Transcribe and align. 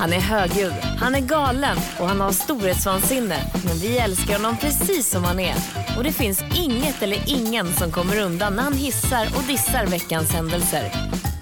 Han 0.00 0.12
är 0.12 0.20
högljudd, 0.20 0.74
han 0.98 1.14
är 1.14 1.20
galen 1.20 1.76
och 1.98 2.08
han 2.08 2.20
har 2.20 2.32
storhetsvansinne. 2.32 3.36
Men 3.64 3.76
vi 3.76 3.98
älskar 3.98 4.36
honom 4.36 4.56
precis 4.56 5.10
som 5.10 5.24
han 5.24 5.40
är. 5.40 5.54
Och 5.96 6.04
det 6.04 6.12
finns 6.12 6.44
inget 6.54 7.02
eller 7.02 7.18
ingen 7.26 7.72
som 7.72 7.92
kommer 7.92 8.20
undan 8.20 8.56
när 8.56 8.62
han 8.62 8.72
hissar 8.72 9.26
och 9.36 9.42
dissar 9.42 9.86
veckans 9.86 10.32
händelser. 10.32 10.92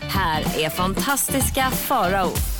Här 0.00 0.58
är 0.58 0.70
fantastiska 0.70 1.70
Farao. 1.70 2.57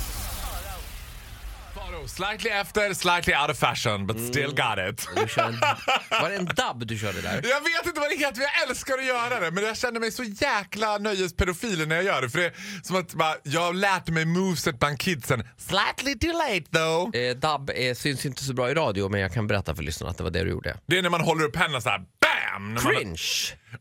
Slightly 2.19 2.49
efter, 2.49 2.93
slightly 2.93 3.33
out 3.33 3.49
of 3.49 3.57
fashion, 3.59 4.07
but 4.07 4.19
still 4.19 4.49
got 4.49 4.77
it. 4.89 5.07
Du 5.15 5.27
kör 5.27 5.43
en, 5.47 5.59
var 6.21 6.29
det 6.29 6.35
en 6.35 6.45
dubb 6.45 6.87
du 6.87 6.97
körde 6.97 7.21
där? 7.21 7.33
Jag 7.33 7.61
vet 7.61 7.85
inte 7.85 7.99
vad 7.99 8.09
det 8.09 8.15
heter, 8.15 8.37
men 8.37 8.47
jag 8.55 8.69
älskar 8.69 8.93
att 8.97 9.05
göra 9.05 9.39
det. 9.39 9.51
Men 9.51 9.63
jag 9.63 9.77
känner 9.77 9.99
mig 9.99 10.11
så 10.11 10.23
jäkla 10.23 10.97
nöjespedofil 10.97 11.87
när 11.87 11.95
jag 11.95 12.05
gör 12.05 12.21
det. 12.21 12.29
För 12.29 12.39
det 12.39 12.45
är 12.45 12.53
som 12.83 12.95
att 12.95 13.13
bara, 13.13 13.35
jag 13.43 13.61
har 13.61 13.73
lärt 13.73 14.07
mig 14.07 14.25
moveset 14.25 14.79
bland 14.79 14.99
kidsen. 14.99 15.43
Slightly 15.57 16.19
too 16.19 16.33
late 16.37 16.63
though. 16.71 17.15
Eh, 17.15 17.35
dubb 17.35 17.71
eh, 17.75 17.95
syns 17.95 18.25
inte 18.25 18.43
så 18.43 18.53
bra 18.53 18.69
i 18.71 18.73
radio 18.73 19.09
men 19.09 19.19
jag 19.21 19.33
kan 19.33 19.47
berätta 19.47 19.75
för 19.75 19.83
lyssnarna 19.83 20.11
att 20.11 20.17
det 20.17 20.23
var 20.23 20.31
det 20.31 20.43
du 20.43 20.49
gjorde. 20.49 20.77
Det 20.85 20.97
är 20.97 21.01
när 21.01 21.09
man 21.09 21.21
håller 21.21 21.45
upp 21.45 21.55
händerna 21.55 21.81
så 21.81 21.89
här, 21.89 21.99
BAM! 21.99 22.73
När 22.73 22.81
man, 22.83 22.93
Cringe! 22.95 23.21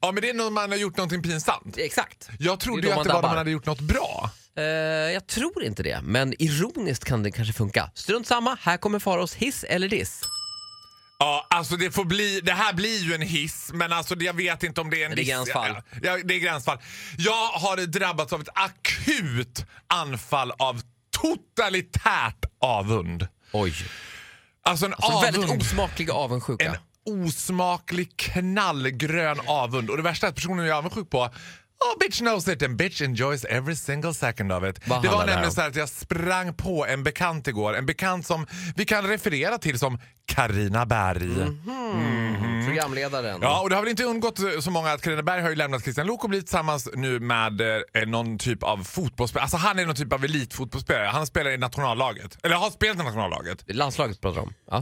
ja 0.00 0.12
men 0.12 0.22
det 0.22 0.30
är 0.30 0.34
när 0.34 0.50
man 0.50 0.70
har 0.70 0.78
gjort 0.78 0.96
någonting 0.96 1.22
pinsamt. 1.22 1.78
Exakt. 1.78 2.28
Jag 2.38 2.60
trodde 2.60 2.82
Det 2.82 2.88
ju 2.88 2.94
då 2.94 3.00
att 3.00 3.06
man 3.06 3.06
det 3.06 3.12
var 3.12 3.14
när 3.14 3.22
dabbar. 3.22 3.28
man 3.28 3.38
hade 3.38 3.50
gjort 3.50 3.66
något 3.66 3.80
bra. 3.80 4.30
Eh, 4.58 4.64
jag 5.12 5.26
tror 5.26 5.62
inte 5.64 5.82
det, 5.82 6.00
men 6.02 6.34
ironiskt 6.42 7.04
kan 7.04 7.22
det 7.22 7.30
kanske 7.30 7.52
funka. 7.54 7.90
Strunt 7.94 8.26
samma, 8.26 8.58
här 8.60 8.76
kommer 8.76 8.98
Faros 8.98 9.34
hiss 9.34 9.64
eller 9.64 9.88
diss. 9.88 10.20
Ja, 11.18 11.46
alltså 11.50 11.76
det 11.76 11.90
får 11.90 12.04
bli, 12.04 12.40
det 12.40 12.52
här 12.52 12.72
blir 12.72 12.98
ju 12.98 13.14
en 13.14 13.22
hiss, 13.22 13.70
men 13.74 13.92
alltså 13.92 14.14
jag 14.18 14.34
vet 14.34 14.62
inte 14.62 14.80
om 14.80 14.90
det 14.90 15.02
är 15.02 15.06
en 15.06 15.10
Det 15.10 15.14
är 15.14 15.16
diss. 15.16 15.28
gränsfall. 15.28 15.76
Ja, 16.02 16.18
det 16.24 16.34
är 16.34 16.38
gränsfall. 16.38 16.78
Jag 17.18 17.46
har 17.46 17.76
drabbats 17.86 18.32
av 18.32 18.40
ett 18.40 18.48
akut 18.54 19.64
anfall 19.86 20.52
av 20.58 20.80
totalitärt 21.10 22.44
avund. 22.60 23.28
Oj. 23.52 23.74
Alltså 24.62 24.86
en 24.86 24.94
Så 25.00 25.06
avund. 25.12 25.22
väldigt 25.36 25.60
osmaklig 25.62 26.10
avundsjuka. 26.10 26.64
en 26.64 26.76
osmaklig 27.24 28.16
knallgrön 28.16 29.40
avund. 29.46 29.90
Och 29.90 29.96
det 29.96 30.02
värsta 30.02 30.26
är 30.26 30.28
att 30.30 30.36
personen 30.36 30.58
jag 30.66 30.74
är 30.74 30.78
avundsjuk 30.78 31.10
på 31.10 31.30
Oh, 31.80 31.98
bitch 32.00 32.18
knows 32.18 32.48
it 32.48 32.62
and 32.62 32.76
bitch 32.76 33.02
enjoys 33.02 33.44
every 33.44 33.76
single 33.76 34.14
second 34.14 34.52
of 34.52 34.64
it. 34.64 34.88
Vad 34.88 35.02
det 35.02 35.08
var 35.08 35.26
nämligen 35.26 35.52
så 35.52 35.60
här 35.60 35.68
att 35.68 35.76
jag 35.76 35.88
sprang 35.88 36.54
på 36.54 36.86
en 36.86 37.02
bekant 37.02 37.48
igår. 37.48 37.76
En 37.76 37.86
bekant 37.86 38.26
som 38.26 38.46
vi 38.76 38.84
kan 38.84 39.06
referera 39.06 39.58
till 39.58 39.78
som 39.78 39.98
Karina 40.26 40.86
Berg. 40.86 41.42
Mm. 41.42 42.66
Programledaren. 42.66 43.38
Ja, 43.42 43.60
och 43.60 43.70
det 43.70 43.76
har 43.76 43.82
väl 43.82 43.90
inte 43.90 44.04
undgått 44.04 44.40
så 44.60 44.70
många 44.70 44.90
att 44.92 45.02
Carina 45.02 45.22
Berg 45.22 45.42
har 45.42 45.50
ju 45.50 45.56
lämnat 45.56 45.82
Christian 45.82 46.06
Lok 46.06 46.24
och 46.24 46.30
blivit 46.30 46.46
tillsammans 46.46 46.88
nu 46.94 47.20
med 47.20 47.60
eh, 47.60 48.06
någon 48.06 48.38
typ 48.38 48.62
av 48.62 48.84
fotbollsspelare. 48.84 49.42
Alltså 49.42 49.56
han 49.56 49.78
är 49.78 49.86
någon 49.86 49.94
typ 49.94 50.12
av 50.12 50.24
elitfotbollsspelare. 50.24 51.06
Han 51.06 51.26
spelar 51.26 51.50
i 51.50 51.56
nationallaget. 51.58 52.38
Eller 52.42 52.56
har 52.56 52.70
spelat 52.70 52.96
i 52.96 53.02
nationallaget. 53.02 53.64
Landslaget 53.66 54.20
pratar 54.20 54.40
om. 54.40 54.54
Ja. 54.70 54.80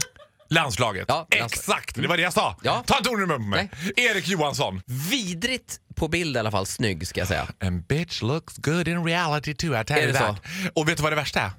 Landslaget. 0.49 1.05
Ja, 1.09 1.15
landslaget. 1.15 1.53
Exakt, 1.53 1.95
det 1.95 2.09
var 2.09 2.17
det 2.17 2.23
jag 2.23 2.33
sa. 2.33 2.57
Ja. 2.63 2.85
Ta 2.87 2.99
inte 2.99 3.11
orden 3.11 3.25
i 3.25 3.27
munnen 3.27 3.43
på 3.43 3.49
mig. 3.49 3.71
Erik 3.97 4.29
Johansson. 4.29 4.83
Vidrigt 4.87 5.81
på 5.95 6.09
bild 6.09 6.37
i 6.37 6.39
alla 6.39 6.51
fall, 6.51 6.67
snygg 6.67 7.09
ska 7.09 7.21
jag 7.21 7.29
säga. 7.29 7.47
And 7.61 7.87
bitch 7.87 8.23
looks 8.23 8.57
good 8.57 8.89
in 8.89 9.05
reality 9.05 9.55
too, 9.55 9.81
I 9.81 9.85
tell 9.85 9.99
Är 9.99 10.03
you 10.03 10.13
that. 10.13 10.37
Och 10.75 10.89
vet 10.89 10.97
du 10.97 11.03
vad 11.03 11.13
det 11.13 11.17
värsta 11.17 11.41
är? 11.41 11.51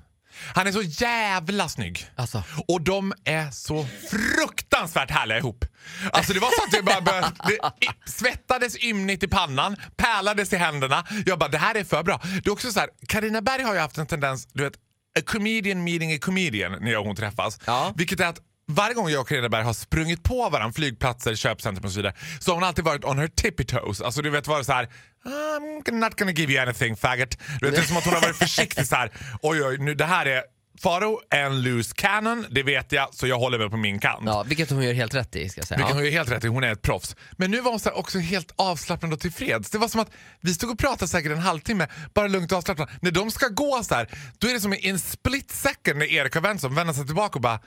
Han 0.55 0.67
är 0.67 0.71
så 0.71 0.81
jävla 0.81 1.69
snygg. 1.69 2.05
Alltså. 2.15 2.43
Och 2.67 2.81
de 2.81 3.13
är 3.25 3.52
så 3.52 3.88
fruktansvärt 4.11 5.11
härliga 5.11 5.38
ihop. 5.38 5.65
Alltså 6.11 6.33
det 6.33 6.39
var 6.39 6.49
så 6.49 6.63
att 6.63 6.71
det 6.71 6.81
bara 6.81 7.02
började, 7.02 7.31
det 7.47 8.11
svettades 8.11 8.83
ymnigt 8.83 9.23
i 9.23 9.27
pannan, 9.27 9.77
pärlades 9.95 10.53
i 10.53 10.58
händerna. 10.58 11.08
Jag 11.25 11.39
bara, 11.39 11.49
det 11.49 11.58
här 11.58 11.75
är 11.75 11.83
för 11.83 12.03
bra. 12.03 12.21
Det 12.43 12.47
är 12.47 12.52
också 12.52 12.71
så 12.71 12.80
här, 12.80 12.89
Carina 13.08 13.41
Berg 13.41 13.63
har 13.63 13.73
ju 13.73 13.80
haft 13.80 13.97
en 13.97 14.08
tendens, 14.08 14.47
du 14.53 14.63
vet, 14.63 14.73
a 15.19 15.21
comedian 15.25 15.83
meeting 15.83 16.13
a 16.15 16.17
comedian 16.21 16.71
när 16.81 16.91
jag 16.91 16.99
och 16.99 17.08
hon 17.08 17.15
träffas. 17.15 17.59
Ja. 17.65 17.93
Vilket 17.95 18.19
är 18.19 18.27
att 18.27 18.39
varje 18.68 18.94
gång 18.94 19.10
jag 19.10 19.22
och 19.22 19.28
Carina 19.28 19.50
Berg 19.50 19.64
har 19.64 19.73
sprungit 19.73 20.23
på 20.23 20.50
varandra, 20.50 20.73
flygplatser, 20.73 21.36
köpcentrum 21.36 21.86
och 21.86 21.92
så 21.92 21.98
vidare, 22.00 22.14
så 22.39 22.52
har 22.52 22.55
hon 22.55 22.64
alltid 22.64 22.86
varit 22.86 23.05
on 23.05 23.20
her 23.20 23.28
tippy 23.28 23.64
toes. 23.64 24.02
Alltså 24.02 24.22
du 24.22 24.30
vet 24.30 24.48
varit 24.48 24.66
så 24.66 24.73
här, 24.73 24.89
I'm 25.26 25.92
not 25.92 26.20
gonna 26.20 26.32
give 26.32 26.54
you 26.54 26.61
anything 26.61 26.95
faggot. 26.95 27.38
Du 27.60 27.66
vet, 27.66 27.76
det 27.76 27.82
är 27.82 27.86
som 27.86 27.98
att 27.98 28.04
hon 28.06 28.14
har 28.14 28.22
varit 28.22 28.36
försiktig 28.36 28.88
så 28.88 28.95
här. 28.95 29.11
oj 29.42 29.64
oj, 29.64 29.77
nu 29.77 29.94
det 29.94 30.06
här 30.06 30.26
är 30.26 30.44
Faro 30.82 31.20
en 31.30 31.61
loose 31.61 31.94
cannon, 31.95 32.45
det 32.50 32.64
vet 32.64 32.92
jag, 32.92 33.14
så 33.14 33.27
jag 33.27 33.39
håller 33.39 33.58
väl 33.58 33.70
på 33.70 33.77
min 33.77 34.00
kant. 34.00 34.23
Ja, 34.26 34.44
vilket 34.44 34.70
hon 34.70 34.83
gör 34.83 34.94
helt 34.94 35.14
rätt 35.16 35.36
i 35.36 35.50
ska 35.50 35.60
jag 35.60 35.67
säga. 35.67 35.77
Vilket 35.77 35.89
Ja. 35.89 35.95
hon 35.95 36.06
ju 36.06 36.11
helt 36.11 36.32
rätt 36.32 36.44
i, 36.44 36.48
hon 36.48 36.64
är 36.64 36.72
ett 36.72 36.82
proffs. 36.82 37.16
Men 37.32 37.52
nu 37.52 37.61
var 37.61 37.72
hon 37.72 37.80
så 37.80 37.92
också 37.92 38.20
helt 38.20 38.52
avslappnad 38.56 39.14
och 39.14 39.20
tillfreds. 39.20 39.70
Det 39.70 39.77
var 39.77 39.88
som 39.88 40.02
att 40.02 40.11
vi 40.42 40.54
stod 40.54 40.70
och 40.72 40.80
pratade 40.80 41.08
säkert 41.08 41.32
en 41.32 41.38
halvtimme, 41.38 41.88
bara 42.14 42.27
lugnt 42.27 42.52
och 42.52 42.58
avslappnat. 42.58 42.89
När 43.02 43.11
de 43.11 43.32
ska 43.32 43.48
gå 43.48 43.83
så 43.83 43.95
här, 43.95 44.10
då 44.38 44.48
är 44.48 44.54
det 44.54 44.61
som 44.61 44.73
i 44.73 44.89
en 44.89 45.00
split 45.00 45.52
second 45.52 46.00
när 46.00 46.06
Erik 46.06 46.33
har 46.33 46.42
vänt 46.42 46.61
sig 46.61 46.70
vänder 46.70 46.94
sig 46.94 47.06
tillbaka 47.06 47.36
och 47.36 47.42
bara 47.42 47.60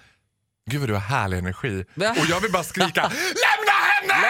Gud 0.70 0.80
vad 0.80 0.88
du 0.88 0.94
har 0.94 1.00
härlig 1.00 1.38
energi. 1.38 1.84
Och 1.94 2.26
jag 2.28 2.40
vill 2.40 2.52
bara 2.52 2.64
skrika 2.64 3.02
Lämna 3.44 3.76
henne! 3.92 4.26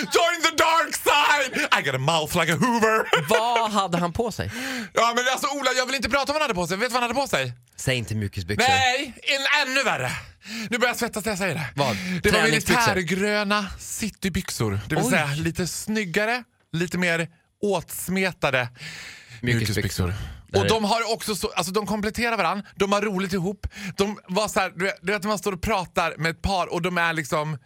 Join 0.16 0.42
the 0.42 0.56
dark 0.56 0.94
side! 0.96 1.68
I 1.78 1.82
got 1.82 1.94
a 1.94 1.98
mouth 1.98 2.36
like 2.40 2.52
a 2.52 2.56
hoover. 2.56 3.28
Vad 3.28 3.70
hade 3.70 3.98
han 3.98 4.12
på 4.12 4.32
sig? 4.32 4.50
ja 4.92 5.12
men 5.16 5.24
alltså 5.32 5.46
Ola, 5.46 5.70
jag 5.76 5.86
vill 5.86 5.94
inte 5.94 6.10
prata 6.10 6.32
om 6.32 6.34
vad 6.34 6.42
han 6.42 6.42
hade 6.42 6.54
på 6.54 6.66
sig. 6.66 6.76
Vet 6.76 6.88
du 6.88 6.92
vad 6.92 7.02
han 7.02 7.10
hade 7.10 7.20
på 7.20 7.28
sig? 7.28 7.52
Säg 7.76 7.96
inte 7.96 8.14
mjukisbyxor. 8.14 8.68
Nej, 8.68 9.14
en, 9.22 9.68
ännu 9.68 9.82
värre. 9.82 10.10
Nu 10.70 10.78
börjar 10.78 10.90
jag 10.90 10.96
svettas 10.96 11.24
när 11.24 11.32
jag 11.32 11.38
säger 11.38 11.54
det. 11.54 11.66
Vad? 11.74 11.96
Det 12.22 12.30
var 12.30 12.42
militärgröna 12.42 13.66
citybyxor. 13.78 14.80
Det 14.88 14.94
vill 14.94 15.04
Oj. 15.04 15.10
säga 15.10 15.26
lite 15.26 15.66
snyggare, 15.66 16.44
lite 16.72 16.98
mer 16.98 17.28
åtsmetade 17.62 18.68
Mjukisbyxor. 19.40 20.06
Där 20.06 20.14
Och 20.52 20.64
är- 20.64 20.68
de 20.68 20.84
har 20.84 21.12
också 21.12 21.34
så, 21.36 21.48
alltså 21.56 21.72
de 21.72 21.86
kompletterar 21.86 22.36
varandra, 22.36 22.64
de 22.74 22.92
har 22.92 23.00
roligt 23.02 23.32
ihop. 23.32 23.66
De 23.96 24.18
var 24.28 24.48
så 24.48 24.60
här, 24.60 24.72
du 24.76 24.84
vet, 24.84 24.94
du 25.02 25.12
vet 25.12 25.24
man 25.24 25.38
står 25.38 25.52
och 25.52 25.62
pratar 25.62 26.14
med 26.18 26.30
ett 26.30 26.42
par 26.42 26.72
och 26.72 26.82
de 26.82 26.98
är 26.98 27.12
liksom 27.12 27.58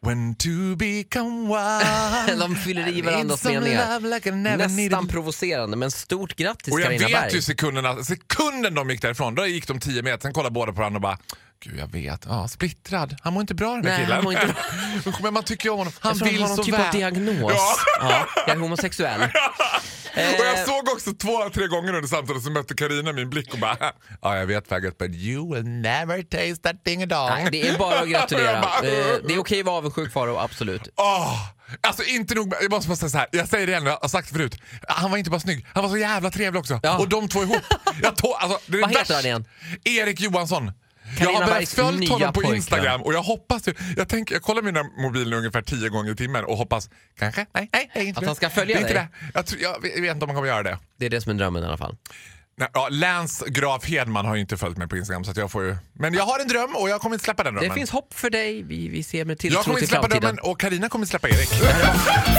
When 0.00 0.34
to 0.34 0.48
become 0.76 1.48
one 1.50 2.36
De 2.38 2.56
fyller 2.56 2.88
i 2.88 3.02
varandras 3.02 3.44
meningar. 3.44 4.00
like 4.00 4.30
Nästan 4.30 5.08
provocerande, 5.08 5.76
men 5.76 5.90
stort 5.90 6.36
grattis 6.36 6.72
och 6.74 6.80
jag 6.80 6.86
Carina 6.86 7.06
vet 7.08 7.20
Berg. 7.22 7.34
ju 7.34 7.42
sekunderna, 7.42 8.04
sekunden 8.04 8.74
de 8.74 8.90
gick 8.90 9.02
därifrån, 9.02 9.34
då 9.34 9.46
gick 9.46 9.66
de 9.68 9.80
10 9.80 10.02
meter, 10.02 10.18
sen 10.22 10.32
kollade 10.32 10.52
båda 10.52 10.72
på 10.72 10.78
varandra 10.78 10.96
och 10.96 11.02
bara 11.02 11.18
Gud 11.60 11.78
jag 11.78 11.92
vet, 11.92 12.24
ja, 12.28 12.48
splittrad. 12.48 13.16
Han 13.22 13.32
mår 13.32 13.40
inte 13.40 13.54
bra 13.54 13.70
den 13.74 13.80
Nej, 13.84 14.04
killen. 14.06 14.32
inte. 14.32 14.54
Men 15.22 15.34
man 15.34 15.42
tycker 15.42 15.64
ju 15.64 15.70
om 15.70 15.78
honom. 15.78 15.92
Han 16.00 16.18
Jag 16.18 16.26
vill 16.26 16.40
han 16.40 16.50
har 16.50 16.56
någon 16.56 16.66
typ 16.66 16.74
väl. 16.74 16.86
av 16.86 16.92
diagnos. 16.92 17.52
Ja. 17.54 17.74
Ja, 18.00 18.26
jag 18.46 18.56
är 18.56 18.60
homosexuell. 18.60 19.20
Och 20.18 20.44
jag 20.46 20.58
Eh, 20.58 20.64
såg 20.64 20.88
också 20.88 21.12
två, 21.12 21.50
tre 21.54 21.66
gånger 21.66 21.94
under 21.94 22.08
samtalet 22.08 22.42
så 22.42 22.50
mötte 22.50 22.74
Karina 22.74 23.12
min 23.12 23.30
blick 23.30 23.52
och 23.52 23.58
bara 23.58 23.76
Ja 24.22 24.36
jag 24.36 24.46
vet 24.46 24.68
faggot 24.68 24.98
but 24.98 25.10
you 25.14 25.54
will 25.54 25.64
never 25.68 26.22
taste 26.22 26.62
that 26.62 26.84
ding. 26.84 27.08
Nej, 27.08 27.48
det 27.52 27.68
är 27.68 27.78
bara 27.78 27.98
att 28.00 28.08
gratulera. 28.14 28.60
Bara, 28.60 28.88
Eh, 28.88 29.16
Det 29.26 29.34
är 29.34 29.38
okej 29.38 29.60
att 29.60 29.66
vara 29.66 29.76
avundsjuk 29.76 30.12
Faro, 30.12 30.36
absolut. 30.38 30.88
Åh, 30.96 31.34
alltså 31.80 32.02
inte 32.04 32.34
nog 32.34 32.54
jag 32.62 32.70
måste 32.70 32.88
bara 32.88 32.96
säga 32.96 33.10
så 33.10 33.18
här. 33.18 33.26
jag 33.32 33.48
säger 33.48 33.66
det 33.66 33.72
igen, 33.72 33.86
jag 33.86 33.98
har 34.02 34.08
sagt 34.08 34.28
det 34.28 34.34
förut. 34.34 34.56
Han 34.88 35.10
var 35.10 35.18
inte 35.18 35.30
bara 35.30 35.40
snygg, 35.40 35.66
han 35.74 35.82
var 35.82 35.90
så 35.90 35.96
jävla 35.98 36.30
trevlig 36.30 36.60
också. 36.60 36.80
Ja. 36.82 36.98
Och 36.98 37.08
de 37.08 37.28
två 37.28 37.42
ihop. 37.42 37.62
Jag 38.02 38.16
tog, 38.16 38.32
alltså, 38.38 38.58
det 38.66 38.78
är 38.78 38.80
Vad 38.82 38.90
heter 38.96 39.14
han 39.14 39.24
igen? 39.24 39.44
Erik 39.84 40.20
Johansson. 40.20 40.72
Carina 41.16 41.32
jag 41.32 41.40
har 41.40 41.46
börjat 41.46 41.68
följt 41.68 42.08
honom 42.10 42.32
på 42.32 42.40
pojkvän. 42.40 42.56
Instagram 42.56 43.02
och 43.02 43.14
jag 43.14 43.22
hoppas 43.22 43.68
ju, 43.68 43.74
jag, 43.96 44.08
tänker, 44.08 44.34
jag 44.34 44.42
kollar 44.42 44.62
mina 44.62 44.82
mobiler 44.82 45.36
ungefär 45.36 45.62
tio 45.62 45.88
gånger 45.88 46.12
i 46.12 46.16
timmen 46.16 46.44
och 46.44 46.56
hoppas, 46.56 46.90
kanske, 47.18 47.46
nej, 47.54 47.68
nej, 47.72 47.90
nej 47.94 48.06
inte 48.06 48.20
Att 48.20 48.26
han 48.26 48.34
ska 48.34 48.50
följa 48.50 48.74
det 48.74 48.80
är 48.80 48.80
inte 48.80 48.94
dig? 48.94 49.08
Det. 49.22 49.30
Jag, 49.34 49.46
tror, 49.46 49.60
jag, 49.62 49.82
vet- 49.82 49.94
jag 49.94 50.02
vet 50.02 50.10
inte 50.14 50.24
om 50.24 50.28
han 50.28 50.36
kommer 50.36 50.48
göra 50.48 50.62
det. 50.62 50.78
Det 50.98 51.06
är 51.06 51.10
det 51.10 51.20
som 51.20 51.30
är 51.30 51.36
drömmen 51.36 51.62
i 51.62 51.66
alla 51.66 51.76
fall. 51.76 51.96
Nej, 52.56 52.68
ja, 52.72 52.88
Lance 52.90 53.44
Graf 53.48 53.84
Hedman 53.84 54.26
har 54.26 54.34
ju 54.34 54.40
inte 54.40 54.56
följt 54.56 54.76
mig 54.78 54.88
på 54.88 54.96
Instagram 54.96 55.24
så 55.24 55.30
att 55.30 55.36
jag 55.36 55.50
får 55.50 55.64
ju, 55.64 55.76
men 55.92 56.14
jag 56.14 56.24
har 56.24 56.38
en 56.40 56.48
dröm 56.48 56.76
och 56.76 56.88
jag 56.90 57.00
kommer 57.00 57.14
inte 57.14 57.24
släppa 57.24 57.44
den 57.44 57.54
drömmen. 57.54 57.68
Det 57.68 57.74
finns 57.74 57.90
hopp 57.90 58.14
för 58.14 58.30
dig. 58.30 58.62
Vi, 58.62 58.88
vi 58.88 59.02
ser 59.02 59.24
med 59.24 59.32
jag 59.32 59.38
tilltro 59.38 59.62
kommer 59.62 59.74
till 59.74 59.82
inte 59.82 59.90
släppa 59.90 60.02
framtiden. 60.02 60.20
drömmen 60.36 60.50
och 60.52 60.60
Karina 60.60 60.88
kommer 60.88 61.06
släppa 61.06 61.28
Erik. 61.28 61.48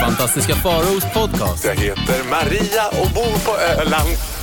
Fantastiska 0.00 0.54
Faraos 0.54 1.04
podcast. 1.14 1.64
Jag 1.64 1.74
heter 1.74 2.30
Maria 2.30 2.88
och 2.88 3.10
bor 3.10 3.44
på 3.44 3.58
Öland. 3.80 4.39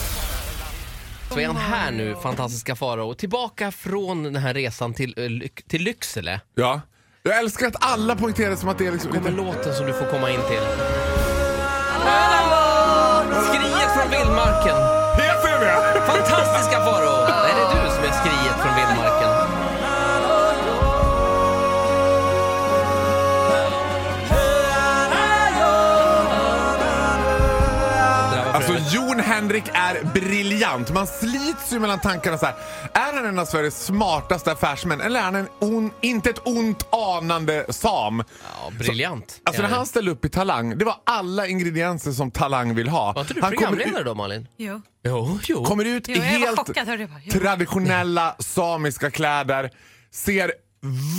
Så 1.31 1.39
är 1.39 1.47
han 1.47 1.55
här 1.55 1.91
nu, 1.91 2.16
fantastiska 2.16 2.75
Farao. 2.75 3.13
Tillbaka 3.13 3.72
från 3.72 4.23
den 4.23 4.35
här 4.35 4.53
resan 4.53 4.93
till, 4.93 5.13
eh, 5.17 5.49
till 5.67 5.81
Lycksele. 5.84 6.41
Ja. 6.55 6.81
Jag 7.23 7.40
älskar 7.40 7.67
att 7.67 7.75
alla 7.79 8.16
poängterar 8.16 8.55
som 8.55 8.69
att 8.69 8.78
det 8.78 8.87
är 8.87 8.91
liksom 8.91 9.11
kommer 9.11 9.31
lite... 9.31 9.43
låten 9.43 9.73
som 9.73 9.85
du 9.85 9.93
får 9.93 10.05
komma 10.05 10.29
in 10.29 10.40
till. 10.49 10.63
Skriet 13.47 13.93
från 13.93 14.11
vildmarken. 14.11 14.78
Heter 15.17 15.59
det 15.59 16.02
Fantastiska 16.05 16.85
Farao! 16.85 17.36
Alltså 28.57 28.95
Jon 28.95 29.19
Henrik 29.19 29.63
är 29.73 30.03
briljant. 30.13 30.93
Man 30.93 31.07
slits 31.07 31.73
ju 31.73 31.79
mellan 31.79 31.99
tankarna 31.99 32.37
så 32.37 32.45
här. 32.45 32.55
Är 32.93 33.13
han 33.13 33.25
en 33.25 33.39
av 33.39 33.45
Sveriges 33.45 33.85
smartaste 33.85 34.51
affärsmän 34.51 35.01
eller 35.01 35.19
är 35.19 35.23
han 35.23 35.35
en 35.35 35.47
on, 35.59 35.91
inte 36.01 36.29
ett 36.29 36.47
ont 36.47 36.87
anande 36.89 37.65
sam? 37.69 38.23
Ja, 38.43 38.71
briljant. 38.79 39.41
Alltså 39.43 39.61
Ja, 39.61 39.69
när 39.69 39.75
han 39.75 39.85
ställde 39.85 40.11
upp 40.11 40.25
i 40.25 40.29
Talang, 40.29 40.77
det 40.77 40.85
var 40.85 40.95
alla 41.03 41.47
ingredienser 41.47 42.11
som 42.11 42.31
Talang 42.31 42.75
vill 42.75 42.89
ha. 42.89 43.13
Var 43.13 43.21
inte 43.21 43.33
du 43.33 43.41
han 43.41 43.51
programledare 43.51 43.99
ut, 43.99 44.05
då 44.05 44.15
Malin? 44.15 44.47
Jo. 44.57 44.81
Jo, 45.03 45.39
jo. 45.43 45.63
kommer 45.65 45.85
ut 45.85 46.07
Jo, 46.07 46.15
i 46.15 46.19
helt 46.19 46.59
chockad, 46.59 46.87
bara. 46.87 47.39
Traditionella 47.39 48.35
samiska 48.39 49.11
kläder, 49.11 49.71
ser 50.11 50.51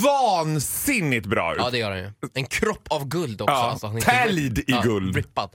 vansinnigt 0.03 1.25
bra 1.25 1.53
ut. 1.53 1.59
Ja, 1.61 1.69
det 1.69 1.77
gör 1.77 1.89
han 1.91 1.99
ju. 1.99 2.11
En 2.33 2.45
kropp 2.45 2.87
av 2.89 3.07
guld 3.07 3.41
också. 3.41 3.53
Ja, 3.53 3.71
alltså, 3.71 3.97
täljd 4.01 4.59
i 4.59 4.79
guld. 4.83 5.15
Rippad. 5.15 5.49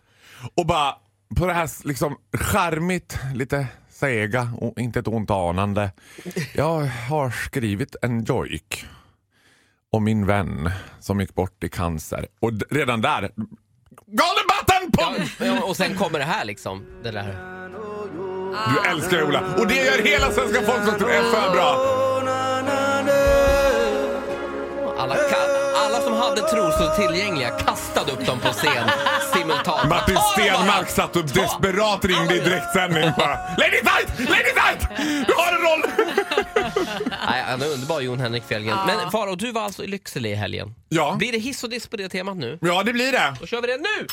Och 0.56 0.66
bara 0.66 0.94
på 1.36 1.46
det 1.46 1.52
här 1.52 1.70
liksom 1.86 2.16
charmigt, 2.38 3.18
lite 3.34 3.66
sega 3.90 4.48
och 4.60 4.80
inte 4.80 4.98
ett 4.98 5.08
ont 5.08 5.30
anande. 5.30 5.90
Jag 6.54 6.80
har 6.84 7.30
skrivit 7.30 7.96
en 8.02 8.24
jojk 8.24 8.86
om 9.92 10.04
min 10.04 10.26
vän 10.26 10.70
som 11.00 11.20
gick 11.20 11.34
bort 11.34 11.64
i 11.64 11.68
cancer. 11.68 12.26
Och 12.40 12.50
redan 12.70 13.00
där, 13.00 13.30
Golden 14.06 14.44
button 14.48 14.92
på! 14.92 15.24
Ja, 15.44 15.62
och 15.64 15.76
sen 15.76 15.96
kommer 15.96 16.18
det 16.18 16.24
här 16.24 16.44
liksom. 16.44 16.84
Det 17.02 17.10
där. 17.10 17.34
Du 18.74 18.90
älskar 18.90 19.16
det 19.16 19.24
Ola. 19.24 19.40
Och 19.58 19.66
det 19.66 19.74
gör 19.74 20.04
hela 20.04 20.30
svenska 20.30 20.62
folket 20.62 20.94
är 21.08 21.22
för 21.22 21.52
bra. 21.52 22.00
Alla, 24.98 25.14
ka- 25.14 25.24
alla 25.48 25.63
som 26.04 26.12
hade 26.12 26.40
trosor 26.40 26.96
tillgängliga 26.96 27.50
kastade 27.50 28.12
upp 28.12 28.26
dem 28.26 28.40
på 28.40 28.48
scen 28.52 28.90
simultant. 29.34 29.88
Martin! 29.88 30.16
Stenmark 30.32 30.88
satt 30.90 31.16
och 31.16 31.24
desperat 31.24 32.04
ringde 32.04 32.36
i 32.36 32.40
direktsändning 32.40 33.10
bara 33.18 33.34
Lady 33.58 33.70
Tight! 33.70 34.28
Lady 34.30 34.52
Tight! 34.54 34.88
Du 35.26 35.34
har 35.36 35.52
en 35.52 35.62
roll! 35.62 35.82
Nej, 37.30 37.44
han 37.46 37.62
är 37.62 37.66
underbar 37.66 38.00
Jon 38.00 38.20
Henrik 38.20 38.44
Fjällgren. 38.48 38.78
Men 38.86 39.10
Faro, 39.10 39.34
du 39.34 39.52
var 39.52 39.62
alltså 39.62 39.84
i 39.84 39.86
Lycksele 39.86 40.28
i 40.28 40.34
helgen. 40.34 40.74
Ja. 40.88 41.14
Blir 41.18 41.32
det 41.32 41.38
hiss 41.38 41.64
och 41.64 41.70
diss 41.70 41.86
på 41.86 41.96
det 41.96 42.08
temat 42.08 42.36
nu? 42.36 42.58
Ja, 42.62 42.82
det 42.82 42.92
blir 42.92 43.12
det. 43.12 43.36
Då 43.40 43.46
kör 43.46 43.60
vi 43.60 43.66
det 43.66 43.76
nu! 43.76 44.06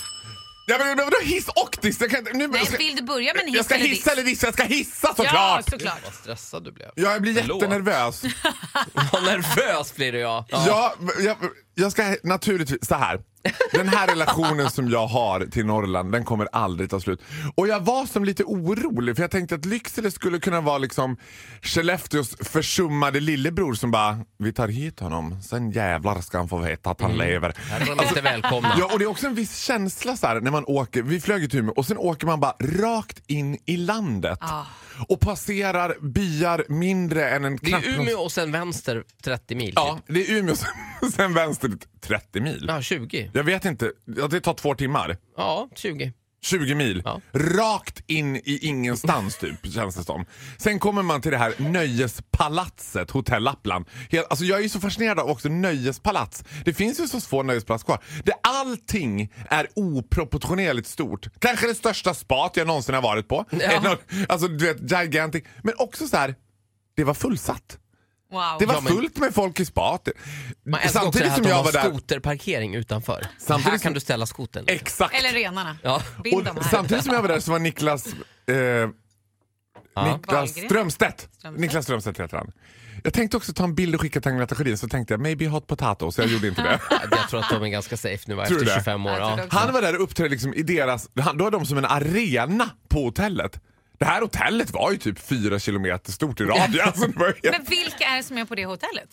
Ja, 0.67 0.77
men 0.77 0.97
vadå 0.97 1.17
hiss 1.23 1.47
och 1.47 1.77
diss? 1.81 2.01
Jag, 2.01 2.11
kan, 2.11 2.23
nu, 2.33 2.47
Nej, 2.47 2.59
jag, 2.59 2.67
ska, 2.67 2.77
vill 2.77 2.95
du 2.95 3.01
börja 3.03 3.33
med 3.33 3.41
en 3.41 3.47
hiss 3.47 3.55
jag 3.55 3.65
ska 3.65 3.75
eller 3.75 3.85
hissa 3.85 4.11
eller 4.11 4.23
dissa. 4.23 4.47
Jag 4.47 4.53
ska 4.53 4.63
hissa 4.63 5.07
Ja, 5.07 5.13
såklart! 5.23 5.69
såklart. 5.69 5.99
Vad 6.03 6.13
stressad 6.13 6.63
du 6.63 6.71
blev. 6.71 6.89
Ja, 6.95 7.11
jag 7.11 7.21
blir 7.21 7.35
Förlåt. 7.41 7.61
jättenervös. 7.61 8.21
Vad 9.11 9.23
nervös 9.23 9.95
blir 9.95 10.11
du 10.11 10.19
ja. 10.19 10.45
Ja, 10.49 10.93
jag, 11.19 11.37
jag 11.75 11.91
ska 11.91 12.15
naturligtvis, 12.23 12.87
så 12.87 12.95
här. 12.95 13.19
Den 13.71 13.87
här 13.87 14.07
relationen 14.07 14.69
som 14.69 14.89
jag 14.89 15.07
har 15.07 15.45
till 15.45 15.65
Norrland, 15.65 16.11
den 16.11 16.25
kommer 16.25 16.47
aldrig 16.51 16.89
ta 16.89 16.99
slut. 16.99 17.21
Och 17.55 17.67
jag 17.67 17.79
var 17.79 18.05
som 18.05 18.25
lite 18.25 18.43
orolig 18.43 19.15
för 19.15 19.23
jag 19.23 19.31
tänkte 19.31 19.55
att 19.55 19.65
Lycksele 19.65 20.11
skulle 20.11 20.39
kunna 20.39 20.61
vara 20.61 20.77
liksom 20.77 21.17
Skellefteås 21.61 22.35
försummade 22.39 23.19
lillebror 23.19 23.73
som 23.73 23.91
bara, 23.91 24.17
vi 24.37 24.53
tar 24.53 24.67
hit 24.67 24.99
honom, 24.99 25.41
sen 25.41 25.71
jävlar 25.71 26.21
ska 26.21 26.37
han 26.37 26.49
få 26.49 26.57
veta 26.57 26.89
att 26.89 27.01
han 27.01 27.17
lever. 27.17 27.53
Här 27.57 27.81
är 27.81 28.15
de 28.15 28.21
välkomna. 28.21 28.75
Ja, 28.79 28.89
och 28.93 28.99
det 28.99 29.05
är 29.05 29.09
också 29.09 29.27
en 29.27 29.35
viss 29.35 29.57
känsla 29.57 30.17
så 30.17 30.27
här, 30.27 30.39
när 30.39 30.51
man 30.51 30.63
åker, 30.67 31.01
vi 31.01 31.21
flög 31.21 31.51
till 31.51 31.59
Umeå 31.59 31.73
och 31.73 31.85
sen 31.85 31.97
åker 31.97 32.27
man 32.27 32.39
bara 32.39 32.55
rakt 32.59 33.21
in 33.27 33.57
i 33.65 33.77
landet. 33.77 34.39
Ah. 34.41 34.65
Och 35.07 35.19
passerar 35.19 35.95
byar 36.01 36.65
mindre 36.69 37.29
än 37.29 37.45
en 37.45 37.55
Det 37.61 37.65
knapp. 37.69 37.83
är 37.83 37.99
Umeå 37.99 38.19
och 38.19 38.31
sen 38.31 38.51
vänster 38.51 39.03
30 39.23 39.55
mil. 39.55 39.73
Ja, 39.75 39.95
typ. 40.07 40.15
det 40.15 40.29
är 40.31 40.35
Umeå 40.37 40.55
sen, 40.55 41.11
sen 41.11 41.33
vänster 41.33 41.71
30 42.01 42.41
mil. 42.41 42.65
Ja, 42.67 42.81
20. 42.81 43.31
Jag 43.33 43.43
vet 43.43 43.65
inte, 43.65 43.91
ja, 44.17 44.27
det 44.27 44.41
tar 44.41 44.53
två 44.53 44.75
timmar. 44.75 45.17
Ja, 45.37 45.69
20. 45.75 46.13
20 46.43 46.75
mil. 46.75 47.01
Ja. 47.05 47.21
Rakt 47.33 48.03
in 48.07 48.35
i 48.35 48.59
ingenstans 48.61 49.37
typ, 49.37 49.55
känns 49.73 49.95
det 49.95 50.03
som. 50.03 50.25
Sen 50.57 50.79
kommer 50.79 51.01
man 51.03 51.21
till 51.21 51.31
det 51.31 51.37
här 51.37 51.53
nöjespalatset, 51.57 53.11
Hotell 53.11 53.43
Lappland. 53.43 53.85
Helt, 54.09 54.27
alltså 54.29 54.45
jag 54.45 54.59
är 54.59 54.63
ju 54.63 54.69
så 54.69 54.79
fascinerad 54.79 55.19
av 55.19 55.29
också 55.29 55.49
nöjespalats. 55.49 56.43
Det 56.65 56.73
finns 56.73 56.99
ju 56.99 57.07
så 57.07 57.21
få 57.21 57.43
nöjespalats 57.43 57.83
kvar. 57.83 57.99
Det, 58.23 58.33
allting 58.61 59.33
är 59.49 59.67
oproportionerligt 59.75 60.87
stort. 60.87 61.27
Kanske 61.39 61.67
det 61.67 61.75
största 61.75 62.13
spat 62.13 62.57
jag 62.57 62.67
någonsin 62.67 62.95
har 62.95 63.01
varit 63.01 63.27
på. 63.27 63.45
Ja. 63.49 63.97
Alltså 64.29 64.47
du 64.47 64.73
vet, 64.73 64.91
gigantic. 65.01 65.43
Men 65.63 65.73
också 65.77 66.07
så 66.07 66.17
här, 66.17 66.35
det 66.95 67.03
var 67.03 67.13
fullsatt. 67.13 67.77
Wow. 68.31 68.41
Det 68.59 68.65
var 68.65 68.73
Ja, 68.73 68.81
men- 68.81 68.93
fullt 68.93 69.17
med 69.17 69.33
folk 69.35 69.59
i 69.59 69.65
spat. 69.65 70.07
Man 70.65 70.79
älskar 70.79 71.05
också 71.07 71.19
det 71.19 71.29
här 71.29 71.35
som 71.35 71.41
att 71.41 71.43
de 71.43 71.49
jag 71.49 71.55
har 71.57 71.63
var 71.63 71.71
där. 71.71 71.89
skoterparkering 71.89 72.75
utanför. 72.75 73.27
Samtidigt 73.37 73.71
här 73.71 73.77
som- 73.77 73.83
kan 73.83 73.93
du 73.93 73.99
ställa 73.99 74.25
skotern. 74.25 74.63
Exakt. 74.67 75.15
Eller 75.15 75.29
renarna. 75.31 75.77
Ja. 75.83 76.01
Och 76.57 76.65
samtidigt 76.65 77.03
som 77.05 77.13
jag 77.13 77.21
var 77.21 77.29
där 77.29 77.39
så 77.39 77.51
var 77.51 77.59
Niklas 77.59 78.07
eh, 78.47 78.55
Ja. 78.55 78.89
Niklas. 80.17 80.49
Strömstedt. 80.51 81.29
Strömstedt. 81.37 81.57
Niklas 81.59 81.85
Strömstedt 81.85 82.19
heter 82.19 82.37
han. 82.37 82.51
Jag 83.03 83.13
tänkte 83.13 83.37
också 83.37 83.53
ta 83.53 83.63
en 83.63 83.75
bild 83.75 83.95
och 83.95 84.01
skicka 84.01 84.21
till 84.21 84.31
Agneta 84.31 84.55
Sjödin 84.55 84.77
så 84.77 84.87
tänkte 84.87 85.13
jag 85.13 85.21
maybe 85.21 85.47
hot 85.47 85.67
potato 85.67 86.11
så 86.11 86.21
jag 86.21 86.29
gjorde 86.29 86.47
inte 86.47 86.61
det. 86.61 86.79
Jag 87.11 87.29
tror 87.29 87.39
att 87.39 87.49
de 87.49 87.63
är 87.63 87.67
ganska 87.67 87.97
safe 87.97 88.23
nu 88.27 88.41
efter 88.41 88.55
du 88.55 88.63
det? 88.63 88.73
25 88.73 89.05
år. 89.05 89.11
Ja. 89.11 89.39
Han 89.49 89.73
var 89.73 89.81
där 89.81 89.95
och 89.95 90.03
uppträdde 90.03 90.29
liksom 90.29 90.53
i 90.53 90.63
deras, 90.63 91.09
då 91.13 91.47
är 91.47 91.51
de 91.51 91.65
som 91.65 91.77
en 91.77 91.85
arena 91.85 92.69
på 92.89 93.03
hotellet. 93.03 93.59
Det 93.99 94.05
här 94.05 94.21
hotellet 94.21 94.71
var 94.71 94.91
ju 94.91 94.97
typ 94.97 95.19
fyra 95.19 95.59
kilometer 95.59 96.11
stort 96.11 96.41
i 96.41 96.43
radie. 96.43 96.83
Alltså, 96.83 97.07
Men 97.17 97.63
vilka 97.69 98.05
är 98.05 98.17
det 98.17 98.23
som 98.23 98.37
är 98.37 98.45
på 98.45 98.55
det 98.55 98.65
hotellet? 98.65 99.09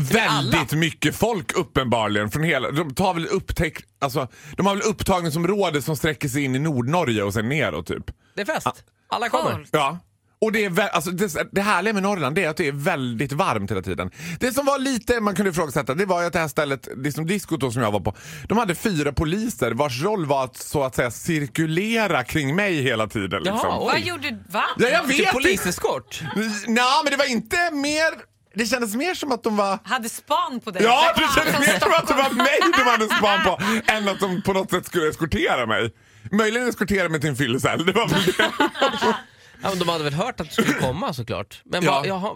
väldigt 0.00 0.72
mycket 0.72 1.16
folk 1.16 1.52
uppenbarligen. 1.52 2.30
Från 2.30 2.42
hela, 2.42 2.70
de, 2.70 2.94
tar 2.94 3.14
väl 3.14 3.26
upptäck, 3.26 3.78
alltså, 3.98 4.28
de 4.56 4.66
har 4.66 4.74
väl 4.74 4.82
upptagningsområde 4.82 5.82
som 5.82 5.96
sträcker 5.96 6.28
sig 6.28 6.44
in 6.44 6.54
i 6.54 6.58
Nordnorge 6.58 7.22
och 7.22 7.34
sen 7.34 7.48
neråt 7.48 7.86
typ. 7.86 8.04
Det 8.34 8.40
är 8.40 8.46
fest. 8.46 8.84
Alla 9.08 9.28
kommer. 9.28 9.66
Ja. 9.70 9.98
Och 10.42 10.52
det, 10.52 10.64
är 10.64 10.88
alltså 10.88 11.10
det, 11.10 11.52
det 11.52 11.60
härliga 11.60 11.94
med 11.94 12.02
Norrland 12.02 12.38
är 12.38 12.48
att 12.48 12.56
det 12.56 12.68
är 12.68 12.72
väldigt 12.72 13.32
varmt 13.32 13.70
hela 13.70 13.82
tiden. 13.82 14.10
Det 14.40 14.52
som 14.52 14.66
var 14.66 14.78
lite 14.78 15.20
man 15.20 15.34
kunde 15.34 15.50
ifrågasätta 15.50 15.94
det 15.94 16.06
var 16.06 16.20
ju 16.20 16.26
att 16.26 16.32
det 16.32 16.38
här 16.38 16.48
stället, 16.48 16.88
det 16.96 17.12
som 17.12 17.26
diskot 17.26 17.60
då 17.60 17.70
som 17.70 17.82
jag 17.82 17.90
var 17.90 18.00
på, 18.00 18.14
de 18.48 18.58
hade 18.58 18.74
fyra 18.74 19.12
poliser 19.12 19.70
vars 19.70 20.02
roll 20.02 20.26
var 20.26 20.44
att 20.44 20.56
så 20.56 20.82
att 20.82 20.94
säga 20.94 21.10
cirkulera 21.10 22.24
kring 22.24 22.56
mig 22.56 22.82
hela 22.82 23.06
tiden. 23.06 23.42
Liksom. 23.42 23.60
Jaha. 23.62 23.78
Vad 23.78 24.00
gjorde 24.00 24.38
Va? 24.48 24.64
Ja, 24.78 24.88
jag 24.88 25.06
vet 25.06 25.32
poliseskort. 25.32 26.22
Nej, 26.66 26.84
men 27.04 27.10
det 27.10 27.16
var 27.16 27.30
inte 27.30 27.70
mer... 27.70 28.30
Det 28.54 28.66
kändes 28.66 28.94
mer 28.94 29.14
som 29.14 29.32
att 29.32 29.42
de 29.42 29.56
var... 29.56 29.78
Hade 29.84 30.08
span 30.08 30.60
på 30.64 30.70
dig? 30.70 30.82
Ja, 30.82 31.12
det 31.16 31.40
kändes 31.40 31.68
mer 31.68 31.78
som 31.78 31.92
att 31.92 32.06
det 32.06 32.14
var 32.14 32.30
mig 32.30 32.58
de 32.76 32.82
hade 32.82 33.14
span 33.14 33.44
på 33.44 33.60
än 33.92 34.08
att 34.08 34.20
de 34.20 34.42
på 34.42 34.52
något 34.52 34.70
sätt 34.70 34.86
skulle 34.86 35.08
eskortera 35.08 35.66
mig. 35.66 35.94
Möjligen 36.32 36.68
eskortera 36.68 37.08
mig 37.08 37.20
till 37.20 37.30
en 37.30 37.36
fyllecell. 37.36 37.86
Det 37.86 37.92
var 37.92 38.08
väl 38.08 38.22
det. 38.24 38.50
Ja, 39.62 39.68
men 39.68 39.78
de 39.78 39.88
hade 39.88 40.04
väl 40.04 40.14
hört 40.14 40.40
att 40.40 40.46
du 40.56 40.62
skulle 40.62 40.78
komma 40.78 41.12
såklart. 41.14 41.62
Men 41.64 41.82
Ja. 41.84 41.92
vad, 41.92 42.06
jaha, 42.06 42.34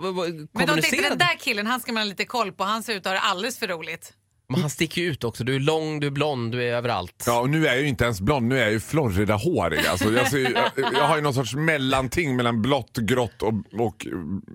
Men 0.52 0.66
de 0.66 0.80
tänkte 0.82 1.08
den 1.08 1.18
där 1.18 1.38
killen, 1.40 1.66
han 1.66 1.80
ska 1.80 1.92
man 1.92 2.02
ha 2.02 2.08
lite 2.08 2.24
koll 2.24 2.52
på. 2.52 2.64
Han 2.64 2.82
ser 2.82 2.92
ut 2.94 2.98
att 2.98 3.06
ha 3.06 3.12
det 3.12 3.20
alldeles 3.20 3.58
för 3.58 3.66
roligt. 3.68 4.12
Men 4.48 4.60
han 4.60 4.70
sticker 4.70 5.02
ju 5.02 5.08
ut 5.10 5.24
också. 5.24 5.44
Du 5.44 5.54
är 5.54 5.60
lång, 5.60 6.00
du 6.00 6.06
är 6.06 6.10
blond, 6.10 6.52
du 6.52 6.62
är 6.68 6.72
överallt. 6.74 7.24
Ja, 7.26 7.40
och 7.40 7.50
nu 7.50 7.66
är 7.66 7.72
jag 7.72 7.80
ju 7.82 7.88
inte 7.88 8.04
ens 8.04 8.20
blond, 8.20 8.48
nu 8.48 8.58
är 8.58 8.62
jag 8.62 8.72
ju 8.72 8.80
Florida-hårig. 8.80 9.86
Alltså, 9.86 10.12
jag, 10.12 10.30
ser, 10.30 10.38
jag, 10.52 10.70
jag 10.94 11.04
har 11.08 11.16
ju 11.16 11.22
någon 11.22 11.34
sorts 11.34 11.54
mellanting 11.54 12.36
mellan 12.36 12.62
blått, 12.62 12.96
grått 12.96 13.42
och, 13.42 13.52
och 13.80 14.06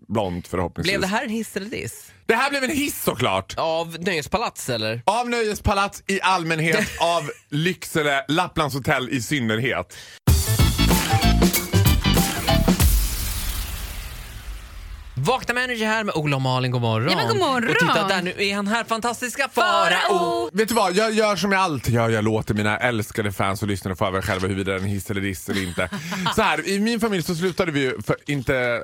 blont 0.07 0.47
förhoppningsvis. 0.47 0.91
Blev 0.91 1.01
det 1.01 1.07
här 1.07 1.23
en 1.23 1.29
hiss 1.29 1.55
eller 1.57 1.69
diss? 1.69 2.11
Det 2.25 2.35
här 2.35 2.49
blev 2.49 2.63
en 2.63 2.69
hiss 2.69 3.03
såklart. 3.03 3.53
Av 3.57 3.97
Nöjespalats 3.99 4.69
eller? 4.69 5.01
Av 5.05 5.29
Nöjespalats 5.29 6.03
i 6.07 6.21
allmänhet, 6.21 6.87
av 7.01 7.29
Lycksele, 7.49 8.25
Lapplands 8.27 8.75
hotell 8.75 9.09
i 9.09 9.21
synnerhet. 9.21 9.97
Vakna 15.19 15.53
med 15.53 15.63
Energy 15.63 15.85
här 15.85 16.03
med 16.03 16.15
Ola 16.15 16.35
och 16.35 16.41
Malin, 16.41 16.71
god 16.71 16.81
morgon. 16.81 17.09
Ja, 17.11 17.17
men 17.17 17.27
god 17.27 17.37
morgon. 17.37 17.69
Och 17.69 17.75
titta 17.79 18.07
där, 18.07 18.21
nu 18.21 18.33
är 18.37 18.55
han 18.55 18.67
här, 18.67 18.83
fantastiska 18.83 19.49
Farao. 19.49 20.49
Vet 20.53 20.67
du 20.67 20.73
vad, 20.73 20.95
jag 20.95 21.11
gör 21.13 21.35
som 21.35 21.51
jag 21.51 21.61
alltid 21.61 21.93
gör. 21.93 22.09
Jag 22.09 22.23
låter 22.23 22.53
mina 22.53 22.77
älskade 22.77 23.31
fans 23.31 23.61
och 23.61 23.67
lyssnare 23.67 23.95
få 23.95 24.05
över 24.07 24.21
själva 24.21 24.47
huruvida 24.47 24.71
det 24.71 24.77
är 24.77 24.81
en 24.81 24.85
hiss 24.89 25.11
eller 25.11 25.21
diss 25.21 25.49
eller 25.49 25.63
inte. 25.63 25.89
Så 26.35 26.41
här, 26.41 26.67
i 26.67 26.79
min 26.79 26.99
familj 26.99 27.23
så 27.23 27.35
slutade 27.35 27.71
vi 27.71 27.79
ju 27.79 28.01
för 28.01 28.15
inte 28.27 28.81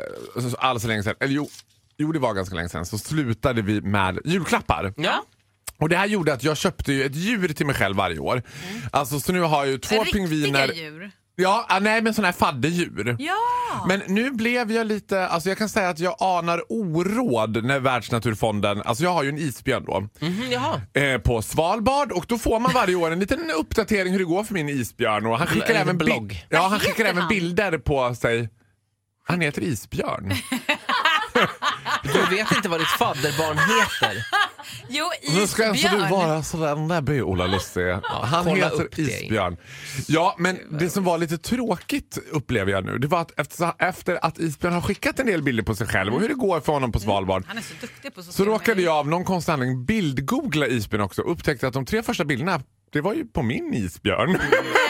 alls 0.57 0.81
så 0.81 0.87
länge 0.87 1.03
sedan, 1.03 1.15
eller 1.19 1.33
jo, 1.33 1.49
jo 1.97 2.11
det 2.11 2.19
var 2.19 2.33
ganska 2.33 2.55
länge 2.55 2.69
sedan, 2.69 2.85
så 2.85 2.97
slutade 2.97 3.61
vi 3.61 3.81
med 3.81 4.19
julklappar. 4.25 4.93
Ja. 4.97 5.23
Och 5.77 5.89
det 5.89 5.97
här 5.97 6.05
gjorde 6.05 6.33
att 6.33 6.43
jag 6.43 6.57
köpte 6.57 6.93
ju 6.93 7.03
ett 7.03 7.15
djur 7.15 7.47
till 7.47 7.65
mig 7.65 7.75
själv 7.75 7.95
varje 7.97 8.19
år. 8.19 8.41
Alltså 8.91 9.19
så 9.19 9.31
nu 9.33 9.41
har 9.41 9.57
jag 9.65 9.67
ju 9.71 9.77
två 9.77 9.95
Riktiga 9.95 10.13
pingviner. 10.13 10.73
djur. 10.73 11.11
Ja, 11.37 11.65
ah, 11.69 11.79
nej 11.79 12.01
men 12.01 12.13
sådana 12.13 12.27
här 12.27 12.33
fadderdjur. 12.33 13.15
Ja! 13.19 13.33
Men 13.87 14.01
nu 14.07 14.31
blev 14.31 14.71
jag 14.71 14.87
lite, 14.87 15.27
alltså 15.27 15.49
jag 15.49 15.57
kan 15.57 15.69
säga 15.69 15.89
att 15.89 15.99
jag 15.99 16.15
anar 16.19 16.61
oråd 16.69 17.63
när 17.65 17.79
Världsnaturfonden, 17.79 18.81
alltså 18.81 19.03
jag 19.03 19.13
har 19.13 19.23
ju 19.23 19.29
en 19.29 19.37
isbjörn 19.37 19.83
då. 19.85 20.07
Mhm, 20.19 20.43
jaha. 20.51 20.81
Eh, 20.93 21.17
på 21.21 21.41
Svalbard 21.41 22.11
och 22.11 22.25
då 22.27 22.37
får 22.37 22.59
man 22.59 22.71
varje 22.73 22.95
år 22.95 23.11
en 23.11 23.19
liten 23.19 23.51
uppdatering 23.59 24.11
hur 24.11 24.19
det 24.19 24.25
går 24.25 24.43
för 24.43 24.53
min 24.53 24.69
isbjörn. 24.69 25.25
Och 25.25 25.37
han 25.37 25.47
skickar 25.47 25.69
En 25.69 25.75
även, 25.81 25.97
bi- 25.97 26.43
ja, 26.49 26.67
han 26.67 26.79
skickar 26.79 27.05
även 27.05 27.27
bilder 27.27 27.77
på 27.77 28.15
sig. 28.15 28.49
Han 29.27 29.41
heter 29.41 29.61
Isbjörn. 29.61 30.33
Du 32.13 32.35
vet 32.35 32.51
inte 32.55 32.69
vad 32.69 32.79
ditt 32.79 32.87
fadderbarn 32.87 33.57
heter. 33.57 34.25
Jo, 34.89 35.05
Nu 35.33 35.47
ska 35.47 35.67
alltså 35.67 35.87
du 35.87 35.95
isbjörn. 35.95 36.11
vara 36.11 36.43
sådär 36.43 36.75
näbbig 36.75 37.23
Ola 37.23 37.47
Lustig. 37.47 37.81
Han 38.03 38.43
kolla 38.45 38.69
heter. 38.69 38.99
Isbjörn. 38.99 39.57
Ja, 40.07 40.35
men 40.39 40.59
det 40.79 40.89
som 40.89 41.03
var 41.03 41.17
lite 41.17 41.37
tråkigt 41.37 42.17
upplever 42.31 42.71
jag 42.71 42.85
nu, 42.85 42.97
det 42.97 43.07
var 43.07 43.21
att 43.21 43.39
efter, 43.39 43.73
efter 43.79 44.25
att 44.25 44.39
Isbjörn 44.39 44.73
har 44.73 44.81
skickat 44.81 45.19
en 45.19 45.25
del 45.25 45.43
bilder 45.43 45.63
på 45.63 45.75
sig 45.75 45.87
själv 45.87 46.13
och 46.13 46.21
hur 46.21 46.27
det 46.27 46.33
går 46.33 46.59
för 46.59 46.73
honom 46.73 46.91
på 46.91 46.99
Svalbard 46.99 47.43
Han 47.47 47.57
är 47.57 47.61
så 47.61 47.73
duktig 47.81 48.15
på 48.15 48.23
så 48.23 48.45
råkade 48.45 48.81
jag 48.81 48.95
av 48.95 49.07
någon 49.07 49.23
konstig 49.25 49.51
anledning 49.51 49.85
bildgoogla 49.85 50.67
Isbjörn 50.67 51.01
också 51.01 51.21
och 51.21 51.31
upptäckte 51.31 51.67
att 51.67 51.73
de 51.73 51.85
tre 51.85 52.03
första 52.03 52.25
bilderna 52.25 52.61
det 52.91 53.01
var 53.01 53.13
ju 53.13 53.25
på 53.25 53.43
min 53.43 53.73
isbjörn. 53.73 54.37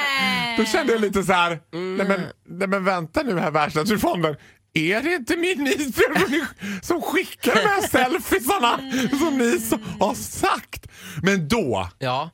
Då 0.57 0.65
kände 0.65 0.93
jag 0.93 1.01
lite 1.01 1.23
så 1.23 1.33
här, 1.33 1.49
nej, 1.71 2.07
men, 2.07 2.21
nej 2.49 2.67
men 2.67 2.83
vänta 2.83 3.23
nu 3.23 3.39
här 3.39 3.51
Världsnaturfonden. 3.51 4.35
Är 4.75 5.01
det 5.01 5.13
inte 5.13 5.35
min 5.37 5.67
isbjörn 5.67 6.19
som, 6.19 6.31
ni, 6.31 6.43
som 6.81 7.01
skickar 7.01 7.55
de 7.55 7.59
här 7.61 7.81
selfiesarna 7.87 8.79
som 9.19 9.37
ni 9.37 9.59
så, 9.59 9.79
har 9.99 10.13
sagt? 10.15 10.87
Men 11.23 11.47
då 11.47 11.89
Ja. 11.99 12.29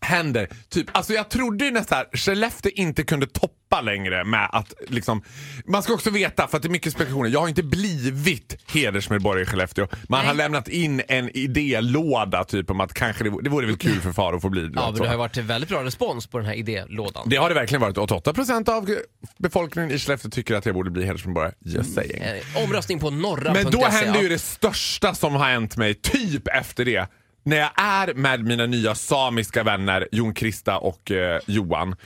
Händer 0.00 0.48
typ, 0.68 0.86
alltså 0.92 1.12
jag 1.12 1.28
trodde 1.28 1.64
ju 1.64 1.70
nästan 1.70 2.04
Skellefteå 2.12 2.72
inte 2.74 3.02
kunde 3.04 3.26
toppa 3.26 3.80
längre 3.80 4.24
med 4.24 4.48
att 4.52 4.74
liksom, 4.88 5.22
man 5.66 5.82
ska 5.82 5.92
också 5.92 6.10
veta 6.10 6.48
för 6.48 6.56
att 6.56 6.62
det 6.62 6.68
är 6.68 6.70
mycket 6.70 6.92
spekulationer, 6.92 7.30
jag 7.30 7.40
har 7.40 7.48
inte 7.48 7.62
blivit 7.62 8.56
hedersmedborgare 8.72 9.42
i 9.42 9.46
Skellefteå. 9.46 9.88
Man 10.08 10.26
har 10.26 10.34
lämnat 10.34 10.68
in 10.68 11.02
en 11.08 11.36
idélåda 11.36 12.44
typ 12.44 12.70
om 12.70 12.80
att 12.80 12.94
kanske 12.94 13.24
det, 13.24 13.42
det 13.42 13.50
vore 13.50 13.66
väl 13.66 13.76
kul 13.76 14.00
för 14.00 14.12
far 14.12 14.32
att 14.32 14.42
få 14.42 14.48
bli 14.48 14.60
Ja, 14.62 14.68
något 14.68 14.94
men 14.94 15.02
det 15.02 15.08
har 15.08 15.16
varit 15.16 15.36
väldigt 15.36 15.70
bra 15.70 15.84
respons 15.84 16.26
på 16.26 16.38
den 16.38 16.46
här 16.46 16.54
idélådan. 16.54 17.28
Det 17.28 17.36
har 17.36 17.48
det 17.48 17.54
verkligen 17.54 17.80
varit. 17.80 17.96
88% 17.96 18.70
av 18.70 18.96
befolkningen 19.38 19.90
i 19.90 19.98
Skellefteå 19.98 20.30
tycker 20.30 20.54
att 20.54 20.66
jag 20.66 20.74
borde 20.74 20.90
bli 20.90 21.04
hedersmedborgare. 21.04 21.52
Just 21.64 21.94
saying. 21.94 22.22
Eh, 22.22 22.64
omröstning 22.64 22.98
på 22.98 23.10
norra.se. 23.10 23.62
Men 23.62 23.72
då 23.72 23.84
händer 23.84 24.14
ja. 24.14 24.22
ju 24.22 24.28
det 24.28 24.38
största 24.38 25.14
som 25.14 25.34
har 25.34 25.44
hänt 25.44 25.76
mig 25.76 25.94
typ 25.94 26.48
efter 26.48 26.84
det. 26.84 27.08
När 27.46 27.56
jag 27.56 27.70
är 27.76 28.14
med 28.14 28.44
mina 28.44 28.66
nya 28.66 28.94
samiska 28.94 29.62
vänner 29.62 30.08
Jon 30.12 30.34
Krista 30.34 30.78
och 30.78 31.10
eh, 31.10 31.40
Johan. 31.46 31.96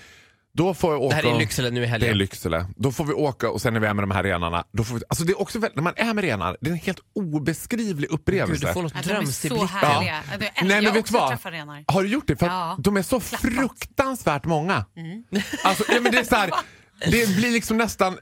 Då 0.52 0.74
får 0.74 0.92
jag 0.92 1.02
åka 1.02 1.16
Det 1.16 1.22
här 1.22 1.30
är 1.32 1.36
i 1.36 1.38
Lycksele 1.38 1.70
nu 1.70 1.76
i 1.76 1.80
Det 1.80 1.86
är 1.86 1.90
helgen. 1.90 2.18
Lycksele. 2.18 2.66
Då 2.76 2.92
får 2.92 3.04
vi 3.04 3.12
åka 3.12 3.50
och 3.50 3.60
sen 3.60 3.72
när 3.72 3.80
vi 3.80 3.86
är 3.86 3.94
med 3.94 4.02
de 4.02 4.10
här 4.10 4.22
renarna. 4.22 4.64
Då 4.72 4.84
får 4.84 4.94
vi, 4.94 5.00
alltså 5.08 5.24
det 5.24 5.32
är 5.32 5.40
också 5.40 5.58
väldigt, 5.58 5.76
när 5.76 5.82
man 5.82 5.92
är 5.96 6.14
med 6.14 6.24
renar, 6.24 6.56
det 6.60 6.70
är 6.70 6.72
en 6.72 6.78
helt 6.78 7.00
obeskrivlig 7.14 8.10
upplevelse. 8.10 8.52
Gud, 8.60 8.68
du 8.68 8.72
får 8.74 8.82
något 8.82 8.92
Ja, 8.94 9.00
de 9.04 9.10
är 9.10 9.14
drömsigt 9.14 9.54
så 9.54 9.60
blick. 9.60 9.70
härliga. 9.70 10.22
Ja. 10.30 10.32
Jag, 10.32 10.40
Nej, 10.66 10.74
jag 10.74 10.84
men 10.84 10.94
vet 10.94 11.10
vad? 11.10 11.38
Har 11.86 12.02
du 12.02 12.08
gjort 12.08 12.26
det? 12.26 12.36
För 12.36 12.46
Ja. 12.46 12.76
de 12.78 12.96
är 12.96 13.02
så 13.02 13.20
Klappat. 13.20 13.40
fruktansvärt 13.54 14.44
många. 14.44 14.84
Mm. 14.96 15.24
Alltså, 15.64 15.84
ja, 15.92 16.00
men 16.00 16.12
det, 16.12 16.18
är 16.18 16.24
så 16.24 16.36
här, 16.36 16.50
det 17.06 17.36
blir 17.36 17.50
liksom 17.50 17.76
nästan 17.76 18.18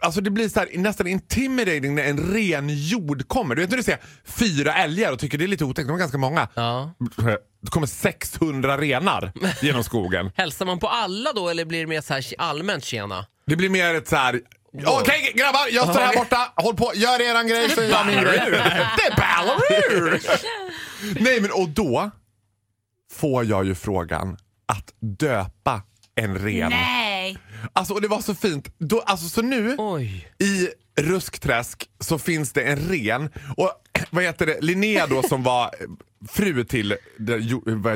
alltså 0.00 0.20
det 0.20 0.30
blir 0.30 0.48
så 0.48 0.60
här, 0.60 0.68
nästan 0.74 1.06
intimidating 1.06 1.94
när 1.94 2.04
en 2.04 2.32
ren 2.32 2.68
jord 2.68 3.28
kommer. 3.28 3.54
Du 3.54 3.60
vet 3.60 3.70
när 3.70 3.76
du 3.76 3.82
ser 3.82 3.98
fyra 4.24 4.74
älgar 4.74 5.12
och 5.12 5.18
tycker 5.18 5.38
det 5.38 5.44
är 5.44 5.48
lite 5.48 5.64
otäckt, 5.64 5.88
de 5.88 5.94
är 5.94 5.98
ganska 5.98 6.18
många. 6.18 6.48
Ja. 6.54 6.94
Det 7.62 7.70
kommer 7.70 7.86
600 7.86 8.78
renar 8.78 9.32
genom 9.62 9.84
skogen. 9.84 10.30
Hälsar 10.36 10.66
man 10.66 10.78
på 10.78 10.88
alla 10.88 11.32
då 11.32 11.48
eller 11.48 11.64
blir 11.64 11.80
det 11.80 11.86
mer 11.86 12.00
så 12.00 12.14
här 12.14 12.24
allmänt 12.38 12.84
tjena? 12.84 13.26
Det 13.46 13.56
blir 13.56 13.68
mer 13.68 13.94
ett 13.94 14.08
så 14.08 14.16
här. 14.16 14.40
Okej 14.86 15.32
grabbar, 15.34 15.66
jag 15.70 15.88
står 15.88 16.00
här 16.00 16.16
borta. 16.16 16.52
Håll 16.56 16.76
på, 16.76 16.92
gör 16.94 17.20
eran 17.20 17.48
grej 17.48 17.70
så 17.70 17.82
gör 17.82 17.88
jag 17.88 18.06
min 18.06 18.20
grej. 18.20 18.40
Det 18.96 19.06
är 19.06 19.16
Ballaroo! 19.16 20.18
Nej 21.20 21.40
men 21.40 21.50
och 21.50 21.68
då 21.68 22.10
får 23.12 23.44
jag 23.44 23.64
ju 23.66 23.74
frågan 23.74 24.36
att 24.66 24.94
döpa 25.00 25.82
en 26.14 26.38
ren. 26.38 26.70
Nej! 26.70 27.07
Alltså 27.72 27.94
och 27.94 28.00
det 28.00 28.08
var 28.08 28.20
så 28.20 28.34
fint. 28.34 28.74
Då, 28.78 29.00
alltså, 29.00 29.28
så 29.28 29.42
nu 29.42 29.74
Oj. 29.78 30.28
i 30.38 30.68
Ruskträsk 31.00 31.88
så 32.00 32.18
finns 32.18 32.52
det 32.52 32.62
en 32.62 32.78
ren 32.78 33.30
och 33.56 33.72
vad 34.10 34.24
heter 34.24 34.46
det, 34.46 34.60
Linnea 34.60 35.06
då 35.06 35.22
som 35.22 35.42
var 35.42 35.70
fru 36.28 36.64
till 36.64 36.96
det, 37.18 37.36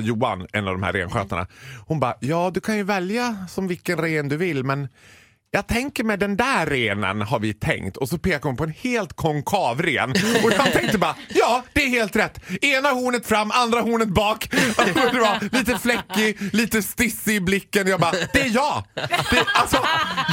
Johan, 0.01 0.47
en 0.53 0.69
av 0.69 0.73
de 0.73 0.83
här 0.83 0.93
renskötarna. 0.93 1.47
Hon 1.87 2.01
bara, 2.01 2.15
ja 2.21 2.51
du 2.55 2.61
kan 2.61 2.77
ju 2.77 2.83
välja 2.83 3.47
som 3.51 3.69
vilken 3.69 3.99
ren 3.99 4.29
du 4.29 4.37
vill 4.37 4.65
men 4.65 4.89
jag 5.55 5.67
tänker 5.67 6.05
med 6.05 6.19
den 6.19 6.37
där 6.37 6.67
renen 6.67 7.23
har 7.23 7.39
vi 7.39 7.55
tänkt 7.55 7.97
och 7.97 8.09
så 8.09 8.19
pekar 8.19 8.43
hon 8.43 8.57
på 8.57 8.65
en 8.65 8.75
helt 8.79 9.13
konkav 9.13 9.83
ren 9.83 10.11
och 10.45 10.53
jag 10.53 10.73
tänkte 10.73 10.99
bara 10.99 11.17
ja 11.29 11.63
det 11.73 11.83
är 11.83 11.89
helt 11.89 12.17
rätt. 12.17 12.41
Ena 12.63 12.89
hornet 12.89 13.27
fram, 13.27 13.51
andra 13.51 13.81
hornet 13.81 14.09
bak. 14.09 14.49
Alltså, 14.77 14.95
det 15.13 15.21
var 15.21 15.59
lite 15.59 15.79
fläckig, 15.79 16.55
lite 16.55 16.83
stissig 16.83 17.35
i 17.35 17.41
blicken. 17.41 17.87
Jag 17.87 18.01
bara 18.01 18.13
det 18.33 18.41
är 18.41 18.55
jag. 18.55 18.85
Det, 18.95 19.45
alltså, 19.55 19.77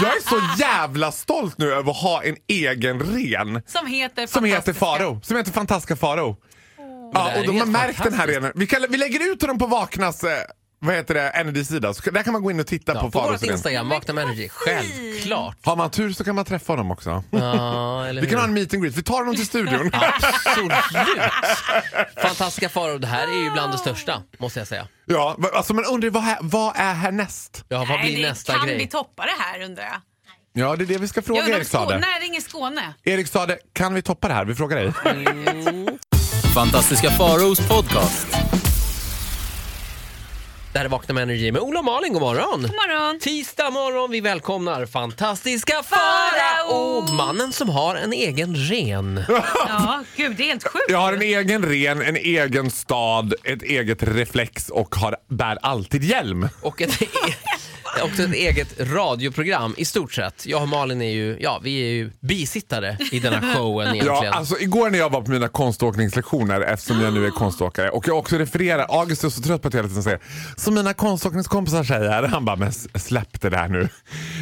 jag 0.01 0.15
är 0.15 0.29
så 0.29 0.61
jävla 0.61 1.11
stolt 1.11 1.57
nu 1.57 1.73
över 1.73 1.91
att 1.91 1.97
ha 1.97 2.23
en 2.23 2.35
egen 2.47 2.99
ren 2.99 3.61
Som 3.65 3.88
heter 3.88 4.27
som 4.27 4.43
heter. 4.43 4.73
Faro. 4.73 5.19
Som 5.23 5.38
heter 5.38 5.51
Fantastiska 5.51 5.95
Faro. 5.95 6.38
det 6.77 6.83
Ja, 7.13 7.39
och 7.39 7.45
de 7.45 7.59
har 7.59 7.65
märkt 7.65 8.03
den 8.03 8.13
här 8.13 8.27
renen. 8.27 8.51
Vi, 8.55 8.67
kan, 8.67 8.85
vi 8.89 8.97
lägger 8.97 9.31
ut 9.31 9.39
dem 9.39 9.59
på 9.59 9.65
Vaknas 9.65 10.23
eh, 10.23 10.29
vad 10.79 10.95
heter 10.95 11.13
det, 11.13 11.29
Energy-sida. 11.29 11.93
Så 11.93 12.12
där 12.12 12.24
kan 12.24 12.33
man 12.33 12.41
gå 12.43 12.51
in 12.51 12.59
och 12.59 12.67
titta 12.67 12.93
Ja, 12.93 13.00
på 13.01 13.12
på 13.12 13.19
Faros 13.19 13.43
vårt. 13.43 13.50
Instagram, 13.50 13.89
Vakna 13.89 14.13
med 14.13 14.24
Energy. 14.24 14.50
Självklart. 14.50 15.57
Har 15.63 15.75
man 15.75 15.89
tur 15.91 16.13
så 16.13 16.24
kan 16.24 16.36
man 16.36 16.45
träffa 16.45 16.75
dem 16.75 16.91
också. 16.91 17.24
Ja, 17.31 18.05
eller 18.07 18.21
Vi 18.21 18.27
kan 18.27 18.38
ha 18.39 18.45
en 18.48 18.53
meet 18.53 18.74
and 18.74 18.83
greet. 18.83 18.95
Vi 18.98 19.03
tar 19.03 19.25
dem 19.25 19.36
till 19.36 19.45
studion. 19.45 19.91
Absolut! 19.93 20.74
Fantastiska 22.24 22.69
faror, 22.69 23.00
det 23.00 23.07
här 23.07 23.27
är 23.27 23.43
ju 23.43 23.51
bland 23.51 23.74
det 23.74 23.77
största, 23.77 24.21
måste 24.38 24.59
jag 24.59 24.67
säga. 24.67 24.88
ja, 25.05 25.38
alltså 25.53 25.74
man 25.74 25.86
undrar 25.86 26.09
vad, 26.09 26.24
här, 26.24 26.38
vad 26.41 26.74
är 26.75 26.93
härnäst? 26.93 27.65
Ja, 27.69 27.77
vad 27.77 27.88
Nej, 27.88 28.01
blir 28.13 28.24
det- 28.24 28.29
nästa 28.29 28.53
kan 28.53 28.67
grej? 28.67 28.77
vi 28.77 28.88
toppa 28.88 29.24
det 29.25 29.36
här 29.43 29.62
undrar 29.65 29.83
jag? 29.83 30.01
Ja, 30.53 30.75
det 30.75 30.83
är 30.83 30.86
det 30.86 30.98
vi 30.98 31.07
ska 31.07 31.21
fråga 31.21 31.48
Erik 31.48 31.67
Sade. 31.67 31.98
när 32.00 32.21
ringer 32.21 32.41
Skåne? 32.41 32.93
Erik 33.03 33.27
Sade, 33.27 33.57
kan 33.74 33.93
vi 33.93 34.01
toppa 34.01 34.27
det 34.27 34.33
här? 34.33 34.45
Vi 34.45 34.55
frågar 34.55 34.77
dig. 34.77 34.93
Fantastiska 36.53 37.12
Faraos 37.12 37.59
podcast. 37.67 38.27
Det 40.79 40.81
här 40.81 40.86
är 40.86 40.89
Vakna 40.89 41.13
med 41.13 41.24
Energy 41.24 41.51
med 41.51 41.62
Ola 41.62 41.79
och 41.79 41.86
Malin, 41.86 42.13
god 42.13 42.21
morgon! 42.21 42.62
God 42.62 42.71
morgon! 42.71 43.19
Tisdag 43.19 43.69
morgon, 43.69 44.12
vi 44.12 44.21
välkomnar 44.21 44.86
fantastiska 44.86 45.83
Farao! 45.83 47.13
Mannen 47.13 47.53
som 47.53 47.69
har 47.69 47.95
en 47.95 48.13
egen 48.13 48.55
ren. 48.55 49.24
Ja, 49.67 50.03
gud 50.15 50.36
det 50.36 50.43
är 50.43 50.48
helt 50.48 50.67
sjukt. 50.67 50.86
Jag 50.89 50.98
har 50.98 51.13
en 51.13 51.21
egen 51.21 51.65
ren, 51.65 52.01
en 52.01 52.15
egen 52.15 52.71
stad, 52.71 53.33
ett 53.43 53.63
eget 53.63 54.03
reflex 54.03 54.69
och 54.69 54.95
har, 54.95 55.15
bär 55.27 55.57
alltid 55.62 56.03
hjälm. 56.03 56.50
Och 56.62 56.81
ett, 56.81 57.00
också 58.01 58.24
ett 58.24 58.34
eget 58.34 58.79
radioprogram 58.79 59.74
i 59.77 59.86
stort 59.86 60.13
sett. 60.13 60.46
Jag 60.46 60.62
och 60.62 60.68
Malin 60.68 61.01
är 61.01 61.12
ju, 61.12 61.38
ja 61.39 61.60
vi 61.63 61.82
är 61.82 61.89
ju 61.91 62.12
bisittare 62.20 62.98
i 63.12 63.20
den 63.20 63.34
här 63.34 63.56
showen 63.56 63.88
egentligen. 63.96 64.24
Ja, 64.24 64.34
alltså 64.34 64.60
igår 64.60 64.89
när 64.89 65.00
jag 65.00 65.10
var 65.10 65.22
på 65.22 65.32
mina 65.32 65.48
konståkningslektioner 65.48 66.62
eftersom 66.62 67.01
jag 67.01 67.13
nu 67.13 67.25
är 67.25 67.29
konståkare 67.32 67.89
och 67.89 68.08
jag 68.08 68.18
också 68.18 68.38
refererar, 68.38 68.86
August 68.89 69.24
är 69.24 69.29
så 69.29 69.41
trött 69.41 69.62
på 69.62 69.68
att 69.68 69.74
jag 69.74 69.79
hela 69.79 69.89
tiden 69.89 70.03
säger 70.03 70.20
som 70.56 70.74
mina 70.74 70.94
konståkningskompisar 70.94 71.84
säger. 71.84 72.24
Han 72.24 72.46
bara, 72.46 72.56
men 72.56 72.74
släpp 72.96 73.41
det 73.41 73.50
där 73.50 73.68
nu. 73.68 73.89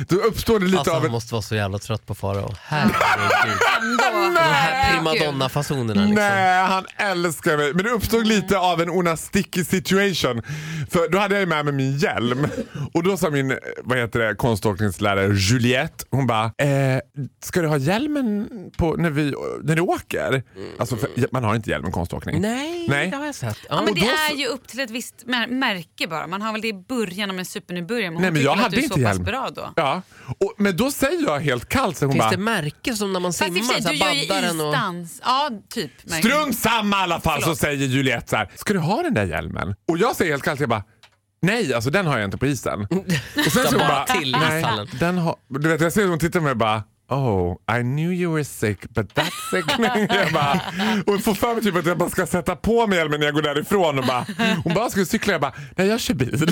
Då 0.08 0.16
uppstår 0.16 0.60
det 0.60 0.66
lite 0.66 0.78
Alltså 0.78 0.94
av 0.94 1.02
han 1.02 1.12
måste 1.12 1.34
vara 1.34 1.42
så 1.42 1.56
jävla 1.56 1.80
trött 1.80 2.06
på 2.06 2.16
Farao. 2.16 2.54
Herregud. 2.64 3.58
De 4.38 4.44
här 4.44 4.92
primadonna-fasonerna 4.94 6.02
liksom. 6.02 6.16
Nej, 6.16 6.66
han 6.66 6.86
älskar 6.98 7.58
mig. 7.58 7.74
Men 7.74 7.86
det 7.86 7.92
uppstod 7.92 8.28
lite 8.28 8.58
av 8.58 8.82
en 8.82 8.90
ona 8.90 9.18
sticky 9.18 9.64
situation. 9.64 10.42
För 10.90 11.10
då 11.10 11.18
hade 11.18 11.36
jag 11.36 11.40
ju 11.40 11.46
med 11.46 11.66
mig 11.66 11.74
min 11.74 11.98
hjälm. 11.98 12.48
Och 12.94 13.04
då 13.04 13.18
sa 13.18 13.30
min 13.30 13.47
eh, 13.52 13.58
vad 13.84 13.98
heter 13.98 14.20
det, 14.20 14.36
konståkningslärare 14.36 15.34
Juliette, 15.36 16.06
hon 16.12 16.28
bara, 16.28 16.46
eh, 16.46 17.00
ska 17.44 17.62
du 17.62 17.68
ha 17.68 17.78
hjälmen 17.78 18.50
på 18.78 18.94
när, 18.96 19.10
vi, 19.10 19.34
när 19.64 19.76
du 19.76 19.82
åker? 19.82 20.44
Alltså, 20.80 20.98
för, 20.98 21.10
man 21.32 21.44
har 21.44 21.56
inte 21.56 21.70
hjälm 21.70 21.88
i 21.88 21.92
konståkning. 21.92 22.42
Nej, 22.42 22.86
Nej. 22.90 23.10
det 23.10 23.18
har 23.18 23.26
jag 23.26 23.36
sett. 23.36 23.58
Ja, 23.70 23.76
Ja. 23.76 23.82
men 23.82 23.94
det 23.94 24.00
då 24.02 24.08
är 24.08 24.30
så- 24.30 24.36
ju 24.40 24.48
upp 24.48 24.68
till 24.68 24.80
ett 24.80 24.90
visst 24.90 25.24
mär- 25.26 25.48
märke 25.48 26.08
bara. 26.08 26.28
Man 26.28 26.42
har 26.42 26.52
väl 26.52 26.62
det 26.62 26.68
i 26.68 26.74
början 26.74 27.30
om 27.30 27.40
en 27.40 27.46
supernybörjare. 27.46 28.12
Men 28.12 28.22
Nej 28.22 28.32
men 28.32 28.42
jag 28.42 28.56
hade 28.56 28.76
du 28.76 28.80
är 28.80 28.84
inte 28.84 28.96
så 29.00 29.04
pass 29.04 29.14
hjälm. 29.14 29.24
bra 29.24 29.50
då. 29.56 29.74
Ja. 29.76 30.02
Och, 30.40 30.54
men 30.58 30.78
då 30.78 30.92
säger 30.92 31.24
jag 31.24 31.40
helt 31.40 31.70
kallt, 31.70 31.98
så 31.98 32.06
hon 32.06 32.14
Finns 32.14 32.24
bara, 32.26 32.32
det 32.32 32.38
märken 32.38 32.98
som 32.98 33.14
när 33.14 33.20
man 33.20 33.34
Fast 33.34 33.44
simmar? 33.54 33.62
Så 33.64 33.82
sig, 33.84 33.92
du 33.92 33.98
gör 33.98 34.12
ju 34.14 34.28
baddaren 34.28 34.60
och... 34.62 34.68
isdans. 34.74 35.22
Ja, 35.26 35.50
typ. 35.70 35.92
Strunt 36.06 36.58
samma 36.58 37.00
i 37.00 37.04
alla 37.04 37.20
fall 37.20 37.38
så 37.40 37.42
Förlåt. 37.42 37.58
säger 37.60 37.86
Juliette 37.88 38.30
så 38.30 38.36
här, 38.36 38.52
ska 38.56 38.74
du 38.74 38.80
ha 38.80 39.04
den 39.04 39.14
där 39.14 39.26
hjälmen? 39.26 39.76
Och 39.88 39.98
jag 39.98 40.16
säger 40.16 40.32
helt 40.32 40.44
kallt, 40.44 40.60
jag 40.60 40.70
bara, 40.70 40.84
nej 41.42 41.74
alltså 41.74 41.90
den 41.90 42.08
har 42.08 42.18
jag 42.18 42.26
inte 42.28 42.38
på 42.38 42.46
isen. 42.48 42.82
Och 43.46 43.52
sen 43.52 43.68
så 43.68 43.78
bara 43.78 44.04
till 44.06 44.32
nej, 44.32 44.60
ishallen." 44.60 44.88
den 45.00 45.18
har, 45.18 45.36
du 45.48 45.70
vet 45.70 45.82
jag 45.82 45.94
ser 45.94 46.02
hur 46.02 46.10
hon 46.10 46.20
tittar 46.20 46.40
på 46.40 46.44
mig 46.44 46.52
och 46.52 46.58
bara, 46.58 46.84
Oh, 47.10 47.56
I 47.80 47.82
knew 47.82 48.14
you 48.14 48.34
were 48.34 48.44
sick 48.44 48.90
but 48.90 49.14
that 49.16 49.32
sickening. 49.52 50.08
jag 50.10 50.32
bara, 50.34 50.62
och 51.06 51.24
får 51.24 51.34
för 51.34 51.54
mig 51.54 51.64
typ 51.64 51.76
att 51.76 51.86
jag 51.86 51.98
bara 51.98 52.10
ska 52.10 52.28
sätta 52.28 52.56
på 52.56 52.88
mig 52.88 52.98
hjälmen 52.98 53.20
när 53.20 53.28
jag 53.28 53.34
går 53.36 53.42
därifrån 53.42 54.00
och 54.00 54.06
bara, 54.06 54.26
hon 54.64 54.74
bara, 54.74 54.90
ska 54.90 55.00
du 55.00 55.06
cykla? 55.06 55.34
Jag 55.34 55.42
bara, 55.42 55.54
nej 55.76 55.88
jag 55.88 56.00
kör 56.00 56.14
bil. 56.14 56.32
Det, 56.40 56.46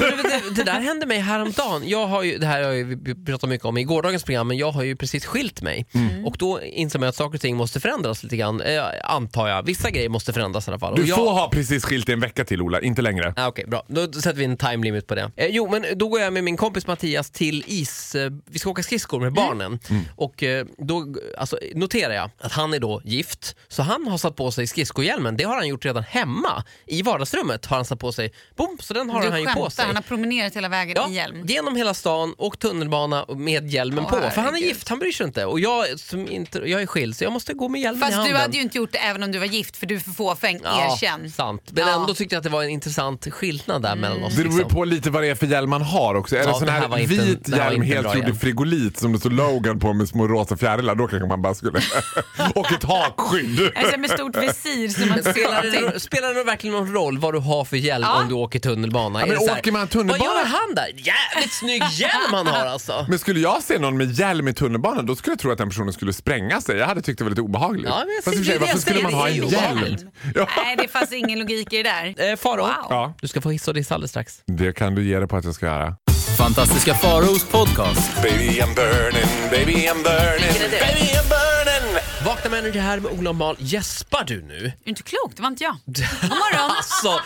det 0.56 0.64
där 0.64 0.80
hände 0.82 1.06
mig 1.06 1.20
häromdagen. 1.20 1.82
Jag 1.90 2.08
har 2.08 2.24
ju, 2.24 2.38
det 2.38 2.46
här 2.48 2.64
har 2.64 2.72
vi 2.72 3.16
pratat 3.26 3.50
mycket 3.50 3.66
om 3.66 3.78
i 3.78 3.84
gårdagens 3.84 4.24
program, 4.24 4.48
men 4.48 4.58
jag 4.58 4.72
har 4.72 4.84
ju 4.84 4.96
precis 4.96 5.26
skilt 5.26 5.62
mig. 5.62 5.86
Mm. 5.94 6.26
Och 6.26 6.36
då 6.40 6.62
inser 6.62 7.00
man 7.00 7.10
att 7.10 7.16
saker 7.16 7.38
och 7.38 7.42
ting 7.42 7.56
måste 7.58 7.80
förändras 7.80 8.24
lite 8.24 8.38
grann, 8.38 8.62
eh, 8.62 8.84
antar 9.04 9.48
jag. 9.48 9.64
Vissa 9.64 9.90
grejer 9.92 10.10
måste 10.10 10.34
förändras 10.34 10.68
i 10.68 10.72
alla 10.72 10.80
fall. 10.80 10.94
Och 10.94 11.00
Du 11.00 11.06
jag, 11.06 11.18
får 11.18 11.32
ha 11.32 11.50
precis 11.50 11.86
skilt 11.86 12.10
i 12.10 12.12
en 12.12 12.20
vecka 12.20 12.46
till 12.46 12.62
Ola, 12.62 12.82
inte 12.82 13.02
längre. 13.02 13.34
Ah, 13.38 13.48
Okej, 13.48 13.66
bra. 13.68 13.86
Då 13.88 14.12
sätter 14.14 14.34
vi 14.38 14.46
en 14.46 14.58
time 14.58 14.78
limit 14.84 15.08
på 15.08 15.16
det. 15.16 15.32
Eh, 15.36 15.48
jo, 15.50 15.70
men 15.72 15.86
då 15.96 16.08
går 16.08 16.20
jag 16.20 16.34
med 16.34 16.44
min 16.44 16.58
kompis 16.58 16.88
Mattias 16.88 17.32
till 17.32 17.64
is... 17.68 18.16
Eh, 18.16 18.32
vi 18.50 18.60
ska 18.60 18.70
åka 18.70 18.84
skridskor 18.84 19.20
med 19.20 19.34
barnen. 19.34 19.80
Och 20.16 20.44
eh, 20.44 20.45
då 20.78 21.16
alltså, 21.38 21.60
noterar 21.76 22.14
jag 22.14 22.30
att 22.40 22.52
han 22.52 22.74
är 22.74 22.80
då 22.80 23.02
gift, 23.06 23.56
så 23.68 23.84
han 23.84 24.08
har 24.08 24.18
satt 24.18 24.36
på 24.36 24.52
sig 24.52 24.68
skridskohjälmen. 24.68 25.38
Det 25.38 25.44
har 25.44 25.56
han 25.56 25.68
gjort 25.68 25.86
redan 25.86 26.04
hemma. 26.04 26.64
I 26.86 27.02
vardagsrummet 27.02 27.66
har 27.66 27.76
han 27.76 27.86
satt 27.86 28.00
på 28.00 28.12
sig, 28.12 28.34
boom, 28.56 28.78
så 28.82 28.94
den 28.94 29.10
har 29.10 29.22
Du 29.22 29.30
han 29.30 29.40
ju 29.42 29.48
på 29.48 29.70
sig. 29.70 29.86
han 29.86 29.96
har 29.96 30.04
promenerat 30.04 30.56
hela 30.56 30.70
vägen 30.70 30.94
Ja, 30.98 31.10
i 31.10 31.14
hjälm. 31.14 31.46
genom 31.46 31.76
hela 31.76 31.94
stan 31.94 32.34
och 32.38 32.60
tunnelbana 32.60 33.26
med 33.30 33.68
hjälmen 33.72 34.04
Åh, 34.08 34.10
på. 34.12 34.30
För 34.30 34.42
han 34.42 34.56
är 34.56 34.60
gift, 34.60 34.90
han 34.90 35.00
bryr 35.00 35.12
sig 35.12 35.26
inte. 35.26 35.46
Och 35.46 35.60
jag, 35.60 36.00
som 36.00 36.28
inte, 36.28 36.60
jag 36.60 36.82
är 36.82 36.86
skild 36.86 37.16
så 37.18 37.24
jag 37.24 37.34
måste 37.34 37.54
gå 37.54 37.70
med 37.70 37.82
hjälmen 37.82 37.98
i 38.00 38.02
Fast 38.02 38.14
handen. 38.16 38.34
du 38.34 38.40
hade 38.40 38.56
ju 38.58 38.62
inte 38.64 38.78
gjort 38.78 38.92
det 38.92 38.98
även 38.98 39.24
om 39.24 39.32
du 39.32 39.40
var 39.40 39.46
gift 39.46 39.78
för 39.78 39.86
du 39.86 39.96
är 39.96 40.00
för 40.00 40.12
fåfäng, 40.12 40.56
erkänn. 40.66 41.32
sant. 41.32 41.62
Men 41.72 41.88
Ja. 41.88 41.96
ändå 42.02 42.14
tyckte 42.14 42.36
jag 42.36 42.40
att 42.40 42.44
det 42.44 42.50
var 42.50 42.64
en 42.64 42.70
intressant 42.70 43.28
skillnad 43.32 43.82
där 43.82 43.96
mellan 43.96 44.24
oss. 44.24 44.36
Det 44.36 44.44
beror 44.44 44.58
liksom. 44.58 44.70
på 44.70 44.86
lite 44.86 45.10
vad 45.10 45.24
det 45.24 45.28
är 45.30 45.36
för 45.36 45.48
hjälm 45.48 45.70
man 45.70 45.82
har 45.82 46.16
också. 46.16 46.36
Är 46.36 46.40
Ja, 46.40 46.48
det 46.48 46.54
sån 46.54 46.66
det 46.66 46.72
här 46.72 47.08
vit 47.08 47.48
hjälm 47.50 47.82
helt 47.82 48.16
gjord 48.16 48.30
i 48.30 48.34
frigolit 48.34 48.98
som 49.00 49.14
det 49.14 49.20
står 49.20 49.30
Logan 49.30 49.80
på 49.80 49.94
med 49.94 50.08
små 50.10 50.28
rosa 50.36 50.58
fjärilar, 50.58 50.96
då 50.96 51.08
kanske 51.08 51.28
man 51.28 51.42
bara 51.42 51.54
skulle... 51.56 51.80
och 52.56 52.72
ett 52.72 52.84
hakskydd. 52.84 53.72
Alltså 53.76 54.00
med 54.00 54.10
stort 54.10 54.38
visir 54.38 54.90
som 54.90 55.10
man 55.10 55.20
Spelar 55.20 55.62
spelar 55.62 55.92
det, 55.92 56.00
spelar 56.00 56.34
det 56.34 56.44
verkligen 56.44 56.76
någon 56.76 56.94
roll 56.94 57.18
vad 57.18 57.34
du 57.34 57.40
har 57.40 57.66
för 57.66 57.78
hjälm 57.78 58.04
Ja. 58.08 58.22
om 58.22 58.28
du 58.30 58.34
åker 58.36 58.60
tunnelbana? 58.60 59.20
Ja, 59.20 59.26
men 59.26 59.38
så 59.40 59.48
här, 59.48 59.60
åker 59.60 59.72
man 59.72 59.88
tunnelbana- 59.88 60.08
Vad 60.08 60.20
gör 60.20 60.46
han 60.46 60.76
där? 60.76 60.88
Jävligt 60.88 61.54
snygg 61.54 61.84
hjälm 61.92 62.12
han 62.34 62.48
har 62.48 62.66
alltså. 62.66 63.06
Men 63.10 63.20
skulle 63.20 63.40
jag 63.40 63.64
se 63.64 63.80
någon 63.80 63.98
med 63.98 64.12
hjälm 64.12 64.48
i 64.48 64.54
tunnelbanan 64.54 65.06
då 65.06 65.16
skulle 65.16 65.32
jag 65.32 65.40
tro 65.40 65.52
att 65.52 65.58
den 65.58 65.70
personen 65.70 65.94
skulle 65.94 66.14
spränga 66.14 66.62
sig. 66.62 66.78
Jag 66.78 66.88
hade 66.88 67.02
tyckt 67.02 67.18
det 67.18 67.24
var 67.24 67.30
lite 67.30 67.42
obehagligt. 67.42 67.88
Ja, 67.90 67.98
men 68.06 68.08
Fast 68.34 68.46
sig, 68.46 68.54
det, 68.54 68.60
varför 68.60 68.74
jag 68.74 68.82
skulle 68.82 69.04
man 69.04 69.14
ha 69.14 69.28
en 69.30 69.36
hjälm? 69.48 69.98
Ja. 70.36 70.48
Nej, 70.64 70.76
det 70.78 70.88
fanns 70.88 71.12
ingen 71.14 71.40
logik 71.40 71.74
i 71.74 71.84
det 71.84 71.90
där. 72.18 72.32
Eh, 72.32 72.36
Faro, 72.36 72.62
Wow. 72.62 72.72
Ja, 72.90 73.14
du 73.22 73.28
ska 73.28 73.42
få 73.42 73.52
hiss 73.52 73.68
och 73.68 73.74
diss 73.74 73.92
alldeles 73.92 74.12
strax. 74.12 74.42
det 74.46 74.74
kan 74.74 74.96
du 74.96 75.04
ge 75.08 75.20
dig 75.20 75.28
på 75.28 75.38
att 75.38 75.46
jag 75.46 75.56
ska 75.56 75.66
göra. 75.66 75.96
Fantastiska 76.38 76.94
Faraos 76.94 77.44
podcast. 77.46 78.22
Baby 78.24 78.62
I'm 78.62 78.76
burning, 78.76 79.50
baby 79.52 79.74
I'm 79.88 80.04
burning, 80.04 80.48
Vilken 80.48 80.66
är 80.66 80.70
det? 80.70 80.80
baby 80.80 81.02
I'm 81.02 81.30
burning. 81.30 82.02
Vakna 82.26 82.50
med 82.50 82.60
Energy 82.60 82.80
här 82.80 83.00
med 83.00 83.12
Ola 83.12 83.30
och 83.30 83.36
Mal. 83.36 83.56
Gäspar 83.60 84.24
du 84.28 84.42
nu? 84.42 84.56
Är 84.66 84.72
du 84.84 84.90
inte 84.90 85.04
klok? 85.04 85.32
Det 85.36 85.42
var 85.42 85.50
inte 85.50 85.64
jag. 85.64 85.76
God 85.86 86.30
morgon. 86.30 86.72
Alltså, 86.78 87.20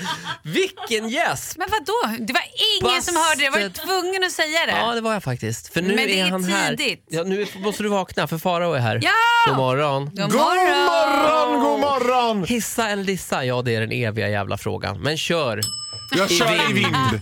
vilken 0.43 1.09
gäsp! 1.09 1.57
Men 1.57 1.67
vad 1.71 1.85
då? 1.85 2.25
Det 2.25 2.33
var 2.33 2.43
ingen 2.81 3.01
som 3.01 3.15
hörde 3.15 3.35
det. 3.37 3.43
Jag 3.43 3.51
var 3.51 3.59
Busted. 3.59 3.85
tvungen 3.85 4.23
att 4.23 4.31
säga 4.31 4.65
det. 4.65 4.71
Ja, 4.71 4.95
det 4.95 5.01
var 5.01 5.13
jag 5.13 5.23
faktiskt. 5.23 5.73
För 5.73 5.81
nu 5.81 5.87
Men 5.87 5.97
det 5.97 6.19
är 6.19 6.25
är 6.25 6.31
han 6.31 6.43
här. 6.43 6.75
tidigt. 6.75 7.05
Ja, 7.09 7.23
nu 7.23 7.47
måste 7.55 7.83
du 7.83 7.89
vakna 7.89 8.27
för 8.27 8.37
Farao 8.37 8.73
är 8.73 8.79
här. 8.79 8.99
Ja! 9.03 9.11
God 9.47 9.57
morgon. 9.57 10.05
God 10.05 10.15
God 10.31 10.35
morgon, 10.35 11.59
god 11.63 11.79
morgon! 11.79 12.43
Hissa 12.43 12.89
eller 12.89 13.03
dissa? 13.03 13.45
Ja, 13.45 13.61
det 13.61 13.75
är 13.75 13.81
den 13.81 13.91
eviga 13.91 14.29
jävla 14.29 14.57
frågan. 14.57 15.01
Men 15.01 15.17
kör! 15.17 15.61
Jag 16.11 16.29
kör 16.29 16.69
i 16.69 16.73
vind. 16.73 17.21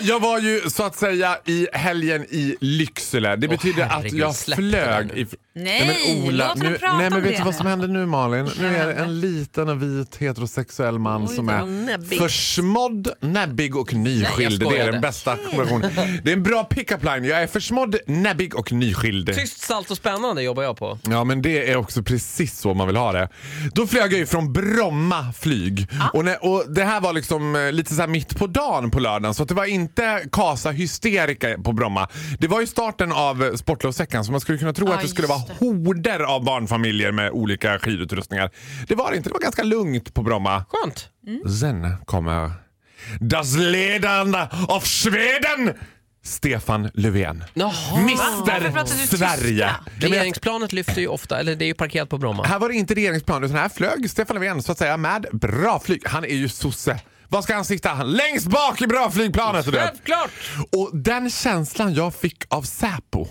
Jag 0.00 0.20
var 0.20 0.38
ju 0.38 0.60
så 0.70 0.82
att 0.82 0.96
säga 0.96 1.38
i 1.44 1.68
helgen 1.72 2.24
i 2.30 2.56
Lycksele. 2.60 3.36
Det 3.36 3.48
betyder 3.48 3.82
att 3.82 3.90
herregud, 3.90 4.20
jag 4.20 4.36
flög. 4.36 5.10
I... 5.10 5.26
Nej, 5.56 6.20
men 6.26 6.36
låt 6.36 6.48
honom 6.48 6.72
nu, 6.72 6.78
prata 6.78 6.96
nej, 6.96 7.10
men 7.10 7.22
vet 7.22 7.36
du 7.36 7.42
vad 7.42 7.54
som 7.54 7.66
händer 7.66 7.88
nu 7.88 8.06
Malin? 8.06 8.50
Nu 8.60 8.76
är 8.76 8.86
det 8.86 8.92
en 8.94 9.20
liten 9.20 9.68
och 9.68 9.82
vit 9.82 10.16
heterosexuell 10.16 10.98
man 10.98 11.28
som 11.28 11.46
vad 11.46 11.56
är 11.56 11.66
näbbig. 11.66 12.18
försmådd, 12.18 13.08
näbbig 13.20 13.76
och 13.76 13.92
nyskild. 13.94 14.62
Nej, 14.62 14.72
det 14.72 14.78
är 14.82 14.92
den 14.92 15.00
bästa 15.00 15.36
kombinationen. 15.36 15.90
Det 16.24 16.30
är 16.30 16.36
en 16.36 16.42
bra 16.42 16.64
pick-up 16.64 17.04
line. 17.04 17.24
Jag 17.24 17.42
är 17.42 17.46
försmådd, 17.46 17.96
näbbig 18.06 18.54
och 18.54 18.72
nyskild. 18.72 19.34
Tyst, 19.34 19.60
salt 19.60 19.90
och 19.90 19.96
spännande 19.96 20.42
jobbar 20.42 20.62
jag 20.62 20.76
på. 20.76 20.98
Ja 21.02 21.24
men 21.24 21.42
det 21.42 21.70
är 21.70 21.76
också 21.76 22.02
precis 22.02 22.58
så 22.58 22.74
man 22.74 22.86
vill 22.86 22.96
ha 22.96 23.12
det. 23.12 23.28
Då 23.74 23.86
flög 23.86 24.12
jag 24.12 24.18
ju 24.18 24.26
från 24.26 24.52
Bromma 24.52 25.32
flyg. 25.38 25.88
Och, 26.12 26.24
när, 26.24 26.44
och 26.44 26.64
Det 26.74 26.84
här 26.84 27.00
var 27.00 27.12
liksom 27.12 27.56
eh, 27.56 27.72
lite 27.72 27.94
så 27.94 28.00
här 28.00 28.08
mitt 28.08 28.38
på 28.38 28.46
dagen 28.46 28.90
på 28.90 29.00
lördagen 29.00 29.34
så 29.34 29.42
att 29.42 29.48
det 29.48 29.54
var 29.54 29.64
inte 29.64 30.24
kasa 30.32 30.70
hysterika 30.70 31.58
på 31.64 31.72
Bromma. 31.72 32.08
Det 32.38 32.48
var 32.48 32.60
ju 32.60 32.66
starten 32.66 33.12
av 33.12 33.56
sportlovsveckan 33.56 34.24
så 34.24 34.30
man 34.30 34.40
skulle 34.40 34.58
kunna 34.58 34.72
tro 34.72 34.88
Ja, 34.88 34.94
att 34.94 35.02
det 35.02 35.08
skulle 35.08 35.28
vara. 35.28 35.43
Horder 35.58 36.20
av 36.20 36.44
barnfamiljer 36.44 37.12
med 37.12 37.30
olika 37.30 37.78
skidutrustningar. 37.78 38.50
Det 38.88 38.94
var 38.94 39.10
det 39.10 39.16
inte, 39.16 39.28
det 39.28 39.32
var 39.32 39.40
ganska 39.40 39.62
lugnt 39.62 40.14
på 40.14 40.22
Bromma. 40.22 40.64
Skönt. 40.68 41.08
Sen 41.60 41.96
kommer 42.04 42.52
Das 43.20 43.56
Ledern 43.56 44.34
av 44.68 44.80
Sweden! 44.80 45.74
Stefan 46.24 46.90
Löfven. 46.94 47.44
Jaha. 47.54 48.84
Tyska? 48.86 49.16
Sverige. 49.16 49.70
Regeringsplanet 50.00 50.72
lyfter 50.72 51.00
ju 51.00 51.08
ofta, 51.08 51.40
eller 51.40 51.56
det 51.56 51.64
är 51.64 51.66
ju 51.66 51.74
parkerat 51.74 52.08
på 52.08 52.18
Bromma. 52.18 52.42
här 52.42 52.58
var 52.58 52.68
det 52.68 52.74
inte 52.74 52.94
regeringsplan 52.94 53.44
utan 53.44 53.56
här 53.56 53.68
flög 53.68 54.10
Stefan 54.10 54.34
Löfven 54.36 54.62
så 54.62 54.72
att 54.72 54.78
säga 54.78 54.96
med 54.96 55.26
bra 55.32 55.80
flyg. 55.84 56.02
Han 56.06 56.24
är 56.24 56.34
ju 56.34 56.48
sosse. 56.48 57.00
Var 57.28 57.42
ska 57.42 57.54
han 57.54 57.64
sitta? 57.64 58.02
Längst 58.02 58.46
bak 58.46 58.82
i 58.82 58.86
bra 58.86 59.10
flygplanet. 59.10 59.66
Självklart! 59.66 60.30
Och 60.72 60.90
den 60.92 61.30
känslan 61.30 61.94
jag 61.94 62.14
fick 62.14 62.44
av 62.48 62.62
Säpo. 62.62 63.26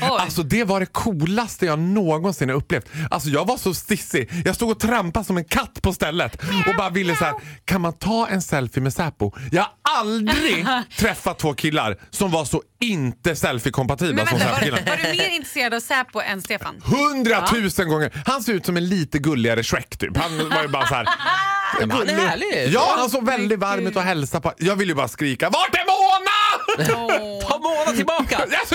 Oj. 0.00 0.08
Alltså 0.20 0.42
det 0.42 0.64
var 0.64 0.80
det 0.80 0.86
coolaste 0.86 1.66
jag 1.66 1.78
någonsin 1.78 2.48
har 2.48 2.56
upplevt. 2.56 2.86
Alltså 3.10 3.28
jag 3.28 3.46
var 3.46 3.56
så 3.56 3.74
stissig. 3.74 4.30
Jag 4.44 4.54
stod 4.54 4.70
och 4.70 4.80
trampade 4.80 5.24
som 5.26 5.36
en 5.36 5.44
katt 5.44 5.82
på 5.82 5.92
stället 5.92 6.42
och 6.68 6.74
bara 6.76 6.90
ville 6.90 7.16
så 7.16 7.24
här, 7.24 7.34
kan 7.64 7.80
man 7.80 7.92
ta 7.92 8.26
en 8.26 8.42
selfie 8.42 8.82
med 8.82 8.92
Säpo? 8.94 9.32
Jag 9.52 9.62
har 9.62 9.98
aldrig 9.98 10.66
träffat 10.98 11.38
två 11.38 11.54
killar 11.54 11.98
som 12.10 12.30
var 12.30 12.44
så 12.44 12.62
inte 12.80 13.34
selfie-kompatibla 13.36 14.26
som 14.26 14.38
vänta, 14.38 14.52
var, 14.52 14.58
Säpo-killarna. 14.60 14.90
var 14.90 14.96
du 14.96 15.18
mer 15.18 15.28
intresserad 15.28 15.74
av 15.74 15.80
Säpo 15.80 16.20
än 16.20 16.42
Stefan? 16.42 16.74
Hundratusen 16.84 17.88
gånger! 17.88 18.22
Han 18.26 18.42
ser 18.42 18.52
ut 18.52 18.66
som 18.66 18.76
en 18.76 18.88
lite 18.88 19.18
gulligare 19.18 19.62
Shrek 19.62 19.96
typ. 19.98 20.16
Han 20.16 20.48
var 20.48 20.62
ju 20.62 20.68
bara 20.68 20.86
så 20.86 20.94
här. 20.94 21.08
han 21.80 22.08
är 22.08 22.28
härlig. 22.28 22.72
Ja, 22.74 22.94
han 22.98 23.10
såg 23.10 23.26
väldigt 23.26 23.58
varm 23.58 23.86
ut 23.86 23.96
och 23.96 24.02
hälsade 24.02 24.42
på. 24.42 24.52
Jag 24.58 24.76
vill 24.76 24.88
ju 24.88 24.94
bara 24.94 25.08
skrika 25.08 25.50
Vart 25.50 25.74
är 25.74 25.84
Mona? 25.86 26.34
Ta 27.48 27.58
Mona 27.58 27.96
tillbaka! 27.96 28.46
Jag 28.50 28.68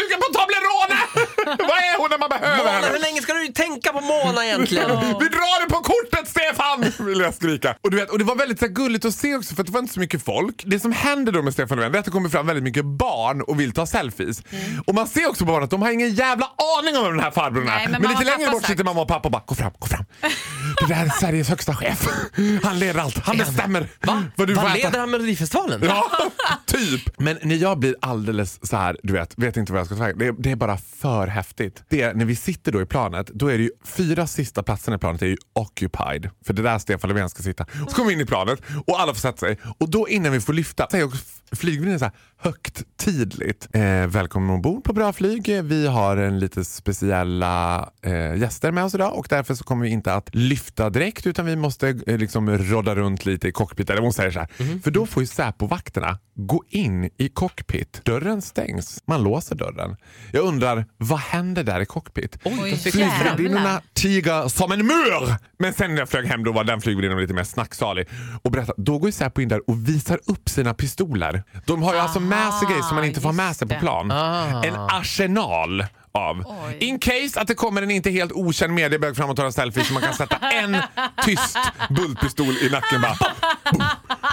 när 2.09 2.17
man 2.17 2.29
behöver 2.29 2.57
Mona, 2.57 2.87
hur 2.93 2.99
länge 2.99 3.21
ska 3.21 3.33
du 3.33 3.47
tänka 3.47 3.93
på 3.93 4.01
Mona 4.01 4.45
egentligen? 4.45 4.89
Vi 5.19 5.27
drar 5.27 5.63
det 5.67 5.69
på 5.73 5.79
kortet 5.81 6.27
Stefan! 6.27 6.85
Vill 7.07 7.19
jag 7.19 7.33
skrika. 7.33 7.75
Och, 7.81 7.91
du 7.91 7.97
vet, 7.97 8.09
och 8.09 8.17
det 8.19 8.25
var 8.25 8.35
väldigt 8.35 8.59
så 8.59 8.65
här, 8.65 8.73
gulligt 8.73 9.05
att 9.05 9.13
se 9.15 9.35
också 9.35 9.55
för 9.55 9.63
det 9.63 9.71
var 9.71 9.79
inte 9.79 9.93
så 9.93 9.99
mycket 9.99 10.25
folk. 10.25 10.63
Det 10.65 10.79
som 10.79 10.91
händer 10.91 11.31
då 11.31 11.41
med 11.41 11.53
Stefan 11.53 11.77
Löfven 11.77 11.91
det 11.91 11.97
är 11.97 11.99
att 11.99 12.05
det 12.05 12.11
kommer 12.11 12.29
fram 12.29 12.47
väldigt 12.47 12.63
mycket 12.63 12.85
barn 12.85 13.41
och 13.41 13.59
vill 13.59 13.71
ta 13.71 13.85
selfies. 13.85 14.41
Och 14.87 14.95
man 14.95 15.07
ser 15.07 15.29
också 15.29 15.45
på 15.45 15.51
barnen 15.51 15.63
att 15.63 15.69
de 15.71 15.81
har 15.81 15.91
ingen 15.91 16.13
jävla 16.13 16.45
aning 16.79 16.97
om 16.97 17.03
vem 17.03 17.11
den 17.15 17.23
här 17.23 17.31
farbrorn 17.31 17.63
är. 17.67 17.75
Nej, 17.75 17.87
men 17.91 18.01
Men, 18.01 18.11
lite 18.11 18.23
längre 18.25 18.51
bort 18.51 18.61
sagt. 18.61 18.71
sitter 18.71 18.83
mamma 18.83 19.01
och 19.01 19.07
pappa 19.07 19.27
och 19.27 19.31
bara 19.31 19.43
gå 19.45 19.55
fram, 19.55 19.71
gå 19.79 19.87
fram. 19.87 20.05
Det 20.87 20.93
där 20.93 21.05
är 21.05 21.09
Sveriges 21.09 21.49
högsta 21.49 21.75
chef. 21.75 22.07
Han 22.63 22.79
leder 22.79 22.99
allt. 23.01 23.17
Han 23.25 23.37
bestämmer 23.37 23.87
Va? 24.05 24.23
vad 24.35 24.47
du 24.47 24.53
äta. 24.53 24.73
leder 24.73 24.99
han 24.99 25.11
Melodifestivalen? 25.11 25.81
Ja, 25.83 26.11
typ. 26.65 27.19
Men 27.19 27.39
när 27.43 27.55
jag 27.55 27.79
blir 27.79 27.95
alldeles 28.01 28.59
så 28.69 28.77
här, 28.77 28.97
du 29.03 29.13
vet, 29.13 29.33
vet 29.37 29.57
inte 29.57 29.71
vad 29.71 29.79
jag 29.79 29.85
ska 29.85 29.95
säga. 29.95 30.13
Det, 30.13 30.25
är- 30.25 30.35
det 30.37 30.51
är 30.51 30.55
bara 30.55 30.77
för 31.01 31.27
häftigt. 31.27 31.83
Det 31.89 31.98
är, 32.01 32.13
när 32.13 32.25
vi 32.25 32.35
sitter 32.35 32.71
då 32.71 32.81
i 32.81 32.85
planet, 32.85 33.27
då 33.27 33.47
är 33.47 33.57
det 33.57 33.63
ju 33.63 33.71
fyra 33.85 34.27
sista 34.27 34.63
platserna 34.63 34.95
i 34.95 34.99
planet 34.99 35.21
är 35.21 35.27
ju 35.27 35.37
occupied. 35.53 36.29
För 36.45 36.53
det 36.53 36.61
är 36.61 36.63
där 36.63 36.79
Stefan 36.79 37.09
Löfven 37.09 37.29
ska 37.29 37.43
sitta. 37.43 37.65
Så 37.87 37.95
kommer 37.95 38.07
vi 38.07 38.13
in 38.13 38.21
i 38.21 38.25
planet 38.25 38.61
och 38.87 38.99
alla 38.99 39.13
får 39.13 39.19
sätta 39.19 39.37
sig. 39.37 39.57
Och 39.77 39.89
då 39.89 40.09
innan 40.09 40.31
vi 40.31 40.41
får 40.41 40.53
lyfta 40.53 40.87
säger 40.91 41.09
flygvärdinnan 41.55 41.99
så 41.99 42.05
här 42.05 42.13
högtidligt. 42.37 43.67
Eh, 43.73 44.07
välkommen 44.07 44.49
ombord 44.49 44.83
på 44.83 44.93
Bra 44.93 45.13
Flyg. 45.13 45.63
Vi 45.63 45.87
har 45.87 46.17
en 46.17 46.39
lite 46.39 46.65
speciella 46.65 47.89
eh, 48.01 48.35
gäster 48.35 48.71
med 48.71 48.83
oss 48.83 48.95
idag 48.95 49.17
och 49.17 49.27
därför 49.29 49.53
så 49.53 49.63
kommer 49.63 49.83
vi 49.83 49.89
inte 49.89 50.13
att 50.13 50.35
lyfta 50.35 50.89
direkt 50.89 51.27
utan 51.27 51.45
vi 51.45 51.55
måste 51.55 51.99
eh, 52.07 52.17
liksom 52.17 52.57
rodda 52.57 52.95
runt 52.95 53.25
lite 53.25 53.47
i 53.47 53.51
cockpit. 53.51 53.89
Eller 53.89 54.01
hon 54.01 54.13
säger 54.13 54.31
så 54.31 54.39
här. 54.39 54.79
För 54.83 54.91
då 54.91 55.05
får 55.05 55.23
ju 55.23 55.27
Säpo-vakterna 55.27 56.19
gå 56.35 56.63
in 56.69 57.09
i 57.17 57.29
cockpit. 57.29 58.01
Dörren 58.05 58.41
stängs. 58.41 59.03
Man 59.05 59.23
låser 59.23 59.55
dörren. 59.55 59.95
Jag 60.31 60.45
undrar, 60.45 60.85
vad 60.97 61.19
händer 61.19 61.63
där 61.63 61.81
i 61.81 61.85
cockpit? 61.89 62.37
Oj, 62.43 62.77
Flygvärdinnorna 62.77 63.81
tiger 63.93 64.47
som 64.47 64.71
en 64.71 64.87
mur! 64.87 65.35
Men 65.59 65.73
sen 65.73 65.91
när 65.91 65.99
jag 65.99 66.09
flög 66.09 66.25
hem 66.25 66.43
då 66.43 66.51
var 66.51 66.63
den 66.63 66.81
flygvärdinnan 66.81 67.21
lite 67.21 67.33
mer 67.33 67.43
snacksalig 67.43 68.07
och 68.43 68.51
berättade. 68.51 68.81
Då 68.83 68.97
går 68.97 69.11
Säpo 69.11 69.41
in 69.41 69.47
där 69.49 69.69
och 69.69 69.89
visar 69.89 70.19
upp 70.25 70.49
sina 70.49 70.73
pistoler. 70.73 71.43
De 71.65 71.83
har 71.83 71.93
ju 71.93 71.99
alltså 71.99 72.19
med 72.19 72.53
sig 72.53 72.67
grejer 72.67 72.81
som 72.83 72.95
man 72.95 73.05
inte 73.05 73.21
får 73.21 73.29
ha 73.29 73.33
med 73.33 73.55
sig 73.55 73.67
på 73.67 73.75
plan. 73.75 74.11
Ah. 74.11 74.63
En 74.63 74.75
arsenal 74.75 75.85
av. 76.11 76.43
Oj. 76.45 76.77
In 76.79 76.99
case 76.99 77.39
att 77.39 77.47
det 77.47 77.55
kommer 77.55 77.81
en 77.81 77.91
inte 77.91 78.09
helt 78.09 78.31
okänd 78.31 78.73
mediebög 78.73 79.15
fram 79.15 79.29
och 79.29 79.35
tar 79.35 79.45
en 79.45 79.53
selfie 79.53 79.83
så 79.83 79.93
man 79.93 80.01
kan 80.01 80.13
sätta 80.13 80.37
en 80.51 80.77
tyst 81.25 81.57
bultpistol 81.89 82.53
i 82.61 82.69
nacken 82.69 83.01
bara. 83.01 83.17
Boom, 83.71 83.83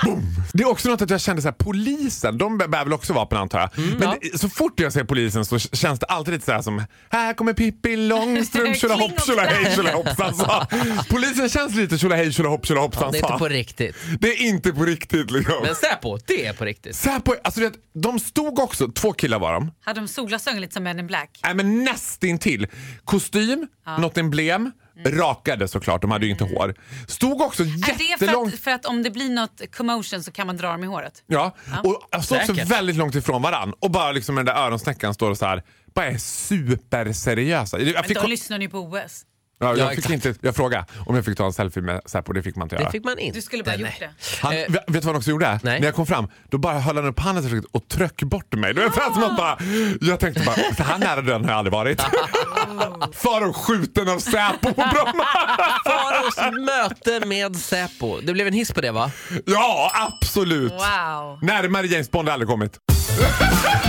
boom. 0.04 0.22
Det 0.52 0.62
är 0.62 0.68
också 0.68 0.88
något 0.88 1.02
att 1.02 1.10
jag 1.10 1.20
kände 1.20 1.42
så 1.42 1.48
här, 1.48 1.52
polisen, 1.58 2.38
de 2.38 2.58
bär 2.58 2.66
väl 2.84 2.92
också 2.92 3.12
vapen 3.12 3.38
antar 3.38 3.60
jag. 3.60 3.78
Mm, 3.78 3.98
Men 3.98 4.16
det, 4.20 4.38
så 4.38 4.48
fort 4.48 4.80
jag 4.80 4.92
ser 4.92 5.04
polisen 5.04 5.44
så 5.44 5.58
känns 5.58 6.00
det 6.00 6.06
alltid 6.06 6.34
lite 6.34 6.46
så 6.46 6.52
här 6.52 6.62
som 6.62 6.84
här 7.10 7.34
kommer 7.34 7.52
Pippi 7.52 7.96
Långstrump 7.96 8.76
tjolahopp 8.80 9.26
tjolahej 9.26 9.74
tjolahoppsan 9.74 10.34
sa. 10.34 10.66
Polisen 11.10 11.48
känns 11.48 11.74
lite 11.74 11.98
tjolahej 11.98 12.32
tjolahopp 12.32 12.66
tjolahoppsan 12.66 13.12
Det 13.12 13.18
är 13.18 13.22
inte 13.22 13.38
på 13.38 13.48
riktigt. 13.48 13.96
Det 14.20 14.28
är 14.28 14.42
inte 14.42 14.72
på 14.72 14.84
riktigt 14.84 15.30
liksom. 15.30 15.54
Men 15.62 15.74
Säpo, 15.74 16.18
det 16.26 16.46
är 16.46 16.52
på 16.52 16.64
riktigt. 16.64 16.96
Säpo, 16.96 17.34
alltså 17.44 17.60
vet, 17.60 17.72
de 17.94 18.20
stod 18.20 18.58
också, 18.58 18.88
två 18.88 19.12
killar 19.12 19.38
var 19.38 19.52
de. 19.52 19.72
Hade 19.84 20.00
de 20.00 20.08
solglasögon 20.08 20.60
lite 20.60 20.74
som 20.74 20.82
Men 20.82 20.98
in 20.98 21.06
Black? 21.06 21.40
Nej 21.44 21.54
men 21.54 21.65
nästintill. 21.66 22.66
Kostym, 23.04 23.66
något 23.98 24.18
emblem, 24.18 24.72
Rakade 25.04 25.68
såklart, 25.68 26.02
de 26.02 26.10
hade 26.10 26.26
ju 26.26 26.32
inte 26.32 26.44
hår. 26.44 26.74
Stod 27.08 27.40
också 27.40 27.62
Är 27.62 27.66
det 27.86 27.94
för 27.96 28.04
jättelångt... 28.04 28.54
att, 28.54 28.60
för 28.60 28.70
att 28.70 28.86
om 28.86 29.02
det 29.02 29.10
blir 29.10 29.30
något 29.30 29.62
commotion 29.76 30.22
så 30.22 30.32
kan 30.32 30.46
man 30.46 30.56
dra 30.56 30.72
dem 30.72 30.84
i 30.84 30.86
håret? 30.86 31.22
Ja, 31.26 31.56
och 31.84 32.08
jag 32.10 32.24
stod 32.24 32.38
också 32.38 32.54
Säkert. 32.54 32.70
väldigt 32.70 32.96
långt 32.96 33.14
ifrån 33.14 33.42
varann 33.42 33.72
och 33.78 33.90
bara 33.90 34.12
liksom 34.12 34.34
med 34.34 34.46
den 34.46 34.54
där 34.54 34.62
öronsnäckan 34.62 35.14
står 35.14 35.30
och 35.30 35.38
så 35.38 35.46
här 35.46 35.62
bara 35.94 36.06
är 36.06 36.18
superseriösa. 36.18 37.80
Jag, 37.80 38.04
Men 38.08 38.14
då 38.22 38.26
lyssnar 38.26 38.58
ni 38.58 38.68
på 38.68 38.78
OS. 38.78 39.24
Ja, 39.60 39.66
jag, 39.76 39.78
Ja, 39.78 39.90
fick 39.90 40.10
inte, 40.10 40.34
jag 40.40 40.56
frågade 40.56 40.84
om 41.06 41.14
jag 41.16 41.24
fick 41.24 41.36
ta 41.38 41.46
en 41.46 41.52
selfie 41.52 41.82
med 41.82 42.00
Säpo, 42.06 42.32
det 42.32 42.42
fick 42.42 42.56
man 42.56 42.64
inte 42.66 42.76
Det 42.76 42.82
göra. 42.82 42.92
fick 42.92 43.04
man 43.04 43.18
inte. 43.18 43.38
Du 43.38 43.42
skulle 43.42 43.62
bara 43.64 43.76
nej. 43.76 43.80
gjort 43.82 43.98
det. 44.00 44.10
Han, 44.42 44.52
Eh, 44.56 44.58
vet 44.70 44.86
du 44.86 44.92
vad 44.92 45.04
han 45.04 45.16
också 45.16 45.30
gjorde? 45.30 45.60
nej. 45.62 45.80
När 45.80 45.86
jag 45.86 45.94
kom 45.94 46.06
fram, 46.06 46.28
då 46.50 46.58
bara 46.58 46.78
höll 46.78 46.96
han 46.96 47.06
upp 47.06 47.20
handen 47.20 47.64
och 47.72 47.88
tryck 47.88 48.22
bort 48.22 48.52
mig. 48.54 48.74
Som 49.14 49.22
att 49.24 49.36
bara, 49.36 49.58
jag 50.00 50.20
tänkte 50.20 50.42
bara, 50.46 50.56
så 50.76 50.82
här 50.82 50.98
nära 50.98 51.20
döden 51.22 51.44
har 51.44 51.50
jag 51.50 51.58
aldrig 51.58 51.72
varit. 51.72 52.00
Farao 53.12 53.52
skjuten 53.52 54.08
av 54.08 54.18
Säpo 54.18 54.58
på 54.68 54.72
Bromma. 54.92 55.24
Faraos 55.84 56.36
möte 56.66 57.26
med 57.26 57.56
Säpo. 57.56 58.20
Det 58.20 58.32
blev 58.32 58.46
en 58.46 58.52
hiss 58.52 58.72
på 58.72 58.80
det 58.80 58.90
va? 58.92 59.10
Ja, 59.46 59.92
absolut. 59.94 60.72
Wow. 60.72 61.38
Närmare 61.42 61.86
James 61.86 62.10
Bond 62.10 62.28
har 62.28 62.32
aldrig 62.32 62.48
kommit. 62.48 62.78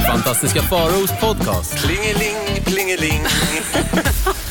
Fantastiska 0.07 0.61
Faraos 0.61 1.11
podcast. 1.19 1.83
Plingeling, 1.85 2.63
plingeling. 2.65 3.21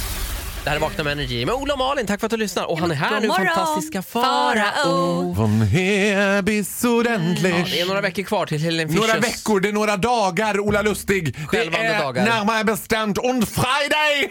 Det 0.66 0.70
här 0.70 0.76
är 0.76 0.80
Vakna 0.80 1.04
med 1.04 1.12
Energy 1.12 1.46
med 1.46 1.54
Ola 1.54 1.72
och 1.74 1.78
Malin. 1.78 2.06
Tack 2.06 2.20
för 2.20 2.26
att 2.26 2.30
du 2.30 2.36
lyssnar. 2.36 2.64
Och 2.70 2.78
han 2.78 2.90
är 2.90 2.94
här 2.94 3.10
God 3.10 3.22
nu, 3.22 3.28
morgon, 3.28 3.46
fantastiska 3.46 4.02
Farao. 4.02 5.32
Von 5.32 5.62
Hebis 5.62 6.84
ordentlich. 6.84 7.54
Ja, 7.58 7.64
det 7.70 7.80
är 7.80 7.86
några 7.86 8.00
veckor 8.00 8.22
kvar 8.22 8.46
till 8.46 8.58
Helene 8.58 8.92
Fischers... 8.92 9.08
Några 9.08 9.20
veckor, 9.20 9.60
det 9.60 9.68
är 9.68 9.72
några 9.72 9.96
dagar 9.96 10.60
Ola 10.60 10.82
Lustig. 10.82 11.36
Det 11.52 11.58
är 11.58 12.00
dagar. 12.02 12.24
närmare 12.24 12.64
bestämt 12.64 13.18
on 13.18 13.46
Friday. 13.46 14.30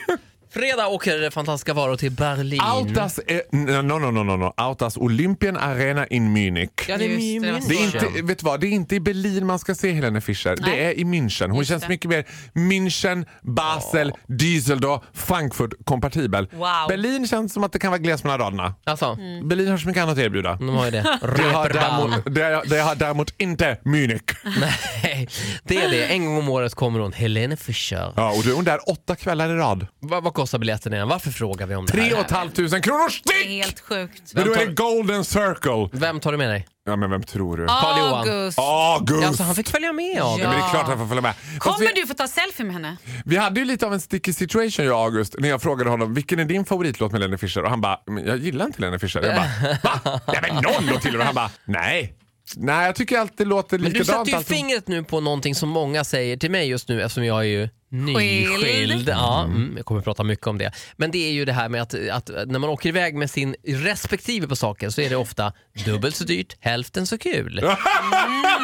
Fredag 0.56 0.88
åker 0.88 1.30
fantastiska 1.30 1.76
Farao 1.76 1.98
till 1.98 2.12
Berlin. 2.12 2.60
Autas, 2.62 3.20
eh, 3.20 3.40
no, 3.52 3.82
no, 3.82 4.12
no, 4.12 4.24
no, 4.24 4.36
no. 4.38 4.54
Autas 4.58 4.98
Olympian 4.98 5.58
Arena 5.58 6.08
in 6.08 6.34
Munich. 6.34 6.70
Ja, 6.88 6.98
det 6.98 7.06
är 7.06 7.08
Just 7.10 7.20
det, 7.22 7.40
min- 7.40 7.54
vad 7.54 7.62
Det 7.70 7.76
är, 7.76 7.80
München. 7.80 8.08
inte, 8.08 8.22
vet 8.22 8.40
du 8.40 8.46
vad, 8.46 8.62
det 8.62 8.68
är 8.68 8.72
inte 8.72 8.96
i 8.96 9.00
Berlin 9.00 9.46
man 9.46 9.60
ska 9.60 9.76
se 9.76 9.92
Helene 9.92 10.22
Fischer. 10.22 10.56
Det 10.56 10.62
Nej. 10.62 10.80
är 10.86 10.92
i 11.00 11.04
München. 11.04 11.50
Hon 11.50 11.58
Just 11.58 11.70
känns 11.70 11.84
det. 11.84 11.90
mycket 11.90 12.10
mer 12.10 12.26
München, 12.54 13.26
Basel, 13.42 14.12
Düsseldorf, 14.28 15.02
Frankfurt 15.14 15.74
kompatibel. 15.86 16.48
Wow. 16.52 16.68
Berlin 16.90 17.28
känns 17.28 17.54
som 17.54 17.64
att 17.64 17.72
det 17.72 17.80
kan 17.80 17.92
vara 17.92 18.00
gles 18.02 18.24
mellan 18.24 18.40
raderna. 18.40 18.76
Alltså, 18.84 19.06
Mm. 19.06 19.48
Berlin 19.48 19.68
har 19.68 19.78
så 19.78 19.88
mycket 19.88 20.04
annat 20.04 20.14
att 20.18 20.24
erbjuda. 20.24 20.56
de 20.56 20.70
har 20.70 20.86
ju 20.86 20.92
det. 20.92 21.02
Det 21.22 21.28
har, 21.44 21.64
Reeperbahn. 21.70 22.10
däremot, 22.26 22.36
det, 22.36 22.76
det 22.76 22.82
har 22.82 22.96
däremot 22.96 23.34
inte 23.38 23.78
Munich. 23.86 24.22
Nej, 25.04 25.28
det 25.64 25.78
är 25.78 25.90
det. 25.90 26.06
En 26.06 26.26
gång 26.26 26.38
om 26.38 26.50
året 26.50 26.76
kommer 26.76 27.00
hon, 27.00 27.14
Helene 27.14 27.58
Fischer. 27.58 28.14
Ja, 28.16 28.30
och 28.32 28.44
då 28.44 28.50
är 28.52 28.56
hon 28.56 28.64
där 28.66 28.90
åtta 28.90 29.16
kvällar 29.16 29.50
i 29.50 29.54
rad. 29.58 29.88
Vad, 30.00 30.24
vad 30.24 30.34
kostar 30.34 30.45
biljetten 30.60 30.94
igen? 30.94 31.08
Varför 31.08 31.32
frågar 31.32 31.68
vi 31.68 31.76
om 31.76 31.86
det 31.86 31.92
Tre 31.92 32.02
här? 32.02 32.14
och 32.14 32.20
ett 32.26 32.32
halvt 32.32 32.56
tusen 32.56 32.82
kronor 32.82 33.00
Det 33.24 33.34
är 33.34 33.40
styck! 33.40 33.48
helt 33.66 33.80
sjukt. 33.80 34.34
Men 34.34 34.46
då 34.48 34.54
är 34.54 34.66
det 34.66 34.74
golden 34.74 35.26
circle. 35.26 35.90
Vem 36.00 36.20
tar 36.20 36.32
du 36.32 36.38
med 36.38 36.50
dig? 36.50 36.68
Ja, 36.88 36.96
men 36.96 37.10
vem 37.12 37.24
tror 37.24 37.58
du? 37.58 37.68
Carl 37.68 38.00
Johan. 38.00 38.14
August. 38.30 38.60
August! 38.60 39.28
Alltså, 39.28 39.44
han 39.44 39.56
fick 39.56 39.70
följa 39.70 39.94
med 39.94 40.22
av 40.22 40.40
Ja, 40.40 40.48
men 40.50 40.58
det 40.60 40.66
är 40.66 40.70
klart 40.70 40.88
han 40.88 40.98
får 40.98 41.08
följa 41.08 41.22
med. 41.22 41.36
Fast 41.36 41.60
Kommer 41.60 41.80
vi, 41.96 42.02
du 42.02 42.08
få 42.08 42.14
ta 42.14 42.28
selfie 42.28 42.66
med 42.66 42.74
henne? 42.74 42.98
vi 43.26 43.38
hade 43.38 43.60
ju 43.60 43.66
lite 43.66 43.86
av 43.86 43.94
en 43.94 44.02
sticky 44.02 44.34
situation 44.34 44.86
jag 44.86 44.96
och 44.96 45.02
August 45.06 45.36
när 45.40 45.50
jag 45.50 45.62
frågade 45.62 45.90
honom 45.90 46.14
vilken 46.14 46.40
är 46.40 46.46
din 46.46 46.66
favoritlåt 46.66 47.12
med 47.12 47.22
Lenny 47.22 47.38
Fischer 47.38 47.64
och 47.64 47.70
han 47.70 47.82
bara, 47.82 48.00
"Men 48.08 48.26
jag 48.28 48.38
gillar 48.38 48.66
inte 48.66 48.82
Lenny 48.82 49.00
Fischer. 49.00 49.22
Jag 49.22 49.36
bara, 49.36 49.78
va? 50.04 50.20
Nej 50.28 50.40
men 50.42 50.56
någon 50.56 50.86
låt 50.92 51.02
till 51.02 51.20
och 51.20 51.26
han 51.26 51.36
bara, 51.36 51.50
nej. 51.66 52.14
Nej 52.56 52.86
jag 52.86 52.96
tycker 52.96 53.18
alltid 53.20 53.38
det 53.38 53.46
låter 53.46 53.78
Men 53.80 53.94
du 53.94 54.00
likadant. 54.00 54.18
satte 54.20 54.32
ju 54.32 54.38
alltid. 54.38 54.58
fingret 54.58 54.88
nu 54.88 55.04
på 55.04 55.20
någonting 55.22 55.56
som 55.56 55.70
många 55.70 56.04
säger 56.04 56.38
till 56.38 56.52
mig 56.52 56.68
just 56.70 56.90
nu 56.90 57.02
eftersom 57.02 57.26
jag 57.26 57.40
är 57.40 57.44
ju 57.44 57.70
nyskild. 57.92 59.10
Ja, 59.10 59.44
mm, 59.44 59.74
jag 59.78 59.86
kommer 59.86 60.00
att 60.00 60.06
prata 60.06 60.24
mycket 60.24 60.48
om 60.48 60.58
det. 60.58 60.72
Men 60.98 61.12
det 61.12 61.18
är 61.28 61.32
ju 61.32 61.46
det 61.46 61.54
här 61.54 61.70
med 61.70 61.82
att, 61.82 61.94
att 62.12 62.30
när 62.48 62.60
man 62.60 62.70
åker 62.70 62.90
iväg 62.90 63.16
med 63.16 63.30
sin 63.30 63.56
respektive 63.68 64.48
på 64.48 64.56
saker 64.56 64.90
så 64.90 65.02
är 65.02 65.10
det 65.10 65.16
ofta 65.16 65.54
dubbelt 65.86 66.16
så 66.16 66.24
dyrt, 66.24 66.56
hälften 66.60 67.08
så 67.08 67.18
kul. 67.18 67.60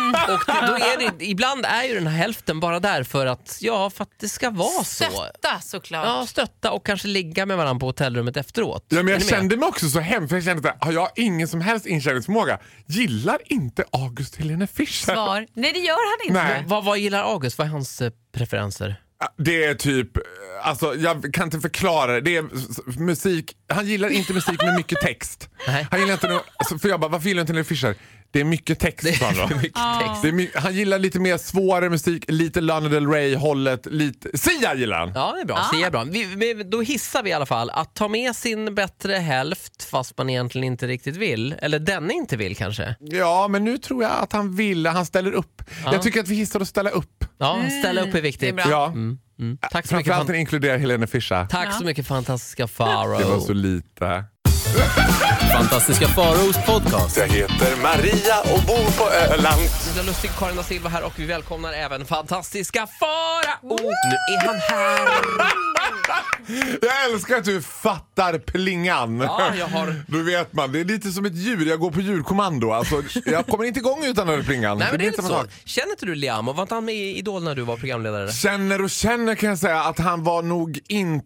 Och 0.34 0.40
det, 0.48 0.68
då 0.68 0.74
är 0.76 1.12
det, 1.18 1.26
ibland 1.26 1.66
är 1.66 1.84
ju 1.84 1.94
den 1.94 2.08
här 2.08 2.18
hälften 2.18 2.60
bara 2.60 2.80
där 2.80 3.04
för 3.04 3.26
att, 3.26 3.58
ja, 3.62 3.90
för 3.90 4.04
att 4.04 4.20
det 4.20 4.30
ska 4.30 4.50
vara 4.50 4.84
så. 4.84 5.04
Stötta 5.04 5.60
såklart. 5.62 6.06
Ja, 6.06 6.26
stötta 6.28 6.72
och 6.72 6.86
kanske 6.86 7.08
ligga 7.08 7.46
med 7.46 7.58
varandra 7.58 7.80
på 7.80 7.86
hotellrummet 7.86 8.38
efteråt. 8.38 8.86
Ja, 8.90 9.04
men 9.04 9.14
jag 9.14 9.26
kände 9.26 9.58
mig 9.58 9.68
också 9.68 9.90
så 9.90 10.00
hemskt 10.00 10.30
för 10.30 10.36
jag 10.38 10.44
kände 10.46 10.70
att 10.70 10.84
har 10.84 10.92
jag 10.92 11.10
ingen 11.16 11.48
som 11.48 11.62
helst 11.62 11.86
inkänningsförmåga? 11.86 12.60
Gillar 12.86 13.38
inte 13.46 13.84
August 13.92 14.36
Helene 14.36 14.68
Fischer? 14.68 15.14
Svar. 15.14 15.48
Nej 15.54 15.74
det 15.74 15.80
gör 15.80 15.94
han 16.20 16.28
inte. 16.28 16.44
Nej. 16.54 16.64
Vad, 16.68 16.84
vad 16.86 16.98
gillar 16.98 17.24
August? 17.24 17.58
Vad 17.58 17.68
är 17.68 17.72
hans 17.72 18.02
eh, 18.02 18.12
preferenser? 18.34 18.96
Det 19.38 19.64
är 19.64 19.74
typ, 19.76 20.08
alltså 20.64 20.96
jag 20.96 21.34
kan 21.34 21.44
inte 21.44 21.60
förklara 21.60 22.12
det. 22.14 22.22
Det 22.22 22.38
är 22.38 22.46
musik, 23.00 23.56
han 23.70 23.88
gillar 23.88 24.10
inte 24.10 24.34
musik 24.34 24.62
med 24.64 24.76
mycket 24.76 25.02
text. 25.02 25.50
Nej. 25.68 25.88
Han 25.92 26.00
gillar 26.00 26.14
inte, 26.14 26.28
no- 26.28 26.42
alltså, 26.58 26.80
för 26.80 26.90
jag 26.90 27.00
bara, 27.00 27.12
varför 27.12 27.28
gillar 27.28 27.40
du 27.40 27.42
inte 27.42 27.54
Helene 27.54 27.64
Fischer? 27.66 27.96
Det 28.32 28.40
är 28.40 28.44
mycket 28.44 28.80
text 28.80 29.04
mycket 29.04 29.22
text. 29.62 30.22
Det 30.22 30.28
är 30.28 30.32
my- 30.32 30.50
han 30.56 30.74
gillar 30.76 31.00
lite 31.00 31.20
mer 31.20 31.38
svårare 31.38 31.90
musik, 31.90 32.26
lite 32.28 32.62
Lana 32.62 32.90
Del 32.90 33.08
Rey-hållet, 33.08 33.86
lite... 33.86 34.38
Sia 34.38 34.76
gillar 34.76 35.00
han! 35.00 35.12
Ja, 35.16 35.32
det 35.36 35.42
är 35.42 35.46
bra. 35.46 35.58
Ah. 35.58 35.74
Sia 35.76 35.88
är 35.88 35.92
bra. 35.92 36.04
Vi, 36.04 36.26
vi, 36.26 36.64
då 36.64 36.82
hissar 36.82 37.24
vi 37.24 37.30
i 37.30 37.34
alla 37.34 37.46
fall 37.46 37.70
att 37.70 37.94
ta 37.96 38.08
med 38.08 38.36
sin 38.36 38.76
bättre 38.76 39.14
hälft 39.14 39.84
fast 39.84 40.18
man 40.18 40.30
egentligen 40.30 40.64
inte 40.68 40.88
riktigt 40.88 41.16
vill. 41.16 41.56
Eller 41.62 41.80
den 41.80 42.12
inte 42.12 42.38
vill 42.38 42.56
kanske. 42.56 42.96
Ja, 43.00 43.48
men 43.48 43.64
nu 43.64 43.78
tror 43.78 44.04
jag 44.04 44.12
att 44.12 44.34
han 44.34 44.56
vill, 44.56 44.86
han 44.88 45.06
ställer 45.06 45.32
upp. 45.32 45.62
Jag 45.86 46.02
tycker 46.02 46.20
att 46.20 46.28
vi 46.28 46.36
hissar 46.36 46.60
och 46.60 46.68
ställer 46.68 46.92
upp. 46.92 47.26
Ja, 47.38 47.58
ställa 47.80 48.02
upp 48.02 48.08
är 48.08 48.12
det 48.12 48.18
är 48.20 48.22
viktigt. 48.22 48.56
bra. 48.56 48.66
Ja. 48.70 48.86
Mm. 48.88 49.18
Tack, 49.62 49.72
så 49.72 49.78
mycket, 49.78 49.90
Framförallt 49.90 50.28
fan, 50.28 50.34
det 50.34 50.38
inkluderar 50.38 50.78
Helene 50.78 51.08
Fischer. 51.08 51.46
tack 51.46 51.74
så 51.74 51.84
mycket 51.86 52.08
fantastiska 52.08 52.64
Det 52.64 52.72
var 52.78 53.20
Farao. 53.20 53.42
så 53.42 53.54
lite. 53.54 54.24
Fantastiska 55.54 56.08
Faraos 56.08 56.56
podcast. 56.66 57.18
Jag 57.18 57.28
heter 57.28 57.82
Maria 57.84 58.40
och 58.40 58.62
bor 58.68 58.98
på 58.98 59.10
Öland. 59.34 59.62
Linda 59.88 60.04
Lustig, 60.04 60.32
Karin 60.40 60.56
da 60.56 60.64
Silva 60.64 60.90
här 60.90 61.04
och 61.04 61.14
vi 61.20 61.26
välkomnar 61.26 61.74
även 61.74 62.06
fantastiska 62.06 62.88
Farao. 63.00 63.78
Nu 63.78 63.88
är 64.36 64.46
han 64.48 64.56
här. 64.56 65.10
Jag 66.82 67.12
älskar 67.12 67.38
att 67.38 67.44
du 67.46 67.62
fattar 67.62 68.38
plingan. 68.40 69.20
Ja, 69.20 69.56
jag 69.60 69.68
har- 69.68 70.04
Då 70.08 70.18
vet 70.24 70.54
man, 70.54 70.72
det 70.72 70.80
är 70.80 70.86
lite 70.86 71.12
som 71.12 71.26
ett 71.26 71.36
djur, 71.36 71.66
jag 71.70 71.80
går 71.80 71.92
på 71.92 72.02
djurkommando. 72.02 72.72
Alltså, 72.72 73.04
jag 73.26 73.48
kommer 73.48 73.66
inte 73.66 73.80
igång 73.80 74.06
utan 74.06 74.28
den 74.28 74.36
här 74.36 74.44
plingan. 74.44 74.78
Nej, 74.78 74.88
men 74.92 75.00
det 75.00 75.06
är 75.06 75.08
inte 75.08 75.22
så. 75.22 75.28
sak. 75.28 75.48
Känner 75.66 75.90
inte 75.92 76.06
du 76.06 76.16
Liam? 76.16 76.46
Var 76.46 76.62
inte 76.62 76.76
han 76.76 76.86
med 76.86 76.96
i 76.96 77.18
Idol 77.18 77.44
när 77.44 77.56
du 77.56 77.62
var 77.62 77.78
programledare? 77.78 78.32
Känner 78.32 78.82
och 78.82 78.90
känner 78.90 79.36
kan 79.36 79.50
jag 79.50 79.58
säga 79.58 79.84
att 79.84 80.00
han 80.00 80.24
var 80.24 80.42
nog 80.44 80.80
inte... 80.88 81.26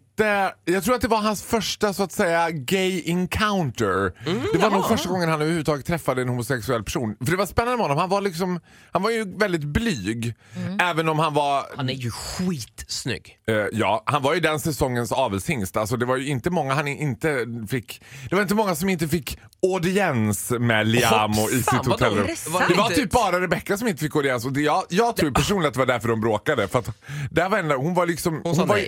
Jag 0.64 0.84
tror 0.84 0.94
att 0.94 1.00
det 1.00 1.08
var 1.08 1.20
hans 1.20 1.42
första 1.42 1.92
så 1.92 2.02
att 2.02 2.12
säga 2.12 2.50
gay 2.50 3.02
encounter. 3.06 4.12
det 4.52 4.58
var 4.58 4.70
nog 4.70 4.88
första 4.88 5.08
gången 5.08 5.28
han 5.28 5.40
överhuvudtaget 5.40 5.86
träffade 5.86 6.22
en 6.22 6.28
homosexuell 6.28 6.84
person. 6.84 7.16
För 7.24 7.30
det 7.30 7.36
var 7.36 7.46
spännande 7.46 7.76
med 7.76 7.84
honom. 7.84 7.98
Han 7.98 8.08
var, 8.08 8.20
liksom, 8.20 8.60
han 8.92 9.02
var 9.02 9.10
ju 9.10 9.38
väldigt 9.38 9.64
blyg. 9.64 10.34
Även 10.80 11.08
om 11.08 11.18
han 11.18 11.34
var... 11.34 11.64
Han 11.76 11.88
är 11.88 11.94
ju 11.94 12.10
skitsnygg. 12.10 13.38
Eh, 13.48 13.54
ja, 13.72 14.02
han 14.06 14.22
var 14.22 14.34
ju 14.34 14.40
den 14.40 14.60
säsongens 14.60 15.12
avelshingst. 15.12 15.76
Alltså, 15.76 15.96
det 15.96 16.06
var 16.06 16.16
ju 16.16 16.28
inte 16.28 16.50
många 16.50 16.74
han 16.74 16.88
inte 16.88 17.46
fick... 17.70 18.02
Det 18.30 18.34
var 18.34 18.42
inte 18.42 18.54
många 18.54 18.74
som 18.74 18.88
inte 18.88 19.08
fick 19.08 19.38
audiens 19.62 20.50
med 20.50 20.86
Liamo 20.86 21.50
i 21.50 21.62
sitt 21.62 21.86
hotellrum. 21.86 22.26
Det? 22.26 22.44
Det 22.68 22.74
var 22.74 22.84
Inte- 22.84 22.94
typ 22.94 23.10
bara 23.10 23.40
Rebecca 23.40 23.76
som 23.76 23.88
inte 23.88 24.00
fick 24.04 24.16
audiens. 24.16 24.44
Och 24.44 24.52
det, 24.52 24.60
jag, 24.60 24.84
jag 24.88 25.16
tror 25.16 25.30
personligen 25.30 25.68
att 25.68 25.74
det 25.74 25.78
var 25.78 25.86
därför 25.86 26.08
de 26.08 26.20
bråkade. 26.20 26.68
För 26.68 26.78
att 26.78 26.90
där 27.30 27.48
var 27.48 27.58
en, 27.58 27.70
hon 27.70 27.94
var 27.94 28.06
liksom... 28.06 28.40
Hon 28.44 28.54
sa 28.56 28.64
var, 28.64 28.80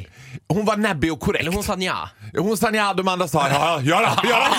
hon 0.48 0.64
var 0.64 0.76
näbbig 0.76 1.12
och 1.12 1.17
korrekt. 1.18 1.40
Eller 1.40 1.52
hon 1.52 1.62
sa 1.62 1.76
nja. 1.76 2.10
Hon 2.38 2.56
sa 2.56 2.70
ja, 2.70 2.94
de 2.94 3.08
andra 3.08 3.28
sa 3.28 3.48
ja, 3.48 3.80
ja, 3.84 4.02
ja, 4.02 4.30
ja. 4.30 4.52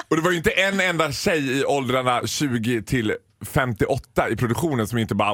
Och 0.08 0.16
det 0.16 0.22
var 0.22 0.30
ju 0.30 0.36
inte 0.36 0.50
en 0.50 0.80
enda 0.80 1.12
tjej 1.12 1.58
i 1.58 1.64
åldrarna 1.64 2.26
20 2.26 2.82
till 2.82 3.14
58 3.46 4.28
i 4.30 4.36
produktionen 4.36 4.86
som 4.88 4.98
inte 4.98 5.14
bara... 5.14 5.30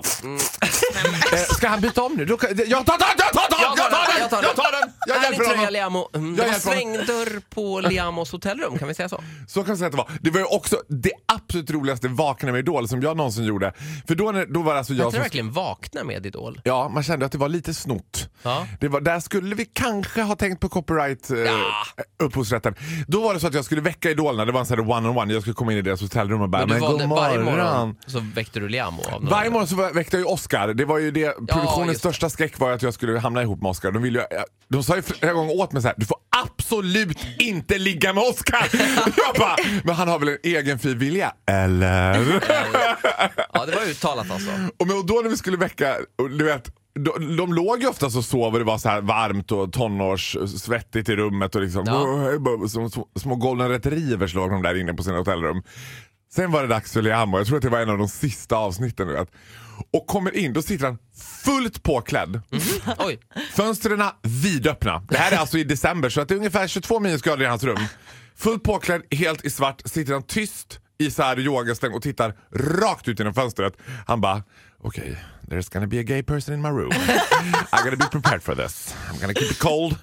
Eh, 1.32 1.38
Ska 1.56 1.68
han 1.68 1.80
byta 1.80 2.02
om 2.02 2.12
nu? 2.14 2.24
Jag 2.28 2.38
tar 2.40 2.48
den! 2.48 2.56
Jag 2.66 2.86
tar 2.86 2.86
den! 2.86 3.60
Jag 4.20 4.30
tar 4.30 4.42
den! 4.42 4.44
Jag 4.48 4.56
tar 4.56 4.80
den! 4.80 4.92
Jag 5.06 5.14
Härlig 5.14 5.36
hjälper 5.38 5.56
honom! 5.56 5.72
Liamo. 5.72 6.08
Mm, 6.14 6.34
Jag 6.36 6.46
Det 6.46 6.50
var 6.52 6.58
svängdörr 6.58 7.40
på 7.50 7.80
Liamos 7.80 8.32
hotellrum, 8.32 8.78
kan 8.78 8.88
vi 8.88 8.94
säga 8.94 9.08
så? 9.08 9.22
Så 9.48 9.60
kan 9.62 9.68
jag 9.68 9.78
säga 9.78 9.86
att 9.86 9.92
det 9.92 9.98
var. 9.98 10.10
Det 10.20 10.30
var 10.30 10.38
ju 10.40 10.46
också 10.46 10.76
det 10.88 11.12
absolut 11.26 11.70
roligaste 11.70 12.08
Vakna 12.08 12.52
med 12.52 12.58
Idol 12.58 12.88
som 12.88 13.02
jag 13.02 13.16
någonsin 13.16 13.44
gjorde. 13.44 13.72
För 14.08 14.14
då, 14.14 14.24
var 14.62 14.72
det 14.72 14.78
alltså 14.78 14.92
Jag 14.92 14.98
jag 15.04 15.04
tror 15.04 15.10
som... 15.10 15.20
verkligen 15.22 15.52
vakna 15.52 16.04
med 16.04 16.26
Idol. 16.26 16.60
Ja, 16.64 16.88
man 16.88 17.02
kände 17.02 17.26
att 17.26 17.32
det 17.32 17.38
var 17.38 17.48
lite 17.48 17.74
snott. 17.74 18.28
Ja. 18.42 18.66
Det 18.80 18.88
var, 18.88 19.00
där 19.00 19.20
skulle 19.20 19.54
vi 19.54 19.64
kanske 19.64 20.22
ha 20.22 20.36
tänkt 20.36 20.60
på 20.60 20.68
copyright 20.68 21.30
eh, 21.30 21.38
Ja. 21.38 21.84
upphovsrätten. 22.22 22.74
Då 23.08 23.20
var 23.20 23.34
det 23.34 23.40
så 23.40 23.46
att 23.46 23.54
jag 23.54 23.64
skulle 23.64 23.80
väcka 23.80 24.10
idolerna, 24.10 24.44
det 24.44 24.52
var 24.52 24.60
en 24.60 24.66
sån 24.66 24.78
här 24.78 24.90
one-on-one. 24.90 25.32
Jag 25.32 25.42
skulle 25.42 25.54
komma 25.54 25.72
in 25.72 25.78
i 25.78 25.82
deras 25.82 26.00
hotellrum 26.00 26.40
och 26.42 26.48
bara, 26.48 26.66
Men 26.66 26.80
god 26.80 27.08
morgon. 27.08 27.95
Morgon 27.96 28.10
så 28.32 28.34
väckte 28.34 28.60
du 28.60 28.68
Liamo 28.68 29.02
av 29.02 29.20
någon 29.22 29.30
Varje 29.30 29.50
morgon 29.50 29.66
så 29.68 29.76
väckte 29.76 30.16
jag 30.16 30.20
ju 30.20 30.24
Oscar. 30.32 30.68
Det 30.74 30.84
var 30.84 30.98
ju 30.98 31.10
det, 31.10 31.46
produktionens 31.48 31.98
största 31.98 32.30
skräck 32.30 32.58
var 32.58 32.72
att 32.72 32.82
jag 32.82 32.94
skulle 32.94 33.18
hamna 33.18 33.42
ihop 33.42 33.62
med 33.62 33.70
Oscar. 33.70 33.92
De, 33.92 34.02
ville 34.02 34.18
ju, 34.18 34.24
de 34.68 34.82
sa 34.82 34.96
ju 34.96 35.02
flera 35.02 35.32
gånger 35.32 35.60
åt 35.60 35.72
mig 35.72 35.82
så 35.82 35.88
här: 35.88 35.94
du 35.98 36.06
får 36.06 36.16
absolut 36.44 37.18
inte 37.38 37.78
ligga 37.78 38.12
med 38.12 38.24
Oscar. 38.24 38.68
jag 39.16 39.34
bara, 39.38 39.56
men 39.84 39.94
han 39.94 40.08
har 40.08 40.18
väl 40.18 40.28
en 40.28 40.38
egen 40.42 40.78
fri 40.78 40.94
vilja? 40.94 41.32
Eller? 41.50 42.42
Ja, 43.52 43.66
det 43.66 43.74
var 43.74 43.90
uttalat 43.90 44.30
alltså. 44.30 44.50
och, 44.78 44.86
men, 44.86 44.96
och 44.96 45.06
då 45.06 45.20
när 45.22 45.30
vi 45.30 45.36
skulle 45.36 45.56
väcka, 45.56 45.96
du 46.38 46.44
vet, 46.44 46.70
de, 46.94 47.36
de 47.36 47.54
låg 47.54 47.80
ju 47.82 47.88
oftast 47.88 48.16
och 48.16 48.24
sov 48.24 48.52
och 48.52 48.58
det 48.58 48.64
var 48.64 48.78
så 48.78 48.88
här 48.88 49.00
varmt 49.00 49.52
och 49.52 49.72
tonårssvettigt 49.72 51.08
i 51.08 51.16
rummet 51.16 51.54
och 51.54 51.62
liksom 51.62 51.84
Ja. 51.86 52.68
som 52.68 53.04
små 53.20 53.36
golden 53.36 53.68
retrievers 53.68 54.34
låg 54.34 54.50
de 54.50 54.62
där 54.62 54.80
inne 54.80 54.94
på 54.94 55.02
sina 55.02 55.16
hotellrum. 55.18 55.62
Sen 56.36 56.50
var 56.50 56.62
det 56.62 56.68
dags 56.68 56.92
för 56.92 57.02
Liam 57.02 57.34
och 57.34 57.40
jag 57.40 57.46
tror 57.46 57.56
att 57.56 57.62
det 57.62 57.68
var 57.68 57.80
en 57.80 57.90
av 57.90 57.98
de 57.98 58.08
sista 58.08 58.56
avsnitten. 58.56 59.08
Vet. 59.08 59.30
Och 59.92 60.06
kommer 60.06 60.36
in, 60.36 60.52
då 60.52 60.62
sitter 60.62 60.84
han 60.84 60.98
fullt 61.44 61.82
påklädd. 61.82 62.40
Oj. 62.98 63.20
Fönstren 63.52 64.02
vidöppna. 64.22 65.02
Det 65.08 65.16
här 65.16 65.32
är 65.32 65.36
alltså 65.36 65.58
i 65.58 65.64
december 65.64 66.08
så 66.08 66.20
att 66.20 66.28
det 66.28 66.34
är 66.34 66.36
ungefär 66.36 66.68
22 66.68 67.00
minusgrader 67.00 67.44
i 67.44 67.48
hans 67.48 67.64
rum. 67.64 67.78
Fullt 68.36 68.62
påklädd, 68.62 69.02
helt 69.10 69.44
i 69.44 69.50
svart, 69.50 69.82
sitter 69.84 70.12
han 70.12 70.22
tyst 70.22 70.80
i 70.98 71.10
så 71.10 71.22
här 71.22 71.40
yogaställ 71.40 71.92
och 71.92 72.02
tittar 72.02 72.34
rakt 72.80 73.08
ut 73.08 73.18
genom 73.18 73.34
fönstret. 73.34 73.74
Han 74.06 74.20
bara, 74.20 74.42
okej, 74.82 75.18
there's 75.48 75.68
gonna 75.68 75.86
be 75.86 75.98
a 75.98 76.02
gay 76.02 76.22
person 76.22 76.54
in 76.54 76.60
my 76.60 76.68
room. 76.70 76.90
I 77.72 77.82
gotta 77.84 77.96
be 77.96 78.08
prepared 78.10 78.42
for 78.42 78.54
this. 78.54 78.94
I'm 79.10 79.20
gonna 79.20 79.34
keep 79.34 79.50
it 79.50 79.58
cold. 79.58 79.96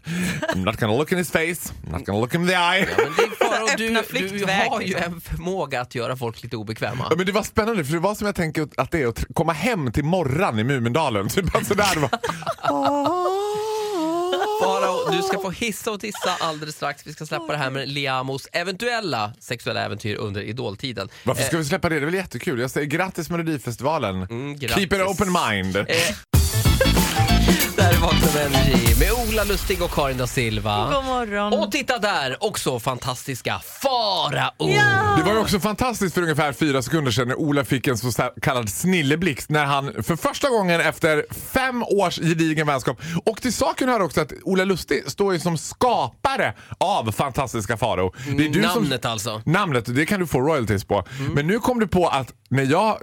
I'm 0.49 0.63
not 0.63 0.77
gonna 0.77 0.95
look 0.97 1.11
in 1.11 1.17
his 1.17 1.31
face. 1.31 1.73
I'm 1.85 1.91
not 1.91 2.05
gonna 2.05 2.19
look 2.19 2.33
him 2.33 2.41
in 2.41 2.47
the 2.47 2.55
eye. 2.55 2.87
Men 2.97 3.13
det 3.17 3.45
är 3.45 3.77
du, 3.77 3.89
du 3.89 4.03
flyktväg, 4.03 4.69
har 4.69 4.81
ju 4.81 4.87
liksom. 4.87 5.13
en 5.13 5.21
förmåga 5.21 5.81
att 5.81 5.95
göra 5.95 6.15
folk 6.15 6.43
lite 6.43 6.57
obekväma. 6.57 7.07
Ja, 7.09 7.15
men 7.15 7.25
det 7.25 7.31
var 7.31 7.43
spännande 7.43 7.83
för 7.85 7.93
det 7.93 7.99
var 7.99 8.15
som 8.15 8.25
jag 8.25 8.35
tänker 8.35 8.67
att 8.77 8.91
det 8.91 9.01
är 9.01 9.07
att 9.07 9.25
komma 9.33 9.53
hem 9.53 9.91
till 9.91 10.05
morran 10.05 10.59
i 10.59 10.63
Mumindalen. 10.63 11.29
Typ 11.29 11.55
alltså 11.55 11.73
där 11.73 11.99
var... 11.99 12.09
Farao, 14.63 15.11
du 15.11 15.21
ska 15.21 15.39
få 15.39 15.49
hissa 15.49 15.91
och 15.91 15.99
tissa 15.99 16.35
alldeles 16.39 16.75
strax. 16.75 17.07
Vi 17.07 17.13
ska 17.13 17.25
släppa 17.25 17.47
det 17.47 17.57
här 17.57 17.69
med 17.69 17.89
Liamos 17.89 18.47
eventuella 18.51 19.33
sexuella 19.39 19.81
äventyr 19.81 20.15
under 20.15 20.41
idoltiden. 20.41 21.09
Varför 21.23 21.43
ska 21.43 21.57
vi 21.57 21.65
släppa 21.65 21.89
det? 21.89 21.95
Det 21.95 22.01
är 22.01 22.05
väl 22.05 22.13
jättekul. 22.13 22.59
Jag 22.59 22.71
säger 22.71 22.87
grattis 22.87 23.29
Melodifestivalen. 23.29 24.15
Mm, 24.15 24.57
grattis. 24.57 24.75
Keep 24.75 25.01
it 25.01 25.07
open 25.07 25.35
mind. 25.49 25.75
Eh, 25.75 25.85
det 27.75 27.81
här 27.81 27.93
är 27.93 27.97
Vakna 27.97 28.27
med 28.33 28.45
Energy 28.45 28.95
med 28.99 29.11
Ola 29.29 29.43
Lustig 29.43 29.81
och 29.81 29.91
Karin 29.91 30.17
da 30.17 30.27
Silva. 30.27 30.93
God 30.93 31.05
morgon. 31.05 31.53
Och 31.53 31.71
titta 31.71 31.97
där, 31.99 32.37
också 32.39 32.79
fantastiska 32.79 33.59
Farao. 33.81 34.67
Det 35.17 35.23
var 35.23 35.33
ju 35.33 35.37
också 35.39 35.59
fantastiskt 35.59 36.13
för 36.13 36.21
ungefär 36.21 36.53
fyra 36.53 36.81
sekunder 36.81 37.11
sedan 37.11 37.27
när 37.27 37.39
Ola 37.39 37.65
fick 37.65 37.87
en 37.87 37.97
så 37.97 38.11
kallad 38.41 38.69
snilleblixt 38.69 39.49
när 39.49 39.65
han 39.65 40.03
för 40.03 40.15
första 40.15 40.49
gången 40.49 40.81
efter 40.81 41.25
fem 41.53 41.83
års 41.83 42.15
gedigen 42.15 42.67
vänskap 42.67 43.01
och 43.25 43.41
till 43.41 43.53
saken 43.53 43.89
hör 43.89 43.99
också 43.99 44.21
att 44.21 44.33
Ola 44.43 44.63
Lustig 44.63 45.11
står 45.11 45.33
ju 45.33 45.39
som 45.39 45.57
skapare 45.57 46.53
av 46.77 47.11
fantastiska 47.11 47.77
Farao. 47.77 48.13
Det 48.37 48.45
är 48.45 48.49
du 48.49 48.61
Namnet 48.61 49.01
som, 49.01 49.11
alltså. 49.11 49.41
Namnet, 49.45 49.95
det 49.95 50.05
kan 50.05 50.19
du 50.19 50.27
få 50.27 50.41
royalties 50.41 50.85
på. 50.85 51.05
Men 51.35 51.47
nu 51.47 51.59
kom 51.59 51.79
du 51.79 51.87
på 51.87 52.07
att 52.07 52.33
när 52.49 52.63
jag 52.63 52.97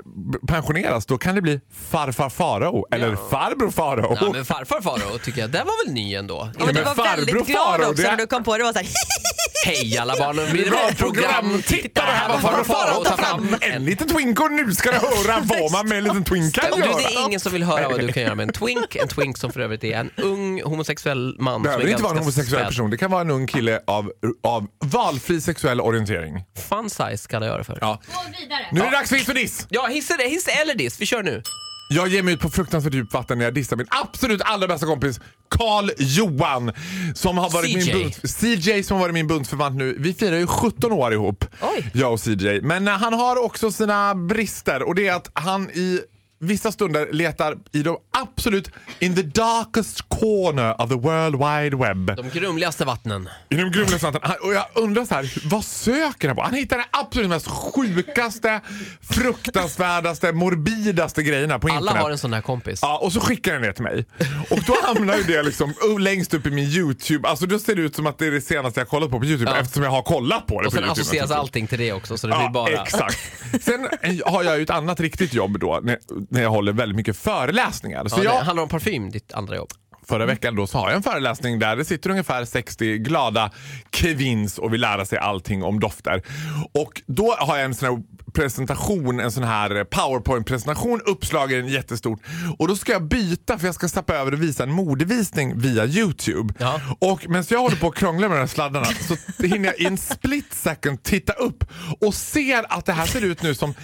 pensioneras 0.48 1.06
då 1.06 1.18
kan 1.18 1.34
det 1.34 1.42
bli 1.42 1.60
farfar 1.90 2.28
Farao 2.28 2.86
eller 2.90 3.16
farbror 3.16 3.70
Farao. 3.70 4.16
Ja, 4.20 4.39
men 4.40 4.44
farfar 4.46 4.80
Farao 4.80 5.18
tycker 5.18 5.40
jag, 5.40 5.50
den 5.50 5.66
var 5.66 5.86
väl 5.86 5.94
ny 5.94 6.14
ändå? 6.14 6.50
Ja, 6.58 6.64
men 6.66 6.74
du 6.74 6.82
var 6.82 6.94
väldigt 6.94 7.46
glad 7.46 7.84
också 7.84 8.02
när 8.02 8.16
du 8.16 8.26
kom 8.26 8.44
på 8.44 8.58
det. 8.58 8.64
Var 8.64 8.72
så 8.72 8.78
här, 8.78 8.88
Hej 9.66 9.98
alla 9.98 10.16
barnen, 10.18 10.46
vi 10.52 10.66
är 10.66 10.70
Bra 10.70 10.88
ett 10.88 10.98
program. 10.98 11.62
Titta 11.66 12.06
det 12.06 12.12
här 12.12 12.28
var 12.28 12.38
farbror 12.38 12.64
Farao 12.64 13.04
tar 13.04 13.16
fram 13.16 13.56
en 13.60 13.84
liten 13.84 14.08
twink 14.08 14.40
och 14.40 14.52
nu 14.52 14.74
ska 14.74 14.90
du 14.90 14.96
höra 14.96 15.40
vad 15.44 15.72
man 15.72 15.88
med 15.88 15.98
en 15.98 16.04
liten 16.04 16.24
twink 16.24 16.54
kan 16.54 16.78
göra. 16.78 16.96
det 16.96 17.04
är 17.04 17.26
ingen 17.26 17.40
som 17.40 17.52
vill 17.52 17.62
höra 17.62 17.88
vad 17.88 18.00
du 18.00 18.12
kan 18.12 18.22
göra 18.22 18.34
med 18.34 18.48
en 18.48 18.52
twink. 18.52 18.96
En 18.96 19.08
twink 19.08 19.38
som 19.38 19.52
för 19.52 19.60
övrigt 19.60 19.84
är 19.84 19.92
en 19.98 20.10
ung 20.16 20.62
homosexuell 20.62 21.36
man. 21.38 21.62
Det 21.62 21.68
behöver 21.68 21.88
inte 21.88 22.02
vara 22.02 22.12
en 22.12 22.18
homosexuell 22.18 22.64
person. 22.66 22.90
Det 22.90 22.96
kan 22.96 23.10
vara 23.10 23.20
en 23.20 23.30
ung 23.30 23.46
kille 23.46 23.80
av, 23.86 24.12
av 24.42 24.66
valfri 24.84 25.40
sexuell 25.40 25.80
orientering. 25.80 26.44
Fun 26.68 26.90
size 26.90 27.28
kallar 27.28 27.46
jag 27.46 27.60
det 27.60 27.64
för. 27.64 27.78
Ja. 27.80 28.00
Nu 28.72 28.80
är 28.80 28.84
det 28.84 28.90
dags 28.90 29.08
för 29.08 29.16
hiss 29.16 29.28
och 29.28 29.34
diss. 29.34 29.66
Ja, 29.70 29.86
hiss 29.86 30.10
eller 30.10 30.74
diss. 30.74 31.00
Vi 31.00 31.06
kör 31.06 31.22
nu. 31.22 31.42
Jag 31.92 32.08
ger 32.08 32.22
mig 32.22 32.34
ut 32.34 32.40
på 32.40 32.50
fruktansvärt 32.50 32.94
djupt 32.94 33.14
vatten 33.14 33.38
när 33.38 33.44
jag 33.44 33.54
dissar 33.54 33.76
min 33.76 33.86
absolut 33.90 34.42
allra 34.44 34.66
bästa 34.68 34.86
kompis 34.86 35.20
Carl 35.48 35.90
Johan. 35.98 36.72
Som 37.14 37.38
har 37.38 37.50
varit 37.50 37.70
CJ. 37.70 37.92
min 37.94 38.02
bunds, 38.02 38.40
CJ 38.40 38.82
som 38.82 38.96
har 38.96 39.04
varit 39.04 39.14
min 39.14 39.26
bundsförvant 39.26 39.76
nu. 39.76 39.96
Vi 39.98 40.14
firar 40.14 40.36
ju 40.36 40.46
17 40.46 40.92
år 40.92 41.12
ihop. 41.12 41.44
Oj. 41.60 41.90
Jag 41.94 42.12
och 42.12 42.20
CJ. 42.20 42.60
Men 42.62 42.88
eh, 42.88 42.94
han 42.94 43.12
har 43.12 43.44
också 43.44 43.72
sina 43.72 44.14
brister 44.14 44.82
och 44.82 44.94
det 44.94 45.08
är 45.08 45.14
att 45.14 45.30
han 45.32 45.70
i 45.70 46.00
vissa 46.40 46.72
stunder 46.72 47.12
letar 47.12 47.56
i 47.72 47.82
de 47.82 47.96
absolut 48.22 48.70
in 48.98 49.14
the 49.14 49.22
darkest 49.22 50.02
corner 50.20 50.80
of 50.80 50.88
the 50.88 50.94
world 50.96 51.34
wide 51.36 51.76
web. 51.76 52.16
De 52.16 52.30
grumligaste 52.40 52.84
vattnen. 52.84 53.28
I 53.48 53.54
de 53.56 53.70
grumliga 53.70 53.98
slanten. 53.98 54.20
Han- 54.24 54.36
Och 54.42 54.52
jag 54.54 54.64
undrar 54.74 55.04
så 55.04 55.14
här, 55.14 55.32
vad 55.50 55.64
söker 55.64 56.28
han 56.28 56.36
på? 56.36 56.42
Han 56.42 56.54
hittar 56.54 56.78
de 56.78 56.84
absolut 56.90 57.28
mest 57.28 57.46
sjukaste, 57.48 58.60
fruktansvärdaste, 59.34 60.32
morbidaste 60.32 61.22
grejerna 61.22 61.58
på 61.58 61.68
Alla 61.68 61.76
internet. 61.80 62.02
har 62.02 62.10
en 62.10 62.18
sån 62.18 62.32
här 62.32 62.40
kompis. 62.40 62.78
Ja, 62.82 62.98
och 62.98 63.12
så 63.12 63.20
skickar 63.20 63.52
den 63.52 63.62
det 63.62 63.72
till 63.72 63.82
mig. 63.82 64.06
Och 64.50 64.58
då 64.66 64.76
hamnar 64.86 65.16
ju 65.16 65.22
det 65.22 65.42
liksom 65.42 65.74
längst 66.00 66.34
upp 66.34 66.46
i 66.46 66.50
min 66.50 66.64
YouTube. 66.68 67.28
Alltså 67.28 67.46
då 67.46 67.58
ser 67.58 67.74
det 67.76 67.82
ut 67.82 67.96
som 67.96 68.06
att 68.06 68.18
det 68.18 68.26
är 68.26 68.30
det 68.30 68.40
senaste 68.40 68.80
jag 68.80 68.88
kollat 68.88 69.10
på 69.10 69.20
på 69.20 69.26
YouTube 69.26 69.50
Ja. 69.50 69.56
eftersom 69.60 69.82
jag 69.82 69.90
har 69.90 70.02
kollat 70.02 70.46
på 70.46 70.60
det 70.60 70.66
Och 70.66 70.72
på 70.72 70.76
sen 70.76 70.84
YouTube. 70.84 70.92
associeras 71.02 71.28
naturligtvis. 71.30 71.38
allting 71.38 71.66
till 71.66 71.78
det 71.78 71.92
också 71.92 72.16
så 72.18 72.26
det 72.26 72.32
Ja, 72.32 72.38
blir 72.38 72.50
bara... 72.50 72.82
exakt. 72.82 73.18
Sen 73.64 73.88
har 74.26 74.42
jag 74.44 74.56
ju 74.56 74.62
ett 74.62 74.70
annat 74.70 75.00
riktigt 75.00 75.34
jobb 75.34 75.58
då 75.60 75.80
när 76.30 76.42
jag 76.42 76.50
håller 76.50 76.72
väldigt 76.72 76.96
mycket 76.96 77.16
föreläsningar. 77.16 78.08
Så 78.10 78.18
Ja, 78.18 78.24
jag, 78.24 78.40
Det 78.40 78.44
handlar 78.44 78.62
om 78.62 78.68
parfym, 78.68 79.10
ditt 79.10 79.32
andra 79.32 79.56
jobb. 79.56 79.68
Förra 80.10 80.26
veckan 80.26 80.56
då 80.56 80.66
så 80.66 80.78
har 80.78 80.88
jag 80.88 80.96
en 80.96 81.02
föreläsning 81.02 81.58
där 81.58 81.76
det 81.76 81.84
sitter 81.84 82.10
ungefär 82.10 82.44
60 82.44 82.98
glada 82.98 83.50
kevins 83.92 84.58
och 84.58 84.72
vill 84.72 84.80
lära 84.80 85.06
sig 85.06 85.18
allting 85.18 85.62
om 85.62 85.80
dofter. 85.80 86.22
Och 86.72 87.02
då 87.06 87.34
har 87.38 87.56
jag 87.56 87.64
en 87.64 87.74
sån 87.74 87.88
här 87.88 88.02
presentation, 88.32 89.20
en 89.20 89.32
sån 89.32 89.44
här 89.44 89.84
powerpoint-presentation 89.84 91.00
uppslagen 91.06 91.68
jättestort. 91.68 92.20
Och 92.58 92.68
då 92.68 92.76
ska 92.76 92.92
jag 92.92 93.02
byta 93.02 93.58
för 93.58 93.66
jag 93.66 93.74
ska 93.74 93.88
stappa 93.88 94.14
över 94.14 94.32
och 94.32 94.42
visa 94.42 94.62
en 94.62 94.72
modevisning 94.72 95.58
via 95.58 95.86
Youtube. 95.86 96.54
Ja. 96.58 96.80
Och 96.98 97.28
medan 97.28 97.44
jag 97.48 97.60
håller 97.60 97.76
på 97.76 97.88
att 97.88 97.94
krångla 97.94 98.28
med 98.28 98.36
de 98.36 98.40
här 98.40 98.46
sladdarna 98.46 98.86
så 98.86 99.42
hinner 99.46 99.66
jag 99.66 99.80
i 99.80 99.86
en 99.86 99.98
split 99.98 100.54
second 100.54 101.02
titta 101.02 101.32
upp 101.32 101.64
och 102.00 102.14
ser 102.14 102.72
att 102.72 102.86
det 102.86 102.92
här 102.92 103.06
ser 103.06 103.24
ut 103.24 103.42
nu 103.42 103.54
som 103.54 103.74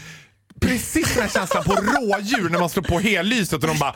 Precis 0.60 1.14
den 1.14 1.22
här 1.22 1.30
känslan 1.30 1.64
på 1.64 1.72
rådjur 1.72 2.48
när 2.48 2.58
man 2.58 2.68
slår 2.70 2.82
på 2.82 2.98
hellyset 2.98 3.54
och 3.62 3.68
de 3.68 3.78
bara 3.78 3.94